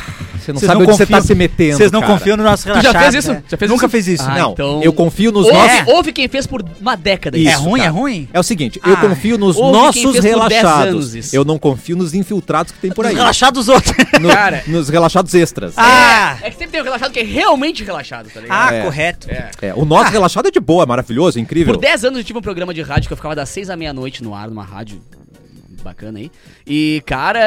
ah, 0.50 0.52
Você 0.52 0.52
não 0.52 0.59
Vocês 0.61 0.66
sabe 0.68 0.80
não 0.85 0.87
onde 0.88 0.96
você 0.98 1.06
tá 1.06 1.20
se 1.20 1.35
metendo, 1.35 1.76
Vocês 1.76 1.92
não 1.92 2.00
cara. 2.00 2.12
confiam 2.12 2.37
no 2.37 2.42
nosso 2.44 2.62
Tu 2.64 2.68
já 2.68 2.74
relaxado. 2.80 3.02
fez 3.02 3.14
isso? 3.24 3.32
né? 3.32 3.42
Já 3.48 3.56
fez 3.56 3.70
Nunca 3.70 3.87
isso? 3.87 3.90
fez 3.92 4.09
isso. 4.09 4.22
Ah, 4.28 4.38
não, 4.38 4.52
então- 4.52 4.82
eu 4.82 4.92
confio 4.92 5.32
nos 5.32 5.46
Houve, 5.46 5.59
nossos... 5.59 5.88
houve 5.94 6.12
quem 6.12 6.28
fez 6.28 6.46
por 6.46 6.64
uma 6.80 6.96
década. 6.96 7.37
Isso, 7.38 7.48
é 7.50 7.54
ruim, 7.54 7.80
cara. 7.80 7.90
é 7.90 7.92
ruim? 7.92 8.28
É 8.32 8.40
o 8.40 8.42
seguinte, 8.42 8.80
eu 8.85 8.92
Ah. 8.94 8.96
confio 8.96 9.38
nos 9.38 9.56
nossos 9.59 10.00
fez 10.02 10.04
por 10.04 10.12
10 10.22 10.24
anos 10.35 10.52
relaxados. 10.52 11.32
Eu 11.35 11.44
não 11.44 11.59
confio 11.59 11.96
nos 11.96 12.14
infiltrados 12.14 12.72
que 12.72 12.78
tem 12.78 12.90
por 12.92 13.06
aí. 13.06 13.14
relaxados 13.14 13.68
outros. 13.68 13.94
No- 14.20 14.28
Cara. 14.30 14.62
nos 14.66 14.88
relaxados 14.88 15.35
extras. 15.35 15.74
ah, 15.76 16.37
É 16.42 16.48
que 16.50 16.56
sempre 16.56 16.68
tem 16.72 16.80
um 16.80 16.85
relaxado 16.85 17.12
que 17.12 17.20
é 17.20 17.24
realmente 17.24 17.85
relaxado, 17.85 18.28
tá 18.32 18.40
ligado? 18.40 18.56
ah, 18.70 18.74
É. 18.74 18.82
correto. 18.82 19.28
É. 19.30 19.50
É, 19.62 19.74
o 19.74 19.85
nosso 19.85 20.11
relaxado 20.11 20.48
é 20.48 20.50
de 20.50 20.61
boa, 20.61 20.85
é 20.85 20.87
maravilhoso, 20.87 21.38
é 21.38 21.42
incrível. 21.42 21.74
Por 21.74 21.80
10 21.80 22.04
anos 22.04 22.18
eu 22.18 22.24
tive 22.24 22.38
um 22.38 22.42
programa 22.42 22.72
de 22.72 22.82
rádio 22.82 23.09
que 23.09 23.12
eu 23.12 23.16
ficava 23.16 23.35
das 23.35 23.48
6 23.50 23.68
à 23.70 23.76
meia-noite 23.76 24.22
no 24.22 24.35
ar, 24.35 24.48
numa 24.48 24.64
rádio 24.64 25.00
bacana 25.87 26.18
aí. 26.18 26.31
E, 26.66 27.03
cara, 27.07 27.40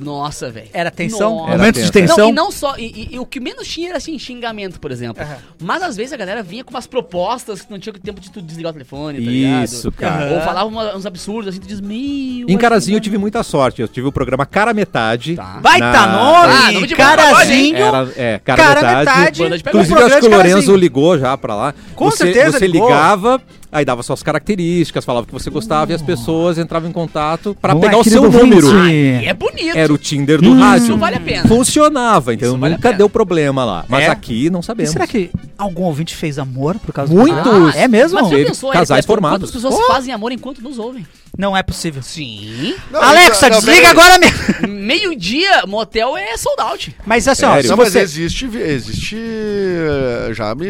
nossa, 0.00 0.50
velho. 0.50 0.68
Era 0.72 0.90
tensão? 0.90 1.36
Nossa. 1.36 1.48
Era 1.50 1.58
Momentos 1.58 1.84
de 1.84 1.92
tensão? 1.92 2.16
Não, 2.18 2.28
e 2.28 2.32
não 2.32 2.50
só. 2.50 2.74
E, 2.76 2.86
e- 2.86 3.14
e 3.14 3.18
o 3.18 3.26
que 3.26 3.38
menos 3.40 3.66
tinha 3.68 3.88
era 3.90 3.98
assim, 3.98 4.18
xingamento, 4.18 4.80
por 4.80 4.90
exemplo. 4.90 5.22
Aham. 5.22 5.36
Mas 5.62 5.82
às 5.82 5.96
vezes 5.96 6.12
a 6.12 6.16
galera 6.16 6.42
vinha 6.42 6.64
com 6.64 6.70
umas 6.70 6.86
propostas 6.86 7.62
que 7.62 7.70
não 7.70 7.78
tinha 7.78 7.92
tempo 7.92 8.20
de 8.20 8.30
tu 8.30 8.40
desligar 8.42 8.70
o 8.70 8.72
telefone, 8.72 9.24
tá 9.24 9.30
Isso, 9.64 9.88
ligado? 9.90 10.12
cara. 10.18 10.32
Ou 10.34 10.40
falava 10.40 10.66
uma- 10.66 10.96
uns 10.96 11.06
absurdos 11.06 11.48
assim, 11.50 11.60
tu 11.60 11.66
diz, 11.68 11.80
meu. 11.80 12.48
Em 12.48 12.56
Carazinho 12.58 12.96
eu 12.96 13.00
tive 13.00 13.18
muita 13.18 13.42
sorte. 13.42 13.82
Eu 13.82 13.88
tive 13.88 14.06
o 14.06 14.12
programa 14.12 14.46
Cara 14.46 14.72
Metade. 14.74 15.36
Tá. 15.36 15.58
Baita 15.60 15.84
na- 15.92 16.06
nome, 16.06 16.52
Ah, 16.54 16.72
nome 16.72 16.86
de 16.86 16.94
banda, 16.94 17.16
carazinho. 17.16 17.76
Era, 17.76 18.08
é, 18.16 18.38
Cara, 18.44 18.62
Cara 18.62 18.74
Metade. 18.98 19.42
metade. 19.42 19.62
Inclusive, 19.68 20.02
acho 20.02 20.20
que 20.20 20.26
o 20.26 20.30
Lorenzo 20.30 20.76
ligou 20.76 21.18
já 21.18 21.36
pra 21.36 21.54
lá. 21.54 21.74
Com 21.94 22.06
você, 22.10 22.24
certeza 22.24 22.58
Você 22.58 22.66
ligou. 22.66 22.88
ligava, 22.88 23.40
aí 23.70 23.84
dava 23.84 24.02
suas 24.02 24.22
características, 24.22 25.04
falava 25.04 25.26
que 25.26 25.32
você 25.32 25.50
gostava 25.50 25.92
e 25.92 25.94
as 25.94 26.02
pessoas 26.02 26.58
entravam 26.58 26.88
em 26.88 26.92
contato 26.92 27.56
pra 27.60 27.74
Boa, 27.74 27.84
pegar 27.84 27.98
o 27.98 28.04
seu 28.04 28.30
número. 28.30 28.88
E 28.88 29.26
é 29.26 29.34
bonito. 29.34 29.76
Era 29.76 29.92
o 29.92 29.98
Tinder 29.98 30.40
do 30.40 30.50
Isso 30.50 30.58
rádio. 30.58 30.96
vale 30.98 31.16
a 31.16 31.20
pena. 31.20 31.48
Funcionava, 31.48 32.34
então 32.34 32.48
Isso 32.48 32.58
vale 32.58 32.74
nunca 32.74 32.92
deu 32.92 33.08
problema 33.08 33.64
lá. 33.64 33.84
Mas 33.88 34.04
É? 34.04 34.08
aqui 34.08 34.50
não 34.50 34.60
E 34.60 34.64
sabemos. 34.64 34.92
será 34.92 35.06
que 35.06 35.30
Algum 35.56 35.82
ouvinte 35.82 36.14
fez 36.14 36.38
amor 36.38 36.76
por 36.78 36.92
causa 36.92 37.12
Muitos. 37.12 37.36
do 37.42 37.42
programa? 37.50 37.72
É 37.76 37.88
mesmo? 37.88 38.20
Mas 38.20 38.30
já 38.30 38.36
pensou, 38.36 38.70
casais 38.70 39.04
por 39.04 39.14
formados. 39.14 39.50
Quantas 39.50 39.62
pessoas 39.62 39.86
fazem 39.88 40.14
amor 40.14 40.30
enquanto 40.30 40.62
nos 40.62 40.78
ouvem? 40.78 41.04
Não 41.38 41.56
é 41.56 41.62
possível. 41.62 42.02
Sim. 42.02 42.74
Não, 42.90 43.00
Alexa, 43.00 43.46
isso- 43.46 43.50
não, 43.50 43.60
desliga 43.60 43.90
agora 43.90 44.18
mesmo. 44.18 44.38
Meio-dia, 44.68 45.64
motel 45.68 46.16
é 46.16 46.36
sold 46.36 46.60
out. 46.60 46.96
Mas 47.06 47.28
assim, 47.28 47.44
ó, 47.44 47.50
Sério? 47.50 47.62
se 47.62 47.68
Não, 47.68 47.76
mas 47.76 47.92
você... 47.92 48.00
existe, 48.00 48.44
existe 48.56 49.16
eh, 49.16 50.30
já 50.34 50.52
me 50.54 50.66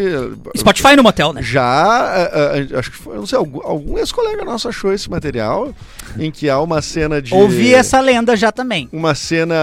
Spotify 0.59 0.95
no 0.95 1.03
motel, 1.03 1.33
né? 1.33 1.41
já 1.43 2.31
eh, 2.35 2.67
eh, 2.71 2.79
acho 2.79 2.91
que 2.91 2.97
foi, 2.99 3.17
não 3.17 3.25
sei, 3.27 3.39
algum, 3.39 3.67
algum 3.67 3.99
ex-colega 3.99 4.45
nosso 4.45 4.69
achou 4.69 4.93
esse 4.93 5.09
material 5.09 5.75
em 6.19 6.31
que 6.31 6.51
há 6.51 6.61
uma 6.61 6.83
cena 6.83 7.23
de 7.23 7.33
Ouvi 7.33 7.73
essa 7.73 7.99
lenda 8.01 8.37
já 8.37 8.53
também. 8.53 8.91
uma 8.93 9.15
cena 9.15 9.55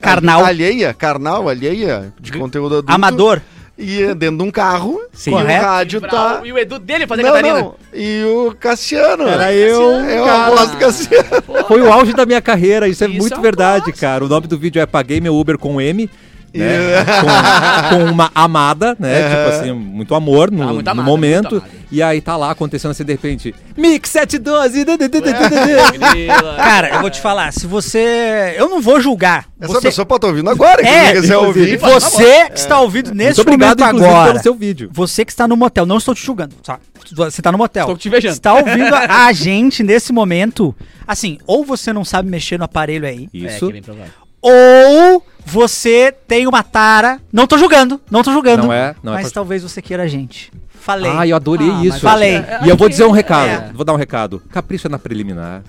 Carnal. 0.00 0.44
alheia, 0.44 0.92
carnal, 0.92 1.48
alheia 1.48 2.12
de 2.20 2.32
conteúdo 2.32 2.78
adulto. 2.78 2.92
Amador. 2.92 3.40
E 3.76 4.02
é 4.04 4.14
dentro 4.14 4.36
de 4.38 4.42
um 4.44 4.50
carro 4.52 5.00
Sim. 5.12 5.30
e 5.30 5.34
o 5.34 5.36
Correto. 5.38 5.64
rádio 5.64 6.00
tá 6.00 6.40
E 6.44 6.52
o 6.52 6.58
Edu 6.58 6.78
dele 6.78 7.06
fazer 7.08 7.22
não, 7.22 7.30
Catarina. 7.30 7.58
não. 7.60 7.74
E 7.92 8.22
o 8.24 8.54
Cassiano. 8.58 9.26
Era 9.26 9.52
eu, 9.52 9.90
É 10.00 10.20
a 10.20 10.24
cara. 10.24 10.54
voz 10.54 10.70
do 10.70 10.76
Cassiano. 10.76 11.26
Foi 11.66 11.80
o 11.82 11.92
auge 11.92 12.12
da 12.12 12.24
minha 12.24 12.40
carreira, 12.40 12.86
isso 12.86 13.02
é 13.02 13.08
Isso 13.08 13.18
muito 13.18 13.34
é 13.34 13.38
um 13.38 13.42
verdade, 13.42 13.84
clássico. 13.86 14.00
cara. 14.00 14.24
O 14.24 14.28
nome 14.28 14.46
do 14.46 14.56
vídeo 14.56 14.80
é 14.80 14.86
Paguei 14.86 15.20
Meu 15.20 15.34
Uber 15.34 15.58
com 15.58 15.80
M. 15.80 16.08
Né? 16.54 17.04
Com, 17.90 18.04
com 18.04 18.04
uma 18.12 18.30
amada, 18.34 18.96
né? 18.98 19.28
Tipo 19.28 19.56
assim, 19.56 19.72
muito 19.72 20.14
amor 20.14 20.50
no, 20.50 20.62
Ah, 20.62 20.66
muito 20.72 20.84
no 20.86 20.90
amada, 20.92 21.08
momento. 21.10 21.50
muito 21.50 21.56
amada. 21.66 21.84
E 21.90 22.02
aí 22.02 22.20
tá 22.20 22.36
lá 22.36 22.50
acontecendo 22.50 22.90
assim 22.92 23.04
de 23.04 23.12
repente. 23.12 23.54
Mix 23.76 24.10
712. 24.10 24.84
dê, 24.84 24.96
dê, 24.96 25.08
dê, 25.08 25.20
dê, 25.20 25.32
dê, 25.32 25.48
dê, 25.48 25.98
dê. 25.98 26.26
Cara, 26.56 26.88
eu 26.94 27.00
vou 27.00 27.10
te 27.10 27.20
falar, 27.20 27.52
se 27.52 27.66
você... 27.66 28.54
Eu 28.56 28.68
não 28.68 28.80
vou 28.80 29.00
julgar. 29.00 29.46
Essa 29.60 29.72
Você... 29.74 29.80
pessoa 29.88 30.06
pode 30.06 30.18
estar 30.18 30.28
ouvindo 30.28 30.50
agora, 30.50 30.80
É, 30.86 31.12
quem 31.12 31.20
quiser 31.22 31.36
ouvir. 31.38 31.76
Você 31.78 32.50
que 32.50 32.58
está 32.58 32.80
ouvindo 32.80 33.14
nesse 33.14 33.38
Muito 33.38 33.48
obrigado, 33.52 33.80
momento 33.80 34.04
agora. 34.04 34.30
pelo 34.32 34.42
seu 34.42 34.54
vídeo. 34.54 34.90
Você 34.92 35.24
que 35.24 35.32
está 35.32 35.46
no 35.48 35.56
motel, 35.56 35.86
não 35.86 35.98
estou 35.98 36.14
te 36.14 36.24
julgando. 36.24 36.54
Tá? 36.62 36.78
Você 37.14 37.40
está 37.40 37.50
no 37.52 37.58
motel. 37.58 37.82
Estou 37.84 37.96
te 37.96 38.08
invejando. 38.08 38.32
Está 38.34 38.54
ouvindo 38.54 38.94
a, 38.94 39.26
a 39.26 39.32
gente 39.32 39.82
nesse 39.82 40.12
momento. 40.12 40.74
Assim, 41.06 41.38
ou 41.46 41.64
você 41.64 41.92
não 41.92 42.04
sabe 42.04 42.28
mexer 42.30 42.58
no 42.58 42.64
aparelho 42.64 43.06
aí, 43.06 43.28
É, 43.34 43.36
Isso. 43.38 43.66
que 43.66 43.70
é 43.70 43.72
bem 43.72 43.82
provável. 43.82 44.12
ou 44.40 45.22
você 45.44 46.12
tem 46.26 46.46
uma 46.46 46.62
tara. 46.62 47.20
Não 47.32 47.46
tô 47.46 47.56
julgando, 47.58 48.00
não 48.10 48.22
tô 48.22 48.32
julgando. 48.32 48.64
Não 48.64 48.72
é, 48.72 48.94
não 49.02 49.12
é 49.12 49.16
mas 49.16 49.26
pra- 49.26 49.34
talvez 49.34 49.62
você 49.62 49.80
queira 49.82 50.02
a 50.04 50.06
gente. 50.08 50.50
Falei. 50.80 51.10
Ah, 51.16 51.26
eu 51.26 51.34
adorei 51.36 51.68
Ah, 51.70 51.72
mas 51.74 51.84
isso. 51.86 52.00
Falei. 52.00 52.42
E 52.64 52.68
eu 52.68 52.76
vou 52.76 52.88
dizer 52.88 53.04
um 53.06 53.12
É. 53.14 53.16
recado. 53.16 53.74
Vou 53.74 53.84
dar 53.84 53.92
um 53.94 53.96
recado. 53.96 54.42
Capricha 54.50 54.88
na 54.88 54.98
preliminar. 54.98 55.62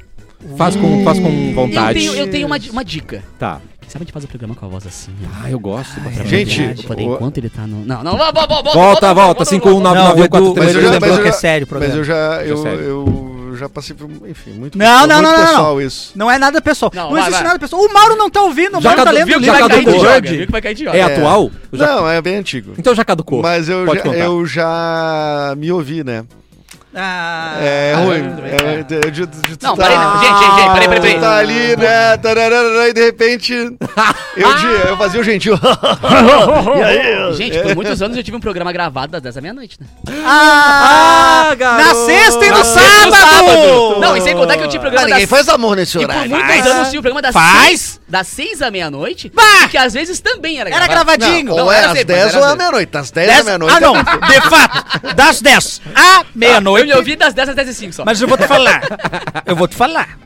Faz 0.58 0.76
com, 0.76 1.04
faz 1.04 1.20
com 1.20 1.28
Eu 1.30 1.54
vontade. 1.56 2.00
tenho, 2.00 2.14
eu 2.16 2.30
tenho 2.30 2.46
uma, 2.46 2.58
uma 2.72 2.84
dica. 2.86 3.24
Tá. 3.40 3.60
Quem 3.80 3.90
sabe 3.90 4.04
a 4.04 4.06
gente 4.06 4.14
faz 4.14 4.26
o 4.26 4.28
programa 4.28 4.54
com 4.56 4.66
a 4.66 4.70
voz 4.70 4.86
assim? 4.86 5.12
Ah, 5.42 5.50
eu 5.50 5.60
gosto. 5.60 6.00
bastante. 6.02 6.28
Gente, 6.28 6.76
Pra 6.84 6.88
poder, 6.96 7.04
o- 7.08 7.14
enquanto 7.16 7.38
ele 7.38 7.50
tá 7.50 7.66
no... 7.66 7.86
Não, 7.86 8.04
não, 8.04 8.18
volta, 8.18 8.34
volta, 8.34 8.54
volta. 8.64 8.74
Volta, 8.74 9.14
volta, 9.14 9.46
519 9.46 9.96
Não, 10.00 10.16
o 10.16 10.24
Edu, 10.26 10.52
o 10.52 10.56
Mas 10.58 10.76
eu 10.76 10.82
mas 11.00 11.04
eu 11.12 11.22
que 11.22 11.30
é 11.30 11.32
já- 11.32 11.38
sério 11.38 11.66
o 11.66 11.70
Mas 11.72 11.80
programa. 11.80 11.96
eu 11.96 12.04
já, 12.04 12.44
eu, 12.44 12.58
sério. 12.58 13.06
Eu 13.56 13.60
já 13.60 13.70
passei 13.70 13.96
por, 13.96 14.10
enfim, 14.28 14.52
muito, 14.52 14.78
Não, 14.78 15.08
não, 15.08 15.16
muito 15.22 15.22
não, 15.30 15.38
não, 15.38 15.46
pessoal 15.48 15.74
não. 15.76 15.82
isso. 15.82 16.12
Não 16.16 16.30
é 16.32 16.38
nada 16.38 16.62
pessoal. 16.62 16.92
Não, 16.94 17.04
Não, 17.06 17.12
vai, 17.12 17.22
existe 17.22 17.36
vai. 17.38 17.44
nada 17.48 17.60
pessoal. 17.60 17.82
O 17.82 17.94
Mauro 17.94 18.16
não 18.16 18.30
tá 18.30 18.42
ouvindo, 18.42 18.78
o 18.78 18.82
Já 18.82 18.90
Mauro 18.90 19.04
tá 19.06 19.12
lendo 19.12 19.26
viu 19.28 19.38
o 19.38 19.40
que 19.40 19.46
já 19.46 19.52
vai 19.54 19.62
cair 19.62 19.80
de 19.80 19.86
caducou. 19.86 20.06
vai 20.50 20.62
cair. 20.62 20.88
É, 20.90 20.98
É. 21.00 21.04
atual? 21.04 21.52
Já- 21.74 21.86
Não, 21.88 22.10
é 22.10 22.22
bem 22.22 22.36
antigo. 22.36 22.74
Então 22.78 22.94
já 22.94 23.04
caducou. 23.06 23.42
Mas 23.42 23.68
eu 23.70 23.86
Pode 23.86 23.98
já, 24.00 24.04
contar. 24.04 24.18
eu 24.20 24.46
já 24.46 25.54
me 25.58 25.72
ouvi, 25.72 26.04
né? 26.04 26.26
Ah, 26.98 27.58
É 27.60 27.94
Ah, 27.94 28.00
ruim. 28.00 28.24
é. 28.46 28.84
De- 28.84 29.12
de- 29.12 29.26
de- 29.28 29.58
Não, 29.62 29.76
tá- 29.76 29.84
peraí, 29.84 29.98
não. 29.98 30.20
Gente, 30.22 30.40
gente, 30.40 30.56
gente, 30.56 30.72
peraí, 30.74 30.88
peraí, 30.88 31.02
peraí. 31.02 31.20
Tá 31.20 31.38
ali, 31.38 31.76
né? 31.78 32.18
tararara, 32.18 32.90
e 32.90 32.94
de 32.94 33.06
repente. 33.06 33.54
Eu, 34.38 34.54
de- 34.56 34.88
eu 34.90 34.98
fazia 34.98 35.20
o 35.22 35.24
gentil. 35.24 35.56
e 36.78 36.84
aí? 36.84 37.34
Gente, 37.36 37.58
por 37.60 37.76
muitos 37.76 38.02
anos 38.02 38.18
eu 38.18 38.24
tive 38.24 38.36
um 38.36 38.40
programa 38.40 38.72
gravado 38.74 39.12
das 39.14 39.22
10 39.22 39.36
da 39.36 39.42
meia-noite, 39.42 39.78
né? 39.80 39.88
Ah, 40.26 41.48
Ah, 41.52 41.56
garoto. 41.56 41.86
na 41.88 41.96
sexta 42.06 42.46
e 42.46 42.50
no 42.52 42.58
no 42.58 42.66
sábado! 42.66 44.00
Não, 44.02 44.18
e 44.18 44.22
sem 44.22 44.36
contar 44.36 44.58
que 44.58 44.64
eu 44.64 44.68
tinha 44.68 44.82
programa 44.82 45.08
das... 45.10 45.24
faz 45.26 45.48
amor 45.50 45.76
nesse 45.78 45.98
E 45.98 46.06
por 46.06 46.14
muitos 46.28 46.48
Faz. 46.48 46.66
anos 46.68 46.90
tinha 46.90 47.00
o 47.00 47.04
programa 47.04 47.22
das 47.22 47.34
Faz. 47.34 47.66
seis, 47.68 48.02
das 48.08 48.28
6 48.28 48.62
à 48.62 48.70
meia-noite, 48.72 49.32
que 49.72 49.78
às 49.78 49.94
vezes 49.94 50.20
também 50.20 50.60
era 50.60 50.70
Era 50.70 50.86
gravado. 50.88 51.18
gravadinho. 51.18 51.46
Não, 51.50 51.56
Não, 51.58 51.66
ou 51.66 51.72
é 51.72 51.78
era 51.78 51.88
às 51.88 51.92
sempre, 51.98 52.14
10 52.16 52.28
era 52.28 52.38
ou 52.40 52.46
é 52.46 52.52
à 52.52 52.56
meia-noite. 52.56 52.92
Das 52.92 53.12
10 53.12 53.28
Dez- 53.28 53.40
à 53.40 53.44
meia-noite. 53.44 53.76
Ah, 53.76 53.80
não, 53.80 53.94
de 53.94 54.42
fato, 54.50 55.16
das 55.16 55.42
10 55.42 55.82
à 55.96 56.20
Eu 56.20 56.26
meia-noite. 56.36 56.85
Me 56.86 56.94
ouvi 56.94 57.16
das 57.16 57.34
10 57.34 57.50
às 57.50 57.56
10 57.56 57.70
e 57.70 57.74
5 57.74 57.94
só. 57.94 58.06
Mas 58.06 58.22
eu 58.22 58.28
vou 58.28 58.38
te 58.38 58.48
falar. 58.48 58.82
Eu 59.46 59.56
vou 59.56 59.68
te 59.68 59.76
falar. 59.76 60.18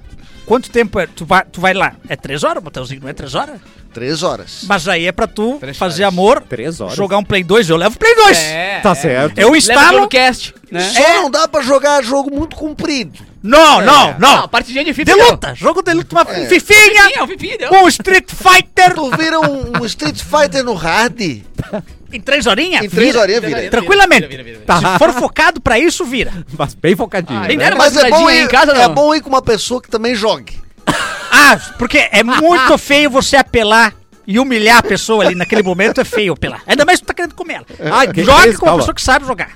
Quanto 0.46 0.72
tempo 0.72 1.00
é? 1.00 1.06
Tu 1.06 1.26
vai, 1.26 1.46
tu 1.46 1.62
vai 1.62 1.76
lá? 1.76 1.94
É 2.08 2.16
três 2.16 2.44
horas, 2.44 2.64
Motelzinho? 2.64 3.02
Não 3.02 3.10
é 3.10 3.14
três 3.14 3.36
horas? 3.36 3.60
3 3.94 4.22
horas. 4.22 4.66
Mas 4.68 4.88
aí 4.88 5.08
é 5.08 5.12
pra 5.12 5.26
tu 5.26 5.58
Três 5.60 5.76
fazer 5.78 6.04
horas. 6.04 6.14
amor, 6.14 6.44
Três 6.48 6.80
horas. 6.80 6.96
jogar 6.96 7.18
um 7.18 7.24
Play 7.24 7.44
2. 7.44 7.70
Eu 7.70 7.76
levo 7.78 7.98
Play 7.98 8.16
2. 8.16 8.38
É, 8.38 8.80
Tá 8.82 8.92
é. 8.92 8.96
certo. 8.96 9.38
Eu 9.40 9.56
instalo. 9.56 10.04
o 10.04 10.08
cast, 10.08 10.54
né? 10.72 10.80
Só 10.82 11.14
não 11.22 11.30
dá 11.32 11.48
pra 11.48 11.62
jogar 11.62 12.04
jogo 12.04 12.36
muito 12.36 12.56
comprido. 12.56 13.20
Não, 13.42 13.82
não, 13.82 14.14
Não, 14.20 14.38
não. 14.42 14.48
partidinha 14.48 14.84
de 14.86 14.94
FIFA. 14.94 15.12
De 15.16 15.22
luta. 15.24 15.56
Jogo 15.56 15.82
de 15.82 15.94
luta. 15.94 16.16
Uma 16.16 16.22
É. 16.22 16.46
fifinha. 16.48 17.10
É 17.16 17.28
fifinha, 17.28 17.58
deu. 17.58 17.72
Um 17.74 17.88
Street 17.88 18.30
Fighter. 18.32 18.94
Tu 18.94 19.18
vira 19.18 19.40
um, 19.40 19.82
um 19.82 19.86
Street 19.86 20.20
Fighter 20.22 20.64
no 20.64 20.74
hard 20.76 21.20
Em 22.12 22.20
três 22.22 22.46
horinhas? 22.48 22.84
em 22.86 22.90
3 22.90 23.08
vira. 23.08 23.20
horinhas, 23.22 23.44
Vira, 23.44 23.70
Tranquilamente. 23.70 24.28
vira, 24.28 24.44
vira, 24.44 24.60
vira. 24.60 24.66
Tá. 24.66 24.94
Se 24.94 24.98
for 25.00 25.14
focado 25.14 25.62
pra 25.62 25.78
isso, 25.78 26.04
vira. 26.06 26.32
Mas 26.58 26.74
bem 26.74 26.96
focadinho. 26.96 27.40
Ah, 27.40 27.48
né? 27.48 27.72
Mas 27.78 27.96
uma 27.96 28.08
é 28.08 28.10
bom, 28.10 28.30
ir, 28.32 28.44
em 28.44 28.48
casa, 28.48 28.72
é 28.72 28.88
não? 28.88 28.94
bom 28.96 29.14
ir 29.16 29.22
com 29.22 29.30
uma 29.30 29.42
pessoa 29.42 29.82
que 29.82 29.90
também 29.90 30.16
jogue. 30.16 30.58
Ah, 31.32 31.58
porque 31.78 32.10
é 32.12 32.24
muito 32.24 32.78
feio 32.78 33.10
você 33.10 33.38
apelar 33.38 33.94
e 34.28 34.40
humilhar 34.40 34.80
a 34.80 34.84
pessoa 34.84 35.24
ali 35.24 35.36
naquele 35.36 35.62
momento. 35.64 36.02
É 36.02 36.04
feio 36.04 36.34
apelar. 36.34 36.62
Ainda 36.68 36.84
mais 36.86 36.98
se 37.00 37.04
tu 37.04 37.08
tá 37.08 37.14
querendo 37.14 37.36
comer 37.36 37.54
ela. 37.56 37.66
Ah, 37.92 38.06
que- 38.08 38.24
Joga 38.24 38.44
que 38.44 38.50
isso, 38.50 38.60
com 38.60 38.66
uma 38.66 38.72
calma. 38.72 38.80
pessoa 38.82 38.96
que 38.96 39.02
sabe 39.02 39.26
jogar. 39.26 39.52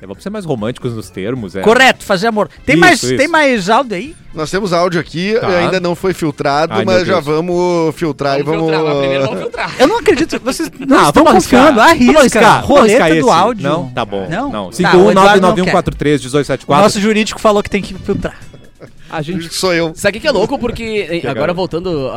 É, 0.00 0.06
vamos 0.06 0.22
ser 0.22 0.30
mais 0.30 0.44
românticos 0.44 0.94
nos 0.94 1.10
termos. 1.10 1.56
É. 1.56 1.60
Correto, 1.60 2.04
fazer 2.04 2.28
amor. 2.28 2.48
Tem, 2.64 2.74
Isso, 2.76 2.80
mais, 2.80 3.02
isso. 3.02 3.16
tem 3.16 3.26
mais 3.26 3.68
áudio 3.68 3.96
aí? 3.96 4.14
Nós 4.32 4.48
temos 4.50 4.72
áudio 4.72 5.00
aqui, 5.00 5.34
Tá. 5.40 5.48
ainda 5.48 5.80
não 5.80 5.96
foi 5.96 6.14
filtrado, 6.14 6.72
Ai, 6.74 6.84
mas 6.84 7.04
já 7.06 7.18
vamos 7.18 7.94
filtrar 7.96 8.42
Vamos 8.44 8.52
e 8.54 8.56
vamos. 8.56 8.70
filtrar, 8.72 8.96
primeiro 9.00 9.24
vamos 9.24 9.40
filtrar. 9.40 9.74
Eu 9.78 9.88
não 9.88 9.98
acredito. 9.98 10.40
Vocês 10.44 10.70
não 10.78 10.86
Não, 10.86 11.08
estão 11.08 11.24
vamos 11.24 11.30
arriscar. 11.44 11.60
confiando. 11.72 11.80
Arrisca. 11.80 12.18
arriscar. 12.20 12.64
Roleta 12.64 13.04
arriscar 13.04 13.20
do 13.24 13.30
áudio. 13.30 13.62
Não, 13.68 13.88
tá 13.90 14.04
bom. 14.04 14.28
Não? 14.30 14.52
Não. 14.52 14.70
Tá, 14.70 14.96
o 14.96 15.10
Eduardo 15.10 15.40
não 15.40 15.54
quer. 15.56 15.72
51991431874. 15.74 16.64
Nosso 16.68 17.00
jurídico 17.00 17.40
falou 17.40 17.62
que 17.62 17.70
tem 17.70 17.82
que 17.82 17.94
filtrar. 17.94 18.38
A 19.10 19.22
gente 19.22 19.52
Sou 19.54 19.72
eu. 19.72 19.92
Sabe 19.94 20.10
o 20.10 20.12
que 20.14 20.20
que 20.20 20.28
é 20.28 20.30
louco? 20.30 20.58
Porque, 20.58 21.22
agora 21.26 21.52
voltando 21.52 22.10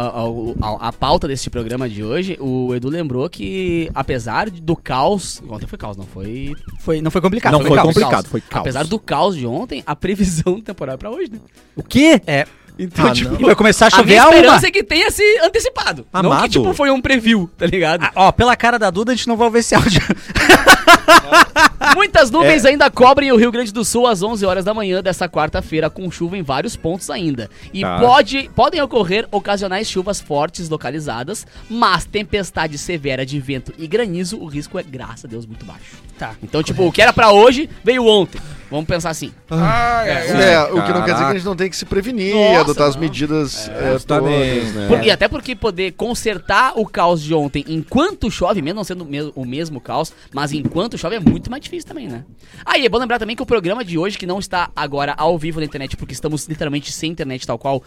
à 0.79 0.91
pauta 0.91 1.27
desse 1.27 1.49
programa 1.49 1.89
de 1.89 2.03
hoje, 2.03 2.37
o 2.39 2.73
Edu 2.75 2.89
lembrou 2.89 3.29
que, 3.29 3.89
apesar 3.93 4.49
do 4.49 4.75
caos. 4.75 5.41
Ontem 5.47 5.67
foi 5.67 5.77
caos, 5.77 5.97
não 5.97 6.05
foi. 6.05 6.53
Foi, 6.79 7.01
não 7.01 7.11
foi 7.11 7.21
complicado. 7.21 7.53
Não 7.53 7.59
foi 7.61 7.69
foi 7.69 7.77
caos. 7.77 7.87
complicado, 7.87 8.27
foi 8.27 8.41
caos. 8.41 8.61
Apesar 8.61 8.85
do 8.85 8.99
caos 8.99 9.35
de 9.35 9.45
ontem, 9.45 9.83
a 9.85 9.95
previsão 9.95 10.59
temporal 10.61 10.95
é 10.95 10.97
pra 10.97 11.09
hoje, 11.09 11.31
né? 11.31 11.39
O 11.75 11.83
quê? 11.83 12.21
É. 12.27 12.45
Então, 12.83 13.05
Ah, 13.07 13.11
tipo. 13.13 13.29
não. 13.33 13.39
E 13.41 13.43
vai 13.45 13.55
começar 13.55 13.85
a 13.85 13.87
A 13.87 13.91
chover 13.91 14.05
minha 14.05 14.23
a 14.23 14.27
uma. 14.27 14.35
esperança 14.35 14.67
é 14.67 14.71
que 14.71 14.83
tenha 14.83 15.11
se 15.11 15.21
antecipado. 15.43 16.07
Não 16.11 16.19
Amado. 16.21 16.41
que, 16.43 16.49
tipo, 16.49 16.73
foi 16.73 16.89
um 16.89 16.99
preview, 16.99 17.47
tá 17.57 17.67
ligado? 17.67 18.03
Ah, 18.05 18.11
ó, 18.15 18.31
pela 18.31 18.55
cara 18.55 18.79
da 18.79 18.89
Duda, 18.89 19.11
a 19.11 19.15
gente 19.15 19.27
não 19.27 19.37
vai 19.37 19.45
ouvir 19.47 19.59
esse 19.59 19.75
áudio. 19.75 20.01
Muitas 21.95 22.29
É. 22.29 22.31
nuvens 22.31 22.65
ainda 22.65 22.89
cobrem 22.89 23.31
o 23.31 23.35
Rio 23.35 23.51
Grande 23.51 23.71
do 23.71 23.83
Sul 23.83 24.07
às 24.07 24.21
11 24.23 24.45
horas 24.45 24.65
da 24.65 24.73
manhã 24.73 25.01
dessa 25.01 25.27
quarta-feira, 25.27 25.89
com 25.89 26.09
chuva 26.09 26.37
em 26.37 26.41
vários 26.41 26.75
pontos 26.75 27.09
ainda. 27.09 27.49
E 27.73 27.81
Tá. 27.81 27.99
pode, 27.99 28.49
podem 28.55 28.81
ocorrer 28.81 29.27
ocasionais 29.31 29.89
chuvas 29.89 30.19
fortes 30.19 30.69
localizadas, 30.69 31.45
mas 31.69 32.05
tempestade 32.05 32.77
severa 32.77 33.25
de 33.25 33.39
vento 33.39 33.73
e 33.77 33.87
granizo, 33.87 34.39
o 34.39 34.45
risco 34.45 34.79
é, 34.79 34.83
graças 34.83 35.25
a 35.25 35.27
Deus, 35.27 35.45
muito 35.45 35.65
baixo. 35.65 35.81
Tá. 36.17 36.31
Então, 36.41 36.61
tipo, 36.63 36.85
o 36.85 36.91
que 36.91 37.01
era 37.01 37.13
pra 37.13 37.31
hoje, 37.31 37.69
veio 37.83 38.05
ontem. 38.05 38.39
Vamos 38.71 38.85
pensar 38.87 39.09
assim. 39.09 39.31
É, 39.51 40.63
o 40.71 40.81
que 40.81 40.93
não 40.93 41.03
quer 41.03 41.11
dizer 41.13 41.25
que 41.25 41.31
a 41.31 41.33
gente 41.33 41.45
não 41.45 41.55
tem 41.57 41.69
que 41.69 41.75
se 41.75 41.85
prevenir, 41.85 42.33
Nossa, 42.33 42.61
adotar 42.61 42.87
as 42.87 42.95
não. 42.95 43.01
medidas 43.01 43.69
é, 43.69 43.91
justamente. 43.93 44.59
todas, 44.61 44.73
né? 44.75 44.87
Por- 44.87 45.03
e 45.03 45.11
até 45.11 45.27
porque 45.27 45.55
poder 45.55 45.91
consertar 45.91 46.73
o 46.77 46.85
caos 46.87 47.21
de 47.21 47.33
ontem 47.33 47.65
enquanto 47.67 48.31
chove, 48.31 48.61
mesmo 48.61 48.77
não 48.77 48.83
sendo 48.85 49.03
o 49.03 49.07
mes- 49.07 49.31
o 49.35 49.45
mesmo 49.45 49.81
caos, 49.81 50.13
mas 50.33 50.53
enquanto 50.53 50.97
chove 50.97 51.17
é 51.17 51.19
muito 51.19 51.51
mais 51.51 51.61
difícil 51.61 51.87
também, 51.87 52.07
né? 52.07 52.23
Aí 52.65 52.85
é 52.85 52.89
bom 52.89 52.97
lembrar 52.97 53.19
também 53.19 53.35
que 53.35 53.43
o 53.43 53.45
programa 53.45 53.83
de 53.83 53.97
hoje, 53.97 54.17
que 54.17 54.25
não 54.25 54.39
está 54.39 54.69
agora 54.75 55.13
ao 55.17 55.37
vivo 55.37 55.59
na 55.59 55.65
internet, 55.65 55.97
porque 55.97 56.13
estamos 56.13 56.47
literalmente 56.47 56.91
sem 56.93 57.11
internet, 57.11 57.45
tal 57.45 57.59
qual 57.59 57.83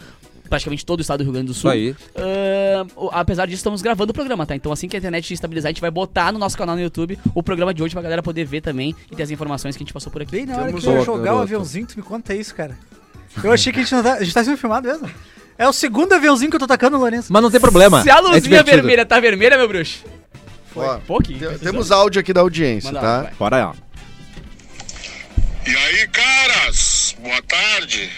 praticamente 0.49 0.85
todo 0.85 0.99
o 0.99 1.01
estado 1.01 1.19
do 1.19 1.23
Rio 1.23 1.33
Grande 1.33 1.47
do 1.47 1.53
Sul. 1.53 1.69
aí. 1.71 1.95
o- 2.95 3.09
apesar 3.11 3.45
disso, 3.45 3.57
estamos 3.59 3.81
gravando 3.81 4.11
o 4.11 4.13
programa, 4.13 4.45
tá? 4.45 4.55
Então 4.55 4.71
assim 4.71 4.87
que 4.87 4.95
a 4.95 4.99
internet 4.99 5.33
estabilizar, 5.33 5.69
a 5.69 5.71
gente 5.71 5.81
vai 5.81 5.91
botar 5.91 6.31
no 6.31 6.39
nosso 6.39 6.57
canal 6.57 6.75
no 6.75 6.81
YouTube 6.81 7.17
o 7.33 7.41
programa 7.43 7.73
de 7.73 7.81
hoje 7.83 7.93
pra 7.93 8.01
galera 8.01 8.21
poder 8.23 8.45
ver 8.45 8.61
também 8.61 8.95
e 9.11 9.15
ter 9.15 9.23
as 9.23 9.31
informações 9.31 9.75
que 9.75 9.83
a 9.83 9.85
gente 9.85 9.93
passou 9.93 10.11
por 10.11 10.21
aqui. 10.21 10.31
Bem 10.31 10.45
na 10.45 10.55
hora 10.57 10.65
Temos 10.67 10.83
que 10.83 10.89
eu 10.89 11.03
jogar 11.05 11.21
o 11.21 11.23
garoto. 11.23 11.43
aviãozinho, 11.43 11.85
tu 11.87 11.95
me 11.97 12.03
conta 12.03 12.33
isso, 12.33 12.53
cara. 12.55 12.77
Eu 13.43 13.51
achei 13.51 13.71
que 13.73 13.79
a 13.79 13.83
gente 13.83 13.93
não 13.93 14.01
tá. 14.03 14.13
A 14.13 14.23
gente 14.23 14.33
tá 14.33 14.43
sendo 14.43 14.57
filmado 14.57 14.87
mesmo. 14.87 15.09
É 15.57 15.67
o 15.67 15.73
segundo 15.73 16.13
aviãozinho 16.13 16.49
que 16.49 16.55
eu 16.55 16.59
tô 16.59 16.67
tacando, 16.67 16.97
Lourenço. 16.97 17.31
Mas 17.31 17.41
não 17.41 17.49
tem 17.51 17.59
problema. 17.59 18.01
Se 18.03 18.09
a 18.09 18.15
É 18.17 18.19
luzinha 18.19 18.41
divertido. 18.41 18.75
vermelha 18.77 19.05
tá 19.05 19.19
vermelha, 19.19 19.57
meu 19.57 19.67
bruxo. 19.67 20.03
Ó, 20.75 20.97
Pouquinho. 21.07 21.53
te- 21.53 21.59
temos 21.59 21.91
áudio 21.91 22.19
aqui 22.19 22.33
da 22.33 22.41
audiência, 22.41 22.91
Manda 22.91 23.01
lá, 23.05 23.17
tá? 23.17 23.23
vai. 23.23 23.33
Bora 23.39 23.55
aí, 23.57 23.63
ó. 23.63 23.73
E 25.65 25.75
aí, 25.75 26.07
caras, 26.09 27.15
boa 27.21 27.41
tarde. 27.43 28.09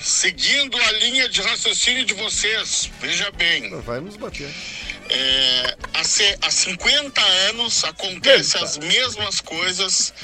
Seguindo 0.00 0.76
a 0.78 0.92
linha 0.92 1.28
de 1.28 1.42
raciocínio 1.42 2.04
de 2.06 2.14
vocês, 2.14 2.90
veja 3.00 3.30
bem, 3.32 3.68
Vai 3.82 4.00
nos 4.00 4.16
bater. 4.16 4.50
É, 5.10 5.76
há, 5.92 6.46
há 6.46 6.50
50 6.50 7.20
anos 7.50 7.84
acontecem 7.84 8.62
as 8.62 8.78
mesmas 8.78 9.40
coisas. 9.40 10.14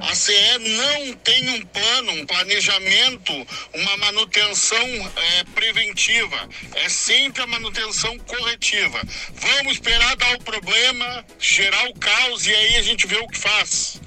A 0.00 0.14
CE 0.14 0.58
não 0.58 1.12
tem 1.14 1.48
um 1.48 1.64
plano, 1.66 2.12
um 2.12 2.26
planejamento, 2.26 3.32
uma 3.74 3.96
manutenção 3.96 4.78
é, 5.16 5.44
preventiva. 5.54 6.48
É 6.74 6.88
sempre 6.88 7.42
a 7.42 7.46
manutenção 7.46 8.16
corretiva. 8.18 9.00
Vamos 9.34 9.72
esperar 9.72 10.16
dar 10.16 10.34
o 10.34 10.44
problema, 10.44 11.24
gerar 11.38 11.88
o 11.88 11.94
caos 11.94 12.46
e 12.46 12.54
aí 12.54 12.76
a 12.76 12.82
gente 12.82 13.06
vê 13.06 13.16
o 13.16 13.26
que 13.26 13.38
faz. 13.38 14.00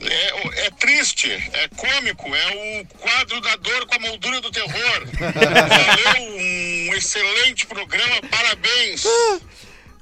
É, 0.00 0.66
é 0.66 0.70
triste, 0.72 1.30
é 1.30 1.68
cômico, 1.76 2.34
é 2.34 2.80
o 2.82 2.98
quadro 2.98 3.40
da 3.40 3.56
dor 3.56 3.86
com 3.86 3.94
a 3.94 3.98
moldura 3.98 4.40
do 4.40 4.50
terror. 4.50 5.06
Valeu, 5.18 6.22
um 6.30 6.94
excelente 6.94 7.66
programa, 7.66 8.20
parabéns. 8.30 9.04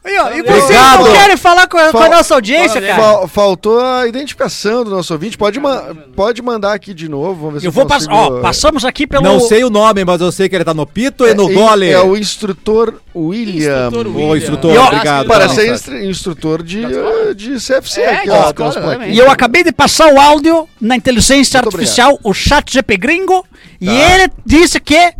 Aí, 0.07 0.19
ó, 0.19 0.29
e 0.33 0.43
vocês 0.43 0.63
Obrigado. 0.65 0.99
não 1.07 1.13
querem 1.13 1.37
falar 1.39 1.67
com 1.67 1.79
a, 1.79 1.91
com 1.91 1.97
a 1.99 2.09
nossa 2.11 2.35
audiência, 2.35 2.79
cara? 2.79 2.95
Fal- 2.95 3.27
faltou 3.27 3.81
a 3.81 4.07
identificação 4.07 4.85
do 4.85 4.91
nosso 4.91 5.11
ouvinte. 5.15 5.39
Pode, 5.39 5.59
ma- 5.59 5.95
pode 6.15 6.43
mandar 6.43 6.75
aqui 6.75 6.93
de 6.93 7.09
novo. 7.09 7.35
Vamos 7.41 7.55
ver 7.55 7.61
se 7.61 7.67
Eu 7.67 7.73
vou 7.73 7.87
consigo- 7.87 8.11
passar. 8.13 8.31
Ó, 8.33 8.41
passamos 8.43 8.85
aqui 8.85 9.07
pelo. 9.07 9.23
Não 9.23 9.41
sei 9.41 9.65
o 9.65 9.71
nome, 9.71 10.05
mas 10.05 10.21
eu 10.21 10.31
sei 10.31 10.47
que 10.47 10.55
ele 10.55 10.65
tá 10.65 10.75
no 10.75 10.87
pito 10.87 11.27
e 11.27 11.33
no 11.33 11.51
É, 11.51 11.55
gole. 11.55 11.89
É 11.91 12.01
o 12.03 12.19
instrutor 12.19 12.93
William. 13.17 13.87
Instrutor 13.87 14.07
Ô, 14.07 14.11
William. 14.19 14.37
instrutor, 14.37 14.75
E 14.75 14.77
ó, 14.77 14.87
obrigado. 14.89 15.27
Para 15.27 15.47
Não, 15.49 15.55
ser 15.55 15.67
tá. 15.69 15.73
instru- 15.75 16.05
instrutor 16.05 16.63
de, 16.63 16.85
eh, 16.85 17.35
de 17.35 17.59
CFC 17.59 18.01
É, 18.03 18.15
aqui, 18.17 18.29
ó. 18.31 18.53
plaquinhas. 18.53 19.17
E 19.17 19.19
eu 19.19 19.31
acabei 19.31 19.65
de 19.65 19.73
passar 19.73 20.13
o 20.13 20.21
áudio 20.21 20.69
na 20.79 20.97
inteligência 20.97 21.63
Muito 21.63 21.75
artificial, 21.77 22.19
o 22.23 22.35
chat 22.35 22.71
GP 22.71 22.99
gringo, 22.99 23.43
e 23.81 23.89
ele 23.89 24.31
disse 24.45 24.79
que 24.81 25.15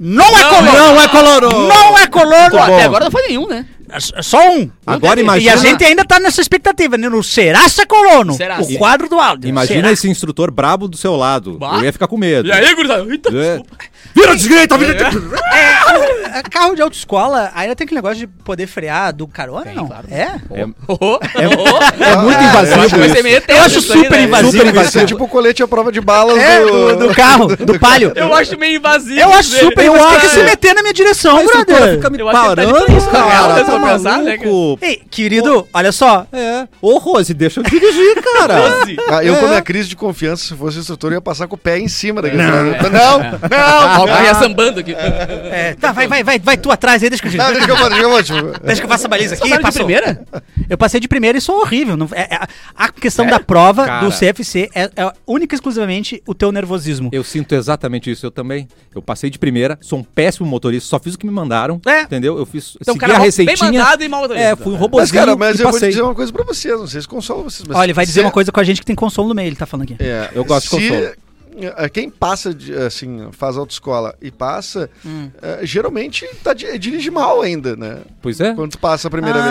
não 0.00 0.24
é 0.36 0.42
colono. 0.44 0.72
Não 0.72 1.00
é 1.00 1.08
colono. 1.08 1.68
Não 1.68 1.98
é 1.98 2.06
colono. 2.08 2.50
Pô, 2.50 2.58
até 2.58 2.82
agora 2.82 3.04
não 3.04 3.10
foi 3.12 3.22
nenhum, 3.28 3.46
né? 3.46 3.66
É 4.16 4.22
Só 4.22 4.50
um. 4.50 4.70
Agora 4.86 5.20
E 5.20 5.22
imagina- 5.22 5.54
a 5.54 5.56
gente 5.56 5.84
ainda 5.84 6.04
tá 6.04 6.18
nessa 6.20 6.40
expectativa, 6.40 6.96
né? 6.96 7.08
No 7.08 7.22
será 7.22 7.68
se 7.68 7.80
é 7.82 7.86
colono? 7.86 8.34
Será 8.34 8.60
o 8.60 8.78
quadro 8.78 9.08
do 9.08 9.18
áudio. 9.18 9.48
Imagina 9.48 9.80
Será? 9.82 9.92
esse 9.92 10.08
instrutor 10.08 10.50
brabo 10.50 10.88
do 10.88 10.96
seu 10.96 11.16
lado. 11.16 11.58
Bah. 11.58 11.76
Eu 11.78 11.84
ia 11.84 11.92
ficar 11.92 12.06
com 12.06 12.16
medo. 12.16 12.48
E 12.48 12.52
aí, 12.52 12.74
gurizada? 12.74 13.04
Eita, 13.10 13.28
É. 13.30 13.32
desculpa. 13.56 13.76
Vira 14.14 14.36
direita, 14.36 14.76
vira 14.78 15.10
É, 15.52 16.38
é, 16.38 16.42
carro 16.50 16.74
de 16.74 16.82
autoescola, 16.82 17.50
ainda 17.54 17.76
tem 17.76 17.84
aquele 17.84 17.98
negócio 17.98 18.18
de 18.18 18.26
poder 18.26 18.66
frear 18.66 19.12
do 19.14 19.26
carona, 19.28 19.62
Tem, 19.66 19.74
não? 19.76 19.86
claro. 19.86 20.06
É? 20.10 20.22
É, 20.52 20.66
Oh, 20.88 20.96
oh. 21.00 21.18
é 21.22 22.16
muito 22.16 22.38
Eu 22.40 22.48
invasivo 22.48 22.88
ser 22.88 23.06
isso. 23.14 23.22
meio 23.22 23.42
Eu 23.48 23.58
acho 23.62 23.78
isso 23.78 23.92
aí, 23.92 23.98
super 24.04 24.16
né? 24.18 24.22
invasivo. 24.24 24.50
Super 24.52 24.64
Vai 24.64 24.72
ser 24.72 24.80
invasivo. 24.98 25.06
tipo 25.06 25.24
o 25.24 25.28
colete 25.28 25.62
à 25.62 25.68
prova 25.68 25.92
de 25.92 26.00
balas 26.00 26.38
É, 26.38 26.60
do... 26.60 26.96
do, 26.96 27.08
do 27.08 27.14
carro, 27.14 27.54
do 27.56 27.78
palio. 27.78 28.12
Eu 28.16 28.32
acho 28.34 28.58
meio 28.58 28.76
invasivo. 28.78 29.20
Eu 29.20 29.32
acho 29.32 29.50
super, 29.50 29.84
eu 29.84 29.94
acho 29.94 30.20
que 30.20 30.28
se 30.28 30.42
meter 30.42 30.74
na 30.74 30.82
minha 30.82 30.94
direção, 30.94 31.44
brother. 31.44 31.94
fica 31.96 32.10
me 32.10 32.18
Eu 32.20 32.26
tá 32.26 32.32
parando, 32.32 32.92
isso, 32.96 33.08
cara. 33.10 33.64
Tá 33.80 33.92
pensar, 33.92 34.18
né. 34.22 34.38
Ei, 34.82 35.02
querido, 35.10 35.66
olha 35.72 35.92
só. 35.92 36.26
É. 36.32 36.68
Ô, 36.80 36.98
Rose, 36.98 37.32
deixa 37.34 37.60
eu 37.60 37.64
dirigir, 37.64 38.22
cara. 38.22 38.54
Doze. 38.84 38.96
Ah, 39.08 39.24
eu, 39.24 39.34
É. 39.34 39.38
com 39.38 39.46
a 39.46 39.48
minha 39.48 39.62
crise 39.62 39.88
de 39.88 39.96
confiança, 39.96 40.44
se 40.46 40.54
fosse 40.54 40.78
instrutor, 40.78 41.10
eu 41.12 41.16
ia 41.16 41.20
passar 41.20 41.46
com 41.48 41.54
o 41.54 41.58
pé 41.58 41.78
em 41.78 41.88
cima 41.88 42.20
daquele 42.22 42.42
É. 42.42 42.46
Não, 42.46 42.64
não, 42.64 42.72
não. 42.72 44.00
o 44.04 44.06
cara 44.06 44.24
ia 44.24 44.34
sambando 44.34 44.80
aqui. 44.80 44.92
É, 44.94 45.74
tá, 45.80 45.92
vai, 45.92 46.06
vai, 46.06 46.22
vai, 46.22 46.38
vai 46.38 46.56
tu 46.56 46.70
atrás 46.70 47.02
aí, 47.02 47.08
deixa 47.10 47.22
que 47.22 47.28
eu 47.28 47.38
Não, 47.38 47.46
giro. 47.46 47.52
deixa 47.52 47.66
que 47.66 47.72
eu 47.72 47.76
vou, 47.76 47.88
deixa 47.88 48.00
que 48.00 48.04
eu 48.04 48.10
vou, 48.10 48.18
deixa 48.18 48.32
que 48.34 48.38
eu 48.40 48.44
vou. 48.50 48.60
Deixa 48.66 48.80
que 48.80 48.84
eu 48.86 48.90
faça 48.90 49.06
a 49.06 49.10
baliza 49.10 49.34
aqui. 49.34 49.42
Passaram 49.42 49.58
de 49.58 49.62
passou. 49.66 49.84
primeira? 49.84 50.24
Eu 50.68 50.78
passei 50.78 51.00
de 51.00 51.08
primeira 51.08 51.38
e 51.38 51.40
sou 51.40 51.60
horrível. 51.60 51.96
não- 51.96 52.08
é- 52.12 52.34
é- 52.34 52.40
a 52.76 52.88
questão 52.90 53.26
da 53.26 53.40
prova 53.40 53.84
Cara. 53.86 54.06
do 54.06 54.12
CFC 54.12 54.68
é, 54.74 54.90
é 54.96 55.12
única 55.26 55.54
e 55.54 55.56
exclusivamente 55.56 56.22
o 56.26 56.34
teu 56.34 56.52
nervosismo. 56.52 57.10
Eu 57.12 57.24
sinto 57.24 57.54
exatamente 57.54 58.10
isso, 58.10 58.24
eu 58.26 58.30
também. 58.30 58.68
Eu 58.94 59.02
passei 59.02 59.30
de 59.30 59.38
primeira, 59.38 59.78
sou 59.80 59.98
um 59.98 60.02
péssimo 60.02 60.46
motorista, 60.46 60.88
só 60.88 60.98
fiz 60.98 61.14
o 61.14 61.18
que 61.18 61.26
me 61.26 61.32
mandaram, 61.32 61.80
É. 61.86 62.02
entendeu? 62.02 62.38
Eu 62.38 62.46
fiz, 62.46 62.76
Então, 62.80 62.94
segui 62.94 63.00
cara, 63.00 63.14
a 63.14 63.16
bem 63.16 63.26
receitinha. 63.26 63.69
Mandado 63.78 64.04
e 64.04 64.08
mal. 64.08 64.32
É, 64.32 64.56
fui 64.56 64.68
um 64.68 64.70
Mas, 64.72 64.80
robozinho 64.80 65.14
cara, 65.20 65.36
mas 65.36 65.58
eu 65.58 65.64
vou 65.64 65.72
passei. 65.72 65.88
dizer 65.90 66.02
uma 66.02 66.14
coisa 66.14 66.32
pra 66.32 66.44
vocês, 66.44 66.78
não 66.78 66.86
sei 66.86 67.00
se 67.00 67.08
consola 67.08 67.42
vocês, 67.42 67.66
mas... 67.66 67.76
Olha, 67.76 67.86
ele 67.86 67.92
vai 67.92 68.04
dizer 68.04 68.20
se- 68.20 68.24
uma 68.26 68.32
coisa 68.32 68.50
com 68.52 68.60
a 68.60 68.64
gente 68.64 68.80
que 68.80 68.86
tem 68.86 68.96
consolo 68.96 69.28
no 69.28 69.34
meio, 69.34 69.48
ele 69.48 69.56
tá 69.56 69.66
falando 69.66 69.84
aqui. 69.84 69.96
É, 69.98 70.30
Eu 70.34 70.44
gosto 70.44 70.76
de 70.76 70.82
se, 70.82 70.88
consolo. 70.90 71.12
Eh, 71.58 71.88
Quem 71.88 72.08
passa, 72.10 72.54
assim, 72.86 73.28
faz 73.32 73.56
autoescola 73.56 74.14
e 74.20 74.30
passa, 74.30 74.88
Hum. 75.04 75.30
eh, 75.42 75.60
geralmente 75.62 76.26
tá, 76.42 76.52
di- 76.54 76.78
dirige 76.78 77.10
mal 77.10 77.42
ainda, 77.42 77.76
né? 77.76 77.98
Pois 78.22 78.40
é. 78.40 78.54
Quando 78.54 78.72
tu 78.72 78.78
passa 78.78 79.08
a 79.08 79.10
primeira 79.10 79.38
Ah, 79.38 79.42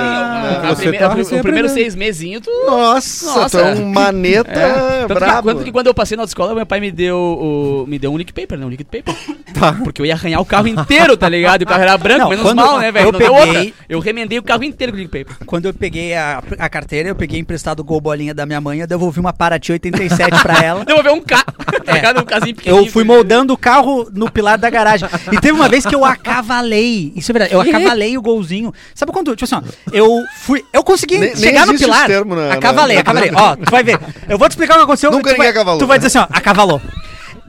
vez. 0.73 0.91
Né? 0.91 0.97
Tá 0.99 1.13
o 1.37 1.41
primeiro 1.41 1.69
seis 1.69 1.95
mesinhos, 1.95 2.41
tu. 2.43 2.51
Nossa, 2.65 3.25
Nossa. 3.25 3.57
tu 3.57 3.63
é 3.63 3.73
um 3.75 3.91
maneta 3.91 4.51
É. 4.51 4.99
Tanto 5.01 5.07
que, 5.07 5.13
brabo. 5.19 5.47
quanto 5.49 5.63
que 5.63 5.71
quando 5.71 5.87
eu 5.87 5.93
passei 5.93 6.15
na 6.15 6.23
autoescola, 6.23 6.53
meu 6.55 6.65
pai 6.65 6.79
me 6.79 6.91
deu, 6.91 7.17
o, 7.17 7.85
me 7.87 7.97
deu 7.99 8.11
um 8.13 8.17
liquid 8.17 8.35
paper, 8.35 8.57
né? 8.57 8.65
Um 8.65 8.69
liquid 8.69 8.87
paper. 8.87 9.15
Tá. 9.59 9.73
Porque 9.73 9.99
eu 10.01 10.05
ia 10.05 10.13
arranhar 10.13 10.39
o 10.39 10.45
carro 10.45 10.67
inteiro, 10.67 11.17
tá 11.17 11.27
ligado? 11.27 11.61
E 11.61 11.63
o 11.63 11.67
carro 11.67 11.81
era 11.81 11.97
branco, 11.97 12.19
Não, 12.21 12.29
menos 12.29 12.43
quando 12.45 12.57
mal, 12.57 12.79
né, 12.79 12.91
velho? 12.91 13.07
eu 13.07 13.11
peguei- 13.11 13.27
outra. 13.29 13.73
Eu 13.89 13.99
remendei 13.99 14.37
o 14.37 14.43
carro 14.43 14.63
inteiro 14.63 14.93
com 14.93 14.99
liquid 14.99 15.25
paper. 15.25 15.45
Quando 15.45 15.65
eu 15.65 15.73
peguei 15.73 16.13
a, 16.13 16.41
a 16.59 16.69
carteira, 16.69 17.09
eu 17.09 17.15
peguei 17.15 17.39
emprestado 17.39 17.79
o 17.79 17.83
gol 17.83 17.99
bolinha 17.99 18.33
da 18.33 18.45
minha 18.45 18.61
mãe, 18.61 18.79
eu 18.79 18.87
devolvi 18.87 19.19
uma 19.19 19.33
Paraty 19.33 19.71
87 19.73 20.41
pra 20.43 20.63
ela. 20.63 20.85
Devolveu 20.89 21.13
um 21.13 21.21
carro, 21.21 21.43
tá 21.89 21.95
ligado? 21.95 22.21
Um 22.21 22.25
casinho 22.25 22.55
pequenininho. 22.55 22.87
Eu 22.87 22.91
fui 22.91 23.03
moldando 23.03 23.53
o 23.53 23.57
carro 23.57 24.09
no 24.13 24.29
pilar 24.31 24.57
da 24.57 24.69
garagem. 24.69 25.07
E 25.31 25.39
teve 25.39 25.51
uma 25.53 25.67
vez 25.67 25.85
que 25.85 25.93
eu 25.95 26.05
acavalei. 26.05 27.11
Isso 27.15 27.31
é 27.31 27.33
verdade. 27.33 27.53
Eu 27.53 27.61
acavalei 27.61 28.17
o 28.17 28.21
golzinho. 28.21 28.73
Sabe 28.95 29.11
quando, 29.11 29.35
tipo 29.35 29.45
assim, 29.45 29.55
ó, 29.65 29.91
eu 29.91 30.23
fui. 30.41 30.63
Eu 30.73 30.83
consegui 30.83 31.17
Nem- 31.17 31.29
nem 31.29 31.35
chegar 31.37 31.65
no 31.65 31.73
existe 31.73 31.85
pilar. 31.85 31.99
esse 32.01 32.07
termo 32.07 32.35
na- 32.35 32.53
acavalei, 32.53 32.95
na- 32.95 33.01
acavalei. 33.01 33.31
Ó, 33.33 33.55
tu 33.55 33.71
vai 33.71 33.83
ver. 33.83 33.99
Eu 34.27 34.37
vou 34.37 34.47
te 34.47 34.51
explicar 34.51 34.75
o 34.75 34.77
que 34.77 34.83
aconteceu. 34.83 35.11
Nunca 35.11 35.23
tu 35.23 35.27
ninguém 35.33 35.37
vai, 35.39 35.47
acavalou. 35.49 35.79
Tu 35.79 35.87
vai 35.87 35.97
dizer 35.99 36.07
assim, 36.07 36.19
ó, 36.19 36.27
acavalou. 36.37 36.81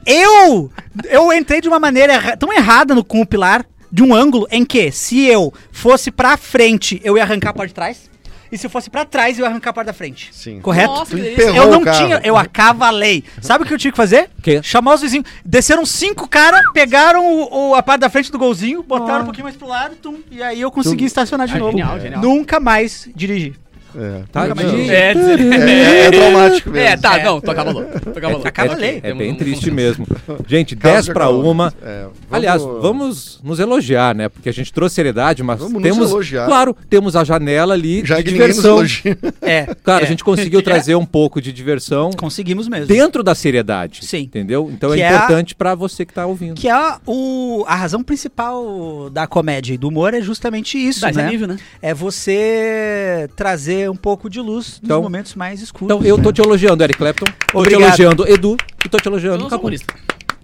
Eu, 0.05 0.71
eu 1.09 1.31
entrei 1.33 1.61
de 1.61 1.67
uma 1.67 1.79
maneira 1.79 2.35
tão 2.37 2.51
errada 2.51 2.95
no, 2.95 3.03
com 3.03 3.21
o 3.21 3.25
pilar, 3.25 3.65
de 3.91 4.01
um 4.01 4.13
ângulo 4.13 4.47
em 4.49 4.65
que, 4.65 4.91
se 4.91 5.25
eu 5.27 5.53
fosse 5.71 6.09
pra 6.11 6.37
frente, 6.37 6.99
eu 7.03 7.17
ia 7.17 7.23
arrancar 7.23 7.49
a 7.49 7.53
parte 7.53 7.69
de 7.69 7.75
trás. 7.75 8.10
E 8.51 8.57
se 8.57 8.65
eu 8.65 8.69
fosse 8.69 8.89
pra 8.89 9.05
trás, 9.05 9.39
eu 9.39 9.45
ia 9.45 9.49
arrancar 9.49 9.69
a 9.69 9.73
parte 9.73 9.87
da 9.87 9.93
frente. 9.93 10.29
Sim. 10.33 10.59
Correto? 10.59 10.91
Nossa, 10.93 11.15
que 11.15 11.21
delícia. 11.21 11.43
Eu 11.51 11.67
não 11.71 11.83
tinha, 11.85 12.19
eu 12.23 12.35
acavalei. 12.37 13.23
Sabe 13.41 13.63
o 13.63 13.67
que 13.67 13.73
eu 13.73 13.77
tinha 13.77 13.91
que 13.91 13.97
fazer? 13.97 14.29
Quê? 14.43 14.59
Chamar 14.61 14.95
os 14.95 15.01
vizinhos. 15.01 15.25
Desceram 15.45 15.85
cinco 15.85 16.27
caras, 16.27 16.61
pegaram 16.73 17.25
o, 17.25 17.69
o- 17.71 17.75
a 17.75 17.81
parte 17.81 18.01
da 18.01 18.09
frente 18.09 18.31
do 18.31 18.37
golzinho, 18.37 18.83
botaram 18.83 19.21
um 19.21 19.25
pouquinho 19.25 19.45
mais 19.45 19.55
pro 19.55 19.67
lado, 19.67 19.95
tum, 19.95 20.17
e 20.29 20.43
aí 20.43 20.59
eu 20.59 20.69
consegui 20.71 21.05
estacionar 21.05 21.47
de 21.47 21.55
Ah, 21.55 21.59
novo. 21.59 21.71
genial, 21.71 21.99
genial. 21.99 22.21
Nunca 22.21 22.59
mais 22.59 23.07
dirigi. 23.15 23.53
É. 23.95 24.21
Tadinho. 24.31 24.91
É, 24.91 25.13
dizer- 25.13 25.39
É, 25.53 26.05
é 26.07 26.11
traumático 26.11 26.69
mesmo. 26.69 26.87
É, 26.87 26.97
tá, 26.97 27.19
É. 27.19 27.23
não, 27.23 27.41
tu 27.41 27.51
acavalou. 27.51 27.83
Tu 27.85 28.17
acavalou. 28.17 28.41
Acavalei. 28.45 28.97
É 28.97 29.01
Temos 29.01 29.17
bem 29.17 29.35
triste 29.35 29.69
mesmo. 29.71 30.05
Gente, 30.47 30.75
Caso 30.75 30.93
10 30.93 31.05
de 31.05 31.13
para 31.13 31.29
uma. 31.29 31.73
É, 31.83 32.05
Aliás, 32.31 32.61
vamos 32.61 33.39
nos 33.43 33.59
elogiar, 33.59 34.15
né? 34.15 34.29
Porque 34.29 34.49
a 34.49 34.53
gente 34.53 34.71
trouxe 34.71 34.95
seriedade, 34.95 35.43
mas 35.43 35.59
Vamos 35.59 35.73
nos 35.73 35.83
temos. 35.83 36.11
elogiar. 36.11 36.45
Claro, 36.45 36.75
temos 36.89 37.15
a 37.15 37.23
janela 37.23 37.73
ali 37.73 38.03
Já 38.05 38.17
de 38.17 38.23
que 38.23 38.29
nos 38.31 38.39
diversão. 38.39 38.77
elogia. 38.77 39.17
É. 39.41 39.65
Cara, 39.83 40.03
é. 40.03 40.05
a 40.05 40.07
gente 40.07 40.23
conseguiu 40.23 40.61
trazer 40.63 40.95
um 40.95 41.05
pouco 41.05 41.41
de 41.41 41.51
diversão 41.51 42.11
Conseguimos 42.11 42.67
mesmo. 42.67 42.87
dentro 42.87 43.23
da 43.23 43.33
seriedade. 43.35 44.05
Sim. 44.05 44.19
Entendeu? 44.21 44.69
Então 44.71 44.91
Que 44.91 45.01
é 45.01 45.05
é 45.05 45.07
a- 45.09 45.15
importante 45.15 45.55
pra 45.55 45.75
você 45.75 46.05
que 46.05 46.13
tá 46.13 46.25
ouvindo. 46.25 46.55
Que 46.55 46.67
é 46.67 46.71
a, 46.71 46.99
o, 47.05 47.63
a 47.67 47.75
razão 47.75 48.03
principal 48.03 49.09
da 49.09 49.27
comédia 49.27 49.73
e 49.73 49.77
do 49.77 49.87
humor 49.87 50.13
é 50.13 50.21
justamente 50.21 50.77
isso, 50.77 51.01
Dá 51.01 51.11
né? 51.11 51.29
nível, 51.29 51.47
né? 51.47 51.57
É 51.81 51.93
você 51.93 53.29
trazer 53.35 53.80
um 53.89 53.95
pouco 53.95 54.29
de 54.29 54.39
luz 54.39 54.67
nos 54.67 54.79
Então- 54.83 55.01
momentos 55.01 55.35
mais 55.35 55.61
escuros. 55.61 55.93
Então 55.95 56.05
eu 56.07 56.17
né? 56.17 56.23
tô 56.23 56.31
te 56.31 56.41
elogiando, 56.41 56.83
Eric 56.83 56.97
Clapton. 56.97 57.25
Tô 57.51 57.59
Obrigado. 57.59 57.81
te 57.95 58.01
elogiando, 58.01 58.27
Edu. 58.27 58.57
E 58.85 58.89
tô 58.89 58.97
te 58.97 59.05
Eu 59.07 59.11
elogiando, 59.11 59.35
não 59.37 59.41
sou 59.41 59.47
acabou. 59.47 59.61
humorista. 59.65 59.93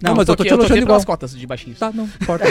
Não, 0.00 0.14
mas 0.14 0.28
eu 0.28 0.36
tô 0.36 0.42
aqui- 0.44 0.50
te 0.50 0.54
elogiando 0.54 0.74
aqui 0.74 0.78
igual. 0.82 0.86
pelas 0.94 1.04
cotas 1.04 1.36
de 1.36 1.44
baixinhos. 1.44 1.76
Tá, 1.80 1.90
não 1.92 2.04
importa. 2.22 2.44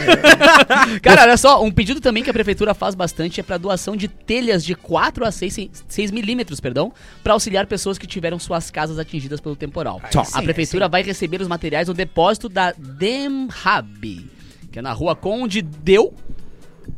Cara, 1.02 1.22
olha 1.24 1.38
só, 1.38 1.64
um 1.64 1.72
pedido 1.72 2.02
também 2.02 2.22
que 2.22 2.30
a 2.30 2.34
prefeitura 2.34 2.74
faz 2.74 2.94
bastante 2.94 3.40
é 3.40 3.44
para 3.44 3.58
doação 3.58 3.96
de 3.96 4.10
telhas 4.10 4.66
de 4.66 4.76
4 4.76 5.26
a 5.26 5.32
6, 5.32 5.70
6 5.88 6.12
milímetros, 6.12 6.60
perdão, 6.60 6.92
para 7.24 7.32
auxiliar 7.32 7.66
pessoas 7.66 7.98
que 7.98 8.06
tiveram 8.06 8.38
suas 8.38 8.70
casas 8.70 9.00
atingidas 9.00 9.40
pelo 9.40 9.56
temporal. 9.56 10.02
Só. 10.12 10.22
a 10.22 10.26
Sim, 10.26 10.44
prefeitura 10.44 10.90
vai 10.90 11.04
receber 11.04 11.40
os 11.42 11.48
materiais 11.48 11.88
no 11.88 11.94
depósito 11.94 12.50
da 12.50 12.74
Demhab, 12.78 14.30
que 14.70 14.80
é 14.80 14.82
na 14.82 14.92
rua 14.92 15.16
Conde 15.16 15.62
Deu, 15.62 16.14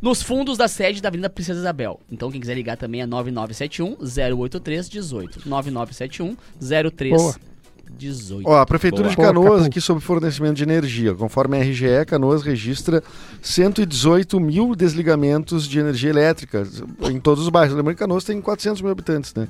nos 0.00 0.22
fundos 0.22 0.56
da 0.56 0.68
sede 0.68 1.00
da 1.00 1.08
Avenida 1.08 1.30
Princesa 1.30 1.60
Isabel. 1.60 2.00
Então, 2.10 2.30
quem 2.30 2.40
quiser 2.40 2.54
ligar 2.54 2.76
também 2.76 3.02
é 3.02 3.06
9971 3.06 3.96
083 4.38 4.88
18. 4.88 5.48
9971 5.48 6.36
03 6.90 7.16
Boa. 7.16 7.34
18. 7.98 8.48
Ó, 8.48 8.58
a 8.58 8.66
Prefeitura 8.66 9.04
Boa. 9.04 9.10
de 9.10 9.16
Canoas, 9.16 9.66
aqui 9.66 9.80
sobre 9.80 10.02
fornecimento 10.02 10.56
de 10.56 10.62
energia. 10.62 11.14
Conforme 11.14 11.58
a 11.58 11.60
RGE, 11.60 12.04
Canoas 12.06 12.42
registra 12.42 13.02
118 13.42 14.38
mil 14.40 14.74
desligamentos 14.74 15.68
de 15.68 15.78
energia 15.78 16.10
elétrica 16.10 16.66
em 17.02 17.20
todos 17.20 17.44
os 17.44 17.50
bairros. 17.50 17.76
Lembrando 17.76 17.96
que 17.96 18.00
Canoas 18.00 18.24
tem 18.24 18.40
400 18.40 18.80
mil 18.82 18.90
habitantes, 18.90 19.34
né? 19.34 19.48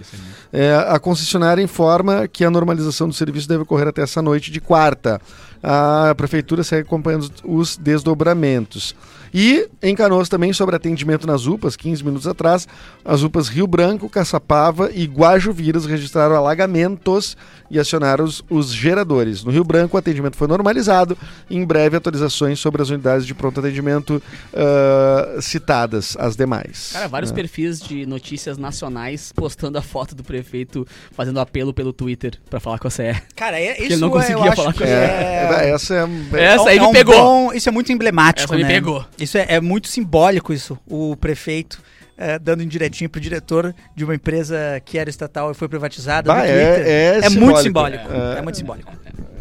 É, 0.52 0.74
a 0.74 0.98
concessionária 0.98 1.62
informa 1.62 2.26
que 2.26 2.44
a 2.44 2.50
normalização 2.50 3.08
do 3.08 3.14
serviço 3.14 3.48
deve 3.48 3.62
ocorrer 3.62 3.88
até 3.88 4.02
essa 4.02 4.20
noite 4.22 4.50
de 4.50 4.60
quarta. 4.60 5.20
A 5.62 6.14
Prefeitura 6.16 6.64
segue 6.64 6.82
acompanhando 6.82 7.30
os 7.44 7.76
desdobramentos. 7.76 8.94
E 9.34 9.68
em 9.82 9.94
Canoas 9.94 10.28
também 10.28 10.52
sobre 10.52 10.76
atendimento 10.76 11.26
nas 11.26 11.46
UPAs, 11.46 11.76
15 11.76 12.04
minutos 12.04 12.26
atrás, 12.26 12.66
as 13.04 13.22
UPAs 13.22 13.48
Rio 13.48 13.66
Branco, 13.66 14.08
Caçapava 14.08 14.90
e 14.94 15.04
Guajuviras 15.04 15.84
registraram 15.84 16.34
alagamentos 16.36 17.36
e 17.70 17.78
acionaram 17.78 18.30
menos 18.30 18.42
os 18.50 18.72
geradores. 18.72 19.42
No 19.44 19.50
Rio 19.50 19.64
Branco, 19.64 19.96
o 19.96 19.98
atendimento 19.98 20.36
foi 20.36 20.46
normalizado. 20.46 21.16
Em 21.50 21.64
breve, 21.64 21.96
atualizações 21.96 22.58
sobre 22.60 22.82
as 22.82 22.90
unidades 22.90 23.26
de 23.26 23.34
pronto 23.34 23.60
atendimento 23.60 24.22
ah, 24.54 25.38
citadas, 25.40 26.16
as 26.18 26.36
demais. 26.36 26.90
Cara, 26.92 27.08
vários 27.08 27.30
É. 27.30 27.34
perfis 27.34 27.80
de 27.80 28.06
notícias 28.06 28.56
nacionais 28.58 29.32
postando 29.34 29.78
a 29.78 29.82
foto 29.82 30.14
do 30.14 30.22
prefeito 30.22 30.86
fazendo 31.12 31.40
apelo 31.40 31.72
pelo 31.72 31.92
Twitter 31.92 32.38
pra 32.48 32.60
falar 32.60 32.78
com 32.78 32.88
a 32.88 32.90
CE. 32.90 33.14
Cara, 33.34 33.58
é, 33.58 33.72
isso 33.82 33.92
ele 33.92 33.96
não 33.96 34.08
é, 34.08 34.10
conseguia 34.12 34.44
acho 34.52 34.56
falar 34.56 34.74
com 34.74 34.84
É, 34.84 35.66
é... 35.66 35.70
essa 35.70 35.94
é. 35.94 36.44
Essa 36.44 36.68
aí 36.70 36.78
é 36.78 36.80
me 36.80 36.86
um 36.86 36.92
pegou. 36.92 37.14
bom- 37.14 37.52
isso 37.52 37.68
é 37.68 37.72
muito 37.72 37.92
emblemático, 37.92 38.44
Essa 38.44 38.56
me 38.56 38.62
né? 38.62 38.68
pegou. 38.68 39.04
Isso 39.20 39.38
é, 39.38 39.46
é 39.48 39.60
muito 39.60 39.88
simbólico, 39.88 40.52
isso. 40.52 40.78
O 40.86 41.14
prefeito 41.16 41.82
é, 42.16 42.38
dando 42.38 42.62
indiretinho 42.62 43.08
pro 43.08 43.20
diretor 43.20 43.74
de 43.94 44.04
uma 44.04 44.14
empresa 44.14 44.80
que 44.84 44.98
era 44.98 45.08
estatal 45.08 45.50
e 45.50 45.54
foi 45.54 45.68
privatizada 45.68 46.32
Bah, 46.32 46.44
é- 46.46 46.74
Twitter. 46.74 47.24
é 47.24 47.28
muito 47.30 47.62
simbólico. 47.62 48.12
É. 48.12 48.38
É, 48.38 48.42
muito 48.42 48.56
simbólico. 48.56 48.92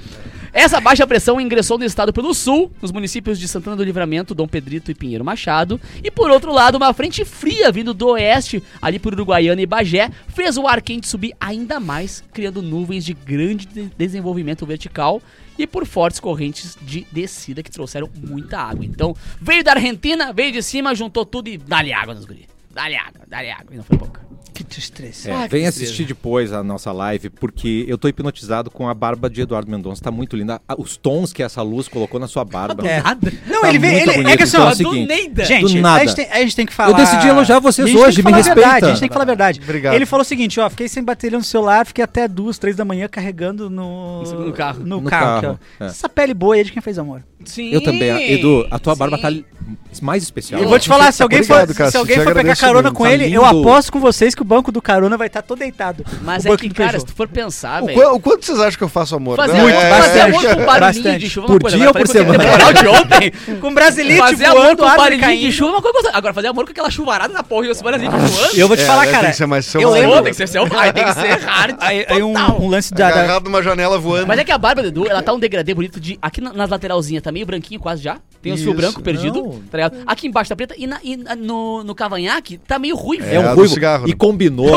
Essa 0.58 0.80
baixa 0.80 1.06
pressão 1.06 1.38
ingressou 1.38 1.76
no 1.76 1.84
estado 1.84 2.14
pelo 2.14 2.32
sul, 2.32 2.72
nos 2.80 2.90
municípios 2.90 3.38
de 3.38 3.46
Santana 3.46 3.76
do 3.76 3.84
Livramento, 3.84 4.34
Dom 4.34 4.48
Pedrito 4.48 4.90
e 4.90 4.94
Pinheiro 4.94 5.22
Machado. 5.22 5.78
E 6.02 6.10
por 6.10 6.30
outro 6.30 6.50
lado, 6.50 6.76
uma 6.76 6.94
frente 6.94 7.26
fria 7.26 7.70
vindo 7.70 7.92
do 7.92 8.08
oeste, 8.08 8.62
ali 8.80 8.98
por 8.98 9.12
Uruguaiana 9.12 9.60
e 9.60 9.66
Bagé, 9.66 10.10
fez 10.28 10.56
o 10.56 10.66
ar 10.66 10.80
quente 10.80 11.06
subir 11.08 11.34
ainda 11.38 11.78
mais, 11.78 12.24
criando 12.32 12.62
nuvens 12.62 13.04
de 13.04 13.12
grande 13.12 13.66
de- 13.66 13.90
desenvolvimento 13.98 14.64
vertical 14.64 15.20
e 15.58 15.66
por 15.66 15.84
fortes 15.84 16.20
correntes 16.20 16.74
de 16.80 17.06
descida 17.12 17.62
que 17.62 17.70
trouxeram 17.70 18.08
muita 18.26 18.58
água. 18.58 18.82
Então, 18.86 19.14
veio 19.38 19.62
da 19.62 19.72
Argentina, 19.72 20.32
veio 20.32 20.52
de 20.52 20.62
cima, 20.62 20.94
juntou 20.94 21.26
tudo 21.26 21.48
e 21.48 21.58
dá-lhe 21.58 21.92
água 21.92 22.14
nos 22.14 22.24
guri. 22.24 22.46
Dá-lhe 22.76 22.94
água, 22.94 23.22
dá-lhe 23.26 23.50
água. 23.50 23.68
E 23.72 23.76
não 23.78 23.82
foi 23.84 23.96
pouca. 23.96 24.20
Que 24.52 24.62
tristeza. 24.64 25.30
É, 25.30 25.34
Ai, 25.34 25.42
que 25.48 25.52
vem 25.52 25.62
tristeza. 25.62 25.84
assistir 25.84 26.04
depois 26.04 26.50
a 26.52 26.62
nossa 26.62 26.90
live, 26.92 27.28
porque 27.30 27.84
eu 27.88 27.96
tô 27.98 28.06
hipnotizado 28.08 28.70
com 28.70 28.86
a 28.88 28.92
barba 28.94 29.28
de 29.30 29.40
Eduardo 29.42 29.70
Mendonça. 29.70 30.02
Tá 30.02 30.10
muito 30.10 30.34
linda. 30.36 30.60
Ah, 30.68 30.74
Os 30.78 30.96
tons 30.96 31.30
que 31.32 31.42
essa 31.42 31.60
luz 31.62 31.88
colocou 31.88 32.18
na 32.20 32.26
sua 32.28 32.42
barba. 32.44 32.86
É. 32.86 33.02
Nada. 33.02 33.32
Não, 33.46 33.62
Tá 33.62 33.68
ele 33.70 33.78
vem. 33.78 33.96
Ele, 34.00 34.10
é 34.30 34.36
que 34.36 34.42
assim, 34.42 34.56
então 34.56 34.66
ó, 34.66 34.70
é 34.70 34.72
o 34.72 34.76
seguinte, 34.76 35.06
Neida. 35.08 35.44
Gente, 35.44 35.74
Do 35.74 35.80
nada. 35.82 36.02
A, 36.02 36.06
gente 36.06 36.16
tem, 36.16 36.30
a 36.30 36.38
gente 36.40 36.56
tem 36.56 36.66
que 36.66 36.72
falar. 36.74 36.90
Eu 36.90 37.04
decidi 37.04 37.28
elogiar 37.28 37.58
vocês 37.60 37.94
hoje, 37.94 38.22
me 38.22 38.30
respeita. 38.32 38.60
Verdade, 38.60 38.84
a 38.84 38.88
gente 38.90 39.00
tem 39.00 39.08
que 39.08 39.12
falar 39.14 39.24
a 39.24 39.26
verdade. 39.26 39.60
Obrigado. 39.62 39.94
Ele 39.94 40.06
falou 40.06 40.22
o 40.22 40.24
seguinte, 40.26 40.58
ó, 40.60 40.68
fiquei 40.70 40.88
sem 40.88 41.02
bateria 41.02 41.38
no 41.38 41.44
celular, 41.44 41.84
fiquei 41.86 42.04
até 42.04 42.26
duas, 42.28 42.56
três 42.58 42.76
da 42.76 42.84
manhã 42.84 43.08
carregando 43.08 43.68
no, 43.70 44.22
No 44.22 44.52
carro. 44.52 44.80
No, 44.84 45.00
No 45.00 45.08
carro. 45.10 45.40
carro, 45.42 45.60
é. 45.80 45.86
Essa 45.86 46.08
pele 46.08 46.32
boa 46.34 46.54
aí 46.54 46.64
de 46.64 46.72
quem 46.72 46.80
fez 46.82 46.98
amor. 46.98 47.22
Sim. 47.46 47.70
Eu 47.72 47.80
também. 47.82 48.32
Edu, 48.32 48.66
a 48.70 48.78
tua 48.78 48.94
barba 48.94 49.16
sim. 49.16 49.22
tá 49.22 49.30
li- 49.30 49.44
mais 50.02 50.22
especial. 50.22 50.60
Eu 50.60 50.68
vou 50.68 50.78
te 50.78 50.86
falar, 50.88 51.10
se 51.10 51.22
alguém, 51.22 51.38
Obrigado, 51.40 51.68
for, 51.68 51.74
Cássio, 51.74 51.90
se 51.92 51.96
alguém 51.96 52.20
for 52.20 52.34
pegar 52.34 52.54
carona 52.56 52.82
muito. 52.82 52.96
com 52.96 53.04
Tá 53.04 53.12
ele, 53.12 53.24
eu 53.34 53.42
lindo. 53.42 53.60
aposto 53.62 53.90
com 53.90 53.98
vocês 53.98 54.34
que 54.34 54.42
o 54.42 54.44
banco 54.44 54.70
do 54.70 54.80
carona 54.82 55.16
vai 55.16 55.26
estar 55.28 55.40
todo 55.42 55.58
deitado. 55.58 56.04
Mas 56.22 56.44
O 56.44 56.52
é 56.52 56.56
que, 56.56 56.68
cara, 56.68 56.90
Peugeot. 56.90 57.00
se 57.00 57.06
tu 57.06 57.16
for 57.16 57.26
pensar, 57.26 57.82
O, 57.82 57.86
o 58.14 58.20
quanto 58.20 58.44
vocês 58.44 58.60
acham 58.60 58.76
que 58.76 58.84
eu 58.84 58.88
faço 58.90 59.16
amor? 59.16 59.36
Fazer 59.36 59.54
né? 59.54 59.60
amor, 59.60 59.70
É, 59.72 59.90
fazer 60.02 60.18
é, 60.18 60.22
amor 60.22 60.40
com 60.42 60.46
barulhinho 60.66 60.80
bastante. 60.80 61.18
de 61.18 61.30
chuva 61.30 61.46
é 61.46 61.48
Por 61.48 61.52
uma 61.54 61.60
coisa. 61.60 61.76
dia 61.78 61.88
ou 61.88 61.94
por 61.94 62.08
semana? 62.08 62.38
temporal 62.44 62.72
de 62.74 62.86
ontem. 62.88 63.32
Com 63.60 63.74
brasileiro 63.74 64.22
Fazer 64.22 64.44
amor 64.44 64.60
voando, 64.62 64.82
com 64.82 64.96
barulhinho 64.96 65.38
de 65.40 65.52
chuva 65.52 65.70
é 65.70 65.72
uma 65.74 65.82
coisa. 65.82 66.10
Agora, 66.12 66.34
fazer 66.34 66.48
amor 66.48 66.64
com 66.66 66.70
aquela 66.72 66.90
chuvarada 66.90 67.32
na 67.32 67.42
porra 67.42 67.66
e 67.66 67.70
os 67.70 67.78
semanas 67.78 68.02
voando. 68.02 68.54
Eu 68.54 68.68
vou 68.68 68.76
te 68.76 68.82
É, 68.82 68.86
falar, 68.86 69.06
cara. 69.06 69.20
tem 69.20 69.30
que 69.30 69.36
ser 69.36 69.46
mais 69.46 69.66
eu 69.74 69.80
selvagem. 69.80 70.02
lembro. 70.06 70.22
Tem 70.22 70.32
que 70.32 70.36
ser 70.36 70.46
selvagem, 70.48 70.92
tem 70.92 71.04
que 71.04 71.14
ser 71.14 71.38
hard. 71.40 71.76
Aí, 71.80 72.22
um, 72.22 72.68
lance 72.68 72.92
da. 72.92 73.08
da- 73.10 73.14
Agarrado 73.20 73.44
numa 73.44 73.62
janela 73.62 73.98
voando. 73.98 74.26
Mas 74.26 74.38
é 74.38 74.44
que 74.44 74.52
a 74.52 74.58
barba 74.58 74.82
do 74.82 74.88
Edu, 74.88 75.06
ela 75.08 75.22
tá 75.22 75.32
um 75.32 75.38
degradê 75.38 75.72
bonito 75.74 75.98
de. 75.98 76.18
Aqui 76.20 76.40
na- 76.40 76.52
nas 76.52 76.68
lateralzinhas 76.70 77.22
tá 77.22 77.32
meio 77.36 77.46
branquinho 77.46 77.78
quase 77.78 78.02
já. 78.02 78.18
Tem 78.40 78.52
o 78.52 78.56
fio 78.56 78.66
Isso. 78.70 78.74
branco 78.74 79.02
perdido, 79.02 79.42
Não. 79.42 79.50
tá 79.70 79.76
ligado? 79.78 79.96
Aqui 80.06 80.26
embaixo 80.28 80.48
tá 80.48 80.54
preta 80.56 80.74
e, 80.78 80.86
na- 80.86 81.00
e 81.02 81.16
na- 81.16 81.34
no, 81.34 81.82
no 81.82 81.94
cavanhaque 81.94 82.58
tá 82.58 82.78
meio 82.78 82.94
ruivo. 82.94 83.24
É 83.28 83.38
um 83.40 83.42
É, 83.42 83.48
do 83.50 83.54
ruivo. 83.56 83.74
cigarro, 83.74 84.06
E 84.06 84.10
né? 84.10 84.16
combinou. 84.16 84.68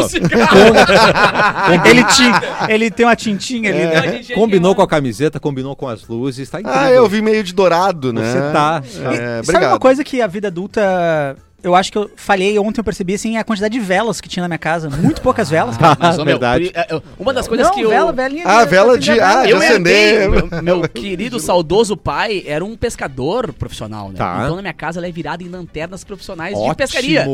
ele, 1.85 2.03
tinha, 2.05 2.41
ele 2.67 2.91
tem 2.91 3.05
uma 3.05 3.15
tintinha 3.15 3.69
ali, 3.71 3.81
A 3.83 4.01
né? 4.01 4.21
combinou 4.35 4.73
com 4.75 4.81
a 4.81 4.87
camiseta, 4.87 5.39
combinou 5.39 5.75
com 5.75 5.87
as 5.87 6.07
luzes. 6.07 6.49
Tá 6.49 6.59
incrível. 6.59 6.81
Ah, 6.81 6.91
eu 6.91 7.07
vi 7.07 7.21
meio 7.21 7.43
de 7.43 7.53
dourado, 7.53 8.11
né? 8.11 8.21
Você 8.23 8.39
tá. 8.53 8.81
É, 8.83 8.89
Sabe 8.89 9.39
obrigado. 9.49 9.71
uma 9.73 9.79
coisa 9.79 10.03
que 10.03 10.21
a 10.21 10.27
vida 10.27 10.47
adulta. 10.47 11.35
Eu 11.63 11.75
acho 11.75 11.91
que 11.91 11.97
eu 11.97 12.09
falhei 12.15 12.57
ontem, 12.57 12.79
eu 12.79 12.83
percebi 12.83 13.13
assim, 13.15 13.37
a 13.37 13.43
quantidade 13.43 13.73
de 13.73 13.79
velas 13.79 14.21
que 14.21 14.29
tinha 14.29 14.41
na 14.41 14.47
minha 14.47 14.57
casa. 14.57 14.89
Muito 14.89 15.21
poucas 15.21 15.49
velas, 15.49 15.77
cara. 15.77 15.97
Mas, 15.99 16.15
meu, 16.17 16.25
Verdade. 16.25 16.69
pri- 16.69 16.79
é, 16.79 16.95
é, 16.95 17.01
uma 17.17 17.33
das 17.33 17.47
coisas 17.47 17.67
Não, 17.67 17.73
que 17.75 17.81
eu. 17.81 17.89
vela, 17.89 18.11
velinha 18.11 18.43
Ah, 18.47 18.63
de- 18.63 18.69
vela 18.69 18.97
de- 18.97 19.11
ah, 19.11 19.15
vela. 19.15 19.43
de 19.45 19.51
Eu 19.51 19.57
acender. 19.57 20.21
herdei, 20.23 20.27
meu, 20.27 20.63
meu 20.63 20.81
querido 20.89 21.39
saudoso 21.39 21.97
pai 21.97 22.43
era 22.45 22.63
um 22.63 22.75
pescador 22.75 23.51
profissional, 23.53 24.09
né? 24.09 24.15
Tá. 24.17 24.41
Então 24.43 24.55
na 24.55 24.61
minha 24.61 24.73
casa 24.73 24.99
ela 24.99 25.07
é 25.07 25.11
virada 25.11 25.43
em 25.43 25.47
lanternas 25.49 26.03
profissionais 26.03 26.53
de 26.55 26.59
Ótimo. 26.59 26.75
pescaria. 26.75 27.25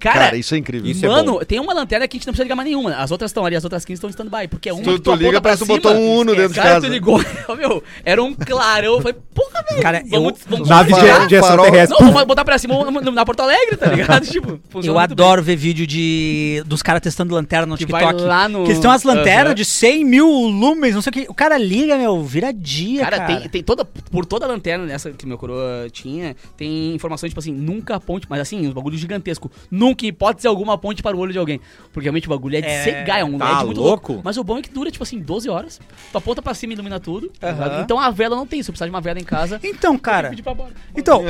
Cara, 0.00 0.18
Cara, 0.20 0.36
isso 0.36 0.54
é 0.54 0.58
incrível. 0.58 0.90
Isso 0.90 1.04
é 1.04 1.08
mano, 1.08 1.32
bom. 1.34 1.38
tem 1.44 1.60
uma 1.60 1.74
lanterna 1.74 2.08
que 2.08 2.16
a 2.16 2.18
gente 2.18 2.26
não 2.26 2.32
precisa 2.32 2.44
ligar 2.44 2.56
mais 2.56 2.66
nenhuma. 2.68 2.94
As 2.96 3.10
outras 3.10 3.30
estão 3.30 3.44
ali, 3.44 3.54
as 3.54 3.64
outras 3.64 3.84
15 3.84 3.98
estão 3.98 4.08
em 4.08 4.12
stand-by. 4.12 4.48
Porque 4.48 4.68
é 4.70 4.72
uma 4.72 4.82
Tu- 4.82 4.92
que 4.94 5.00
tu 5.00 5.14
liga, 5.14 5.40
parece 5.42 5.62
que 5.62 5.68
botou 5.68 5.92
um 5.94 6.20
Uno 6.20 6.34
dentro 6.34 6.54
de 6.54 6.54
cara, 6.54 6.68
casa. 6.76 6.86
tu 6.86 6.90
ligou, 6.92 7.22
meu, 7.56 7.82
era 8.04 8.22
um 8.22 8.32
clarão. 8.34 8.94
Eu 8.94 9.00
falei, 9.02 9.16
porra, 9.34 9.62
velho. 9.68 9.82
Cara, 9.82 9.98
eu- 10.10 10.22
vamos, 10.22 10.38
vamos 10.48 10.68
Nave 10.68 10.92
de, 10.94 11.26
de 11.28 11.34
extraterrestre. 11.34 12.02
Não, 12.02 12.12
vamos 12.12 12.26
botar 12.26 12.44
pra 12.46 12.56
cima 12.56 12.74
na 12.90 13.24
Porto 13.26 13.40
Alegre, 13.40 13.59
tá 13.76 13.86
ligado? 13.86 14.26
tipo, 14.28 14.60
Eu 14.82 14.98
adoro 14.98 15.42
ver 15.42 15.56
vídeo 15.56 15.86
de 15.86 16.62
dos 16.66 16.82
caras 16.82 17.00
testando 17.02 17.34
lanterna 17.34 17.66
no 17.66 17.76
Que 17.76 17.86
TikTok. 17.86 18.04
vai 18.04 18.14
lá 18.26 18.48
no- 18.48 18.64
Que 18.64 18.74
têm 18.74 18.90
umas 18.90 19.02
lanternas 19.02 19.46
Aham. 19.46 19.54
de 19.54 19.64
100 19.64 20.04
mil 20.04 20.28
lumens, 20.28 20.94
não 20.94 21.02
sei 21.02 21.10
o 21.10 21.12
que. 21.12 21.26
O 21.28 21.34
cara 21.34 21.56
liga, 21.58 21.96
meu, 21.96 22.22
vira 22.22 22.52
dia, 22.52 23.00
Cara, 23.04 23.18
cara. 23.18 23.40
Tem, 23.40 23.48
tem 23.48 23.62
toda. 23.62 23.84
Por 23.84 24.24
toda 24.26 24.44
a 24.46 24.48
lanterna 24.48 24.84
nessa 24.84 25.10
que 25.10 25.26
meu 25.26 25.38
coroa 25.38 25.86
tinha, 25.92 26.34
tem 26.56 26.94
informações, 26.94 27.30
tipo 27.30 27.40
assim, 27.40 27.52
nunca 27.52 27.96
aponte, 27.96 28.26
mas 28.28 28.40
assim, 28.40 28.66
um 28.68 28.72
bagulho 28.72 28.96
gigantesco. 28.96 29.50
Nunca, 29.70 30.04
em 30.04 30.08
hipótese 30.08 30.46
alguma, 30.46 30.74
aponte 30.74 31.02
para 31.02 31.16
o 31.16 31.20
olho 31.20 31.32
de 31.32 31.38
alguém. 31.38 31.60
Porque 31.92 32.04
realmente 32.06 32.26
o 32.26 32.30
bagulho 32.30 32.56
é 32.56 32.60
de 32.60 32.66
É, 32.68 32.82
cegar, 32.82 33.20
é 33.20 33.24
um 33.24 33.38
tá 33.38 33.46
LED 33.52 33.64
muito 33.66 33.80
louco? 33.80 34.12
louco. 34.12 34.22
Mas 34.24 34.36
o 34.36 34.44
bom 34.44 34.58
é 34.58 34.62
que 34.62 34.70
dura, 34.70 34.90
tipo 34.90 35.02
assim, 35.02 35.18
12 35.18 35.48
horas. 35.48 35.80
Tu 36.12 36.18
aponta 36.18 36.40
pra 36.42 36.54
cima 36.54 36.72
e 36.72 36.74
ilumina 36.74 36.98
tudo. 37.00 37.30
ligado? 37.40 37.82
Então 37.82 37.98
a 37.98 38.10
vela 38.10 38.36
não 38.36 38.46
tem. 38.46 38.62
Se 38.62 38.70
eu 38.70 38.72
precisar 38.72 38.86
de 38.86 38.90
uma 38.90 39.00
vela 39.00 39.18
em 39.18 39.24
casa, 39.24 39.60
Então, 39.62 39.96
cara. 39.98 40.30
Então, 40.96 41.22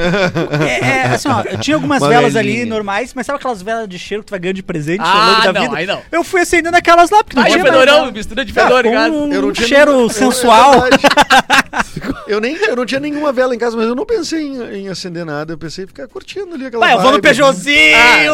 é, 0.66 0.80
é, 0.80 1.02
assim, 1.14 1.28
ó, 1.28 1.42
eu 1.42 1.58
tinha 1.58 1.76
algumas 1.76 2.00
Uma 2.02 2.08
velas 2.08 2.19
velas 2.20 2.36
ali 2.36 2.64
normais, 2.64 3.12
mas 3.14 3.26
sabe 3.26 3.38
aquelas 3.38 3.62
velas 3.62 3.88
de 3.88 3.98
cheiro 3.98 4.22
que 4.22 4.28
tu 4.28 4.30
vai 4.30 4.38
ganhando 4.40 4.56
de 4.56 4.62
presente 4.62 5.00
ao 5.00 5.06
Ah, 5.06 5.26
longo 5.30 5.40
da 5.44 5.52
não, 5.52 5.62
vida? 5.62 5.76
aí 5.76 5.86
não. 5.86 6.02
Eu 6.12 6.22
fui 6.24 6.40
acendendo 6.40 6.76
aquelas 6.76 7.10
lá, 7.10 7.22
porque 7.24 7.36
não 7.36 7.42
Ai, 7.44 7.50
tinha 7.52 7.64
fedorão, 7.64 8.00
mais, 8.02 8.12
mistura 8.12 8.44
de 8.44 8.52
né? 8.54 8.62
fedor, 8.62 8.78
Ah, 8.78 8.82
ligado? 8.82 9.12
um, 9.14 9.32
Eu 9.32 9.42
não 9.42 9.52
tinha 9.52 9.68
cheiro 9.68 9.90
nenhum- 9.92 10.02
eu- 10.04 10.10
sensual. 10.10 10.74
é 10.74 10.80
verdade. 10.90 11.02
Eu, 12.26 12.40
nem, 12.40 12.56
eu 12.56 12.76
não 12.76 12.86
tinha 12.86 13.00
nenhuma 13.00 13.32
vela 13.32 13.54
em 13.54 13.58
casa, 13.58 13.76
mas 13.76 13.86
eu 13.86 13.94
não 13.94 14.06
pensei 14.06 14.40
em, 14.46 14.82
em 14.82 14.88
acender 14.88 15.24
nada. 15.24 15.52
Eu 15.52 15.58
pensei 15.58 15.84
em 15.84 15.86
ficar 15.86 16.06
curtindo 16.06 16.54
ali 16.54 16.66
aquela 16.66 16.84
Vai, 16.84 16.92
eu 16.94 16.98
vou 16.98 17.06
no 17.06 17.12
vibe. 17.12 17.22
Peugeotzinho. 17.22 18.32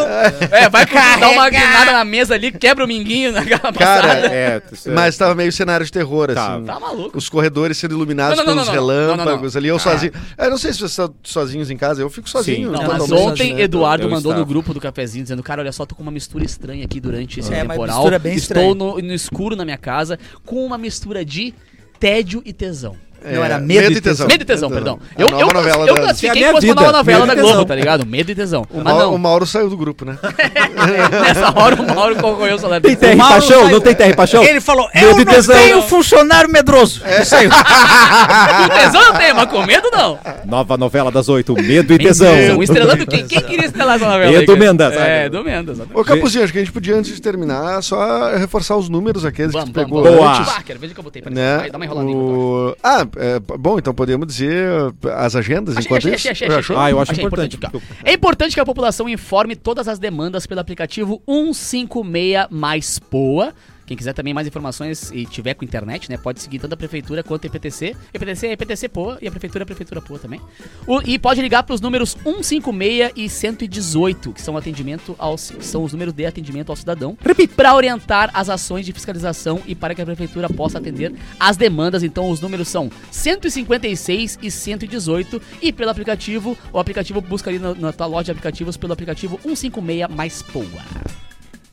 É, 0.51 0.69
vai 0.69 0.85
curtir, 0.85 1.19
dá 1.19 1.29
uma 1.29 1.49
guinada 1.49 1.91
na 1.93 2.05
mesa 2.05 2.35
ali, 2.35 2.51
quebra 2.51 2.83
o 2.85 2.87
minguinho 2.87 3.31
naquela 3.31 3.59
Cara, 3.73 3.73
passada. 3.73 4.27
É, 4.27 4.61
é- 4.85 4.91
Mas 4.91 5.17
tava 5.17 5.33
meio 5.35 5.51
cenário 5.51 5.85
de 5.85 5.91
terror, 5.91 6.31
Tá. 6.33 6.55
assim. 6.55 6.65
Tá 6.65 6.79
maluco. 6.79 7.17
Os 7.17 7.27
corredores 7.29 7.77
sendo 7.77 7.95
iluminados 7.95 8.37
Não, 8.37 8.45
não, 8.45 8.55
não, 8.55 8.63
pelos 8.63 8.75
não, 8.75 8.83
não, 8.85 8.93
não, 8.93 9.05
relâmpagos 9.15 9.53
não, 9.55 9.61
não. 9.61 9.65
ali, 9.65 9.67
eu 9.69 9.75
Ah. 9.75 9.79
sozinho. 9.79 10.11
Eu 10.37 10.49
não 10.51 10.57
sei 10.57 10.73
se 10.73 10.79
vocês 10.79 10.91
estão 10.91 11.13
sozinhos 11.23 11.69
em 11.71 11.77
casa, 11.77 12.01
eu 12.01 12.09
fico 12.09 12.29
sozinho. 12.29 12.67
Sim. 12.69 12.73
Não, 12.73 12.87
mas 12.87 13.11
ontem 13.11 13.53
né? 13.55 13.63
Eduardo 13.77 14.03
Eu 14.05 14.09
mandou 14.09 14.31
no 14.33 14.37
estava. 14.39 14.49
grupo 14.49 14.73
do 14.73 14.79
cafezinho 14.81 15.23
dizendo: 15.23 15.41
Cara, 15.43 15.61
olha 15.61 15.71
só, 15.71 15.85
tô 15.85 15.95
com 15.95 16.03
uma 16.03 16.11
mistura 16.11 16.43
estranha 16.43 16.83
aqui 16.85 16.99
durante 16.99 17.39
esse 17.39 17.53
É, 17.53 17.63
uma 17.63 17.73
temporal. 17.73 17.97
mistura 17.97 18.19
bem 18.19 18.35
Estou 18.35 18.75
no, 18.75 18.97
no 18.99 19.13
escuro 19.13 19.55
na 19.55 19.63
minha 19.65 19.77
casa 19.77 20.17
com 20.45 20.65
uma 20.65 20.77
mistura 20.77 21.23
de 21.25 21.53
tédio 21.99 22.41
e 22.45 22.53
tesão. 22.53 22.95
Não, 23.23 23.43
era 23.43 23.59
medo 23.59 23.91
e 23.91 24.01
tesão. 24.01 24.27
Medo 24.27 24.41
e 24.41 24.45
tesão, 24.45 24.69
perdão. 24.69 24.99
Eu, 25.17 25.27
eu, 25.27 25.47
novela 25.53 25.85
eu 25.85 25.93
da- 25.95 26.01
É 26.01 26.03
a 26.03 26.05
classifiquei 26.05 26.43
que 26.43 26.51
fosse 26.51 26.65
uma 26.67 26.75
nova 26.75 26.91
novela 26.93 27.25
Medo 27.25 27.35
da 27.35 27.41
Globo, 27.41 27.65
tá 27.65 27.75
ligado? 27.75 28.05
Medo 28.05 28.31
e 28.31 28.35
tesão. 28.35 28.65
O, 28.69 28.77
Mas 28.77 28.83
Mauro, 28.85 29.07
o 29.07 29.11
não, 29.11 29.17
Mauro 29.17 29.45
saiu 29.45 29.69
do 29.69 29.77
grupo, 29.77 30.05
né? 30.05 30.17
nessa 31.23 31.53
hora 31.59 31.81
o 31.81 31.95
Mauro 31.95 32.15
concorreu 32.15 32.55
o 32.55 32.59
salário 32.59 32.83
Tem 32.83 32.95
terra 32.95 33.13
e 33.13 33.17
paixão? 33.17 33.59
saiu. 33.61 33.69
Não 33.69 33.79
tem 33.81 33.95
terra 33.95 34.09
e 34.09 34.15
paixão? 34.15 34.43
Ele 34.43 34.61
falou, 34.61 34.87
Medo 34.93 35.07
eu 35.07 35.17
não 35.17 35.25
tesão. 35.25 35.55
tenho 35.55 35.81
funcionário 35.81 36.49
medroso. 36.49 37.01
É. 37.05 37.21
Isso 37.21 37.35
aí. 37.37 37.47
Com 37.49 38.69
tesão 38.75 39.01
eu 39.01 39.13
tenho, 39.13 39.35
mas 39.35 39.45
com 39.49 39.65
medo 39.65 39.89
não. 39.91 40.19
Nova 40.45 40.77
novela 40.77 41.11
das 41.11 41.27
oito, 41.29 41.53
Medo 41.53 41.93
e 41.93 41.97
Tesão. 41.97 42.33
Tesão. 42.33 42.63
Estrelando 42.63 43.05
quem? 43.05 43.27
Quem 43.27 43.41
queria 43.41 43.65
estrelar 43.65 43.95
essa 43.95 44.05
novela? 44.09 44.33
Edu? 44.33 44.57
Mendes. 44.57 44.91
É, 44.93 45.29
do 45.29 45.43
Mendes. 45.43 45.77
Ô, 45.93 46.03
Capuzinho, 46.03 46.43
acho 46.43 46.53
que 46.53 46.59
a 46.59 46.61
gente 46.61 46.71
podia, 46.73 46.95
antes 46.95 47.13
de 47.13 47.21
terminar, 47.21 47.81
só 47.83 48.35
reforçar 48.37 48.75
os 48.75 48.89
números 48.89 49.23
aqueles 49.25 49.53
que 49.55 49.65
tu 49.65 49.71
pegou. 49.71 50.03
Boa. 50.03 50.37
antes. 50.39 50.53
Ah, 50.57 50.61
quero 50.65 50.79
ver 50.79 50.87
de 50.87 50.93
que 50.93 50.99
eu 50.99 51.03
botei 51.03 51.21
pra 51.21 51.31
Né? 51.31 51.67
Dá 51.71 51.77
uma 51.77 51.85
enroladinha. 51.85 52.15
O... 52.17 52.75
Ah, 52.83 53.06
é, 53.15 53.39
bom, 53.39 53.77
então 53.79 53.93
podemos 53.93 54.27
dizer 54.27 54.67
as 55.15 55.35
agendas 55.35 55.77
Achei, 55.77 55.85
enquanto 55.87 56.07
achei, 56.07 56.15
isso? 56.15 56.29
achei, 56.29 56.47
achei, 56.47 56.59
achei. 56.59 56.75
Ah, 56.75 56.91
eu 56.91 56.99
acho 56.99 57.11
Achei 57.11 57.23
importante. 57.25 57.57
ó. 57.63 57.79
É 58.03 58.13
importante 58.13 58.53
que 58.53 58.59
a 58.59 58.65
população 58.65 59.07
informe 59.07 59.55
todas 59.55 59.87
as 59.87 59.97
demandas 59.99 60.45
pelo 60.45 60.59
aplicativo 60.59 61.21
156 61.27 62.47
mais 62.51 62.99
POA. 62.99 63.53
Quem 63.87 63.95
quiser 63.95 64.11
também 64.13 64.33
mais 64.33 64.45
informações 64.45 65.09
e 65.13 65.25
tiver 65.25 65.53
com 65.53 65.63
internet, 65.63 66.09
né, 66.09 66.17
pode 66.17 66.41
seguir 66.41 66.59
tanto 66.59 66.73
a 66.73 66.77
prefeitura 66.77 67.23
quanto 67.23 67.45
a 67.45 67.47
EPTC. 67.47 67.95
EPTC 68.13 68.47
é 68.47 68.51
EPTC 68.51 68.89
POA 68.89 69.17
e 69.21 69.27
a 69.27 69.31
prefeitura 69.31 69.61
é 69.61 69.63
a 69.63 69.65
prefeitura 69.65 70.01
POA 70.01 70.19
também. 70.19 70.41
O- 70.85 71.01
e 71.05 71.17
pode 71.17 71.41
ligar 71.41 71.63
para 71.63 71.73
os 71.73 71.79
números 71.79 72.17
156 72.21 73.13
e 73.15 73.29
118, 73.29 74.33
que 74.33 74.41
são 74.41 74.57
atendimento 74.57 75.15
aos 75.17 75.53
são 75.61 75.85
os 75.85 75.93
números 75.93 76.13
de 76.13 76.25
atendimento 76.25 76.69
ao 76.69 76.75
cidadão, 76.75 77.17
para 77.55 77.73
orientar 77.73 78.29
as 78.33 78.49
ações 78.49 78.85
de 78.85 78.91
fiscalização 78.91 79.61
e 79.65 79.73
para 79.73 79.95
que 79.95 80.01
a 80.01 80.05
prefeitura 80.05 80.49
possa 80.49 80.79
atender 80.79 81.13
as 81.39 81.55
demandas. 81.55 82.03
Então 82.03 82.29
os 82.29 82.41
números 82.41 82.67
são 82.67 82.91
156 83.09 84.37
e 84.41 84.51
118 84.51 85.41
e 85.61 85.71
pelo 85.71 85.91
aplicativo, 85.91 86.57
o 86.73 86.79
aplicativo 86.79 87.21
busca 87.21 87.49
ali 87.49 87.57
na, 87.57 87.73
na 87.73 87.93
tua 87.93 88.05
loja 88.05 88.25
de 88.25 88.31
aplicativos 88.31 88.75
pelo 88.75 88.91
aplicativo 88.91 89.39
156 89.43 90.09
mais 90.13 90.41
POA. 90.41 91.26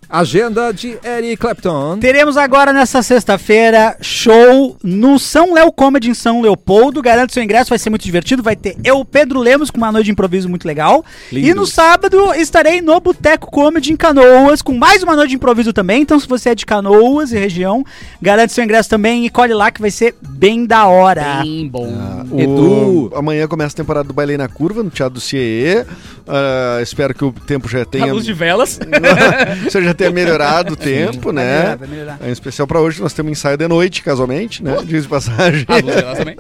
Agenda 0.09 0.73
de 0.73 0.97
Eric 1.05 1.37
Clapton. 1.39 1.99
Teremos 1.99 2.37
agora 2.37 2.73
nessa 2.73 3.03
sexta-feira 3.03 3.97
show 4.01 4.77
no 4.83 5.19
São 5.19 5.55
Léo 5.55 5.73
Comedy 5.73 6.11
em 6.11 6.15
São 6.15 6.41
Leopoldo. 6.41 7.03
Garante 7.03 7.33
seu 7.35 7.43
ingresso, 7.43 7.71
vai 7.71 7.79
ser 7.79 7.91
muito 7.91 8.05
divertido. 8.05 8.43
Vai 8.43 8.55
ter 8.57 8.77
eu, 8.85 9.05
Pedro 9.05 9.41
Lemos, 9.41 9.71
com 9.71 9.79
uma 9.79 9.91
noite 9.91 10.07
de 10.07 10.13
improviso 10.13 10.49
muito 10.49 10.67
legal. 10.67 11.05
Lindo. 11.33 11.47
E 11.49 11.55
no 11.55 11.67
sábado 11.67 12.33
estarei 12.35 12.81
no 12.81 12.99
Boteco 13.01 13.51
Comedy 13.51 13.93
em 13.93 13.97
Canoas, 13.97 14.63
com 14.63 14.73
mais 14.77 15.03
uma 15.03 15.17
noite 15.17 15.31
de 15.31 15.37
improviso 15.37 15.73
também. 15.73 16.03
Então, 16.03 16.19
se 16.21 16.29
você 16.29 16.51
é 16.51 16.55
de 16.55 16.65
Canoas 16.67 17.33
e 17.33 17.39
região, 17.39 17.85
garante 18.21 18.53
seu 18.53 18.63
ingresso 18.65 18.89
também 18.91 19.25
e 19.27 19.31
colhe 19.31 19.55
lá 19.55 19.71
que 19.71 19.81
vai 19.81 19.91
ser 19.91 20.15
bem 20.23 20.65
da 20.67 20.87
hora. 20.87 21.41
Bem 21.43 21.67
bom. 21.69 21.89
O- 22.31 22.41
Edu. 22.41 23.13
Amanhã 23.17 23.47
começa 23.49 23.75
a 23.75 23.77
temporada 23.77 24.07
do 24.07 24.15
Bailei 24.15 24.37
na 24.37 24.49
Curva, 24.49 24.83
no 24.83 24.91
Teatro 24.91 25.15
do 25.15 25.21
CIE. 25.21 25.85
Ah, 26.27 26.79
espero 26.83 27.15
que 27.15 27.25
o 27.25 27.33
tempo 27.33 27.69
já 27.69 27.83
A 27.83 27.85
tenha. 27.85 28.13
luz 28.13 28.25
de 28.25 28.33
velas. 28.33 28.79
Você 29.65 29.81
tenha 29.97 30.11
melhorado 30.11 30.75
o 30.75 30.77
tempo, 30.77 31.33
Vai 31.33 31.45
né? 31.45 31.59
melhorar, 31.59 31.77
vai 31.77 31.89
melhorar. 31.89 32.19
Em 32.23 32.31
especial 32.33 32.67
pra 32.67 32.81
hoje, 32.81 33.01
nós 33.01 33.13
temos 33.13 33.33
ensaio 33.33 33.57
de 33.57 33.69
noite, 33.69 34.03
casualmente, 34.03 34.63
né? 34.63 34.77
Diz 34.85 35.05
de 35.05 35.09
passagem. 35.09 35.65
A 35.69 35.75
luz 35.75 35.85
de 35.85 35.93
velas 35.93 36.19
também. 36.19 36.37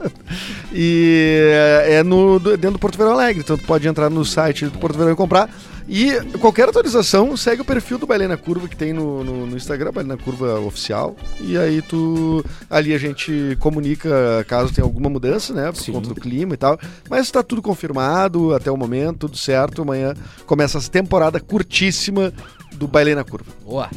E 0.72 1.50
é 1.86 2.02
no, 2.02 2.38
dentro 2.38 2.72
do 2.72 2.78
Porto 2.78 2.98
Verão 2.98 3.12
Alegre. 3.12 3.42
Então 3.44 3.56
tu 3.56 3.64
pode 3.64 3.86
entrar 3.86 4.10
no 4.10 4.24
site 4.24 4.66
do 4.66 4.78
Porto 4.78 4.98
Verão 4.98 5.12
e 5.12 5.16
comprar. 5.16 5.48
E 5.86 6.12
qualquer 6.38 6.68
atualização, 6.68 7.36
segue 7.36 7.60
o 7.60 7.64
perfil 7.64 7.98
do 7.98 8.06
Bailei 8.06 8.26
na 8.26 8.38
Curva 8.38 8.66
que 8.66 8.76
tem 8.76 8.92
no, 8.92 9.22
no, 9.22 9.46
no 9.46 9.56
Instagram, 9.56 9.92
Bailei 9.92 10.16
na 10.16 10.22
Curva 10.22 10.58
Oficial. 10.60 11.14
E 11.40 11.58
aí 11.58 11.82
tu. 11.82 12.42
Ali 12.70 12.94
a 12.94 12.98
gente 12.98 13.56
comunica 13.60 14.44
caso 14.48 14.72
tenha 14.72 14.84
alguma 14.84 15.10
mudança, 15.10 15.52
né? 15.52 15.70
Por 15.70 15.80
Sim. 15.80 15.92
conta 15.92 16.08
do 16.08 16.14
clima 16.14 16.54
e 16.54 16.56
tal. 16.56 16.78
Mas 17.08 17.30
tá 17.30 17.42
tudo 17.42 17.60
confirmado 17.60 18.54
até 18.54 18.70
o 18.70 18.76
momento, 18.76 19.20
tudo 19.20 19.36
certo. 19.36 19.82
Amanhã 19.82 20.14
começa 20.46 20.78
essa 20.78 20.90
temporada 20.90 21.38
curtíssima 21.38 22.32
do 22.74 22.86
Bailei 22.86 23.14
na 23.14 23.24
Curva. 23.24 23.52
Boa. 23.64 23.90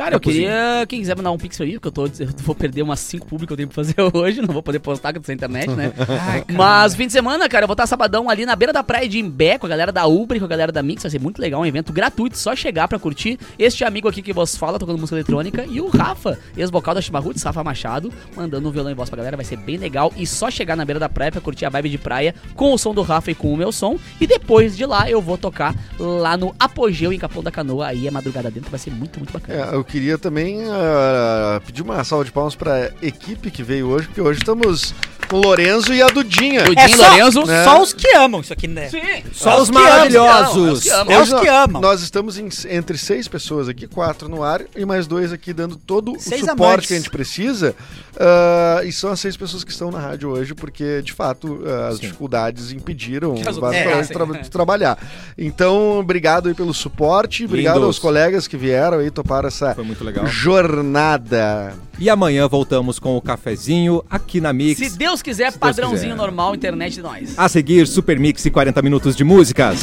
Cara, 0.00 0.16
eu 0.16 0.20
queria. 0.20 0.86
Quem 0.88 1.00
quiser 1.00 1.14
mandar 1.14 1.30
um 1.30 1.36
pix 1.36 1.60
aí, 1.60 1.72
porque 1.72 1.88
eu, 1.88 1.92
tô, 1.92 2.06
eu 2.06 2.28
vou 2.38 2.54
perder 2.54 2.80
umas 2.80 3.00
5 3.00 3.26
públicas 3.26 3.48
que 3.48 3.52
eu 3.52 3.56
tenho 3.58 3.68
pra 3.68 3.74
fazer 3.74 3.94
hoje. 4.16 4.40
Não 4.40 4.48
vou 4.48 4.62
poder 4.62 4.78
postar 4.78 5.12
com 5.12 5.20
essa 5.20 5.30
internet, 5.30 5.68
né? 5.68 5.92
Mas 6.56 6.94
fim 6.94 7.06
de 7.06 7.12
semana, 7.12 7.46
cara, 7.50 7.64
eu 7.64 7.68
vou 7.68 7.74
estar 7.74 7.86
sabadão 7.86 8.30
ali 8.30 8.46
na 8.46 8.56
beira 8.56 8.72
da 8.72 8.82
praia 8.82 9.06
de 9.06 9.18
Imbé 9.18 9.58
com 9.58 9.66
a 9.66 9.68
galera 9.68 9.92
da 9.92 10.06
Uber 10.06 10.38
e 10.38 10.40
com 10.40 10.46
a 10.46 10.48
galera 10.48 10.72
da 10.72 10.82
Mix. 10.82 11.02
Vai 11.02 11.10
ser 11.10 11.20
muito 11.20 11.38
legal, 11.38 11.60
um 11.60 11.66
evento 11.66 11.92
gratuito, 11.92 12.38
só 12.38 12.56
chegar 12.56 12.88
pra 12.88 12.98
curtir. 12.98 13.38
Este 13.58 13.84
amigo 13.84 14.08
aqui 14.08 14.22
que 14.22 14.32
vos 14.32 14.56
fala, 14.56 14.78
tocando 14.78 14.98
música 14.98 15.16
eletrônica. 15.16 15.66
E 15.68 15.82
o 15.82 15.88
Rafa, 15.90 16.38
ex-vocal 16.56 16.94
da 16.94 17.02
Chimarruts, 17.02 17.42
Rafa 17.42 17.62
Machado, 17.62 18.10
mandando 18.34 18.66
um 18.70 18.72
violão 18.72 18.90
em 18.90 18.94
voz 18.94 19.10
pra 19.10 19.18
galera. 19.18 19.36
Vai 19.36 19.44
ser 19.44 19.58
bem 19.58 19.76
legal. 19.76 20.14
E 20.16 20.26
só 20.26 20.50
chegar 20.50 20.76
na 20.76 20.84
beira 20.86 20.98
da 20.98 21.10
praia 21.10 21.30
pra 21.30 21.42
curtir 21.42 21.66
a 21.66 21.68
vibe 21.68 21.90
de 21.90 21.98
praia 21.98 22.34
com 22.54 22.72
o 22.72 22.78
som 22.78 22.94
do 22.94 23.02
Rafa 23.02 23.32
e 23.32 23.34
com 23.34 23.52
o 23.52 23.56
meu 23.56 23.70
som. 23.70 23.98
E 24.18 24.26
depois 24.26 24.74
de 24.78 24.86
lá 24.86 25.10
eu 25.10 25.20
vou 25.20 25.36
tocar 25.36 25.74
lá 25.98 26.38
no 26.38 26.54
Apogeu 26.58 27.12
em 27.12 27.18
Capão 27.18 27.42
da 27.42 27.50
Canoa. 27.50 27.88
Aí 27.88 28.06
é 28.06 28.10
madrugada 28.10 28.50
dentro, 28.50 28.70
vai 28.70 28.80
ser 28.80 28.90
muito, 28.90 29.18
muito 29.18 29.30
bacana. 29.30 29.72
É, 29.72 29.74
eu 29.74 29.89
queria 29.90 30.16
também 30.16 30.62
ah, 30.70 31.60
pedir 31.66 31.82
uma 31.82 32.02
salva 32.04 32.24
de 32.24 32.30
palmas 32.32 32.54
pra 32.54 32.92
equipe 33.02 33.50
que 33.50 33.62
veio 33.62 33.88
hoje, 33.88 34.06
porque 34.06 34.20
hoje 34.20 34.38
estamos 34.38 34.94
Lorenzo 35.38 35.92
e 35.94 36.02
a 36.02 36.06
Dudinha. 36.08 36.62
Dudinha. 36.64 36.84
É 36.84 36.86
Dinho 36.86 36.98
só, 36.98 37.08
Lorenzo, 37.10 37.44
né? 37.46 37.64
só 37.64 37.82
os 37.82 37.92
que 37.92 38.08
amam 38.16 38.40
isso 38.40 38.52
aqui, 38.52 38.66
né? 38.68 38.88
Sim. 38.88 39.00
Só 39.32 39.60
os 39.60 39.70
maravilhosos. 39.70 40.78
os 40.78 40.82
que 40.82 40.90
amam. 40.90 41.12
É 41.14 41.22
os 41.22 41.28
que 41.32 41.46
nó- 41.46 41.64
amam. 41.64 41.82
Nós 41.82 42.00
estamos 42.02 42.38
em- 42.38 42.48
entre 42.70 42.96
seis 42.98 43.28
pessoas 43.28 43.68
aqui, 43.68 43.86
quatro 43.86 44.28
no 44.28 44.42
ar 44.42 44.62
e 44.76 44.84
mais 44.84 45.06
dois 45.06 45.32
aqui 45.32 45.52
dando 45.52 45.76
todo 45.76 46.16
Seis 46.18 46.42
o 46.42 46.46
suporte 46.46 46.62
amantes. 46.70 46.88
que 46.88 46.94
a 46.94 46.96
gente 46.96 47.10
precisa. 47.10 47.74
Ah, 48.18 48.80
e 48.84 48.92
são 48.92 49.10
as 49.10 49.20
seis 49.20 49.36
pessoas 49.36 49.64
que 49.64 49.70
estão 49.70 49.90
na 49.90 49.98
rádio 49.98 50.28
hoje, 50.30 50.54
porque 50.54 51.00
de 51.02 51.12
fato 51.12 51.62
ah, 51.66 51.88
as 51.88 52.00
dificuldades 52.00 52.72
impediram 52.72 53.32
os 53.32 53.38
outras 53.38 53.58
basicamente, 53.58 54.08
pegassem. 54.08 54.16
tra- 54.16 54.42
de 54.42 54.50
trabalhar. 54.50 54.98
Então, 55.38 55.98
obrigado 55.98 56.48
aí 56.48 56.54
pelo 56.54 56.74
suporte, 56.74 57.44
obrigado 57.44 57.74
Lindos. 57.76 57.86
aos 57.86 57.98
colegas 57.98 58.46
que 58.46 58.56
vieram 58.56 58.98
aí 58.98 59.10
topar 59.10 59.44
essa 59.44 59.74
Foi 59.74 59.84
muito 59.84 60.04
legal. 60.04 60.26
jornada. 60.26 61.74
E 61.98 62.08
amanhã 62.08 62.48
voltamos 62.48 62.98
com 62.98 63.16
o 63.16 63.20
cafezinho 63.20 64.02
aqui 64.08 64.40
na 64.40 64.52
Mix. 64.52 64.78
Se 64.78 64.96
Deus 64.96 65.19
quiser, 65.22 65.52
Se 65.52 65.58
Deus 65.58 65.60
padrãozinho 65.60 66.12
quiser. 66.12 66.16
normal, 66.16 66.54
internet 66.54 66.94
de 66.94 67.02
nós. 67.02 67.34
A 67.36 67.48
seguir, 67.48 67.86
Super 67.86 68.18
Mix 68.18 68.44
e 68.44 68.50
40 68.50 68.80
minutos 68.82 69.16
de 69.16 69.24
músicas. 69.24 69.80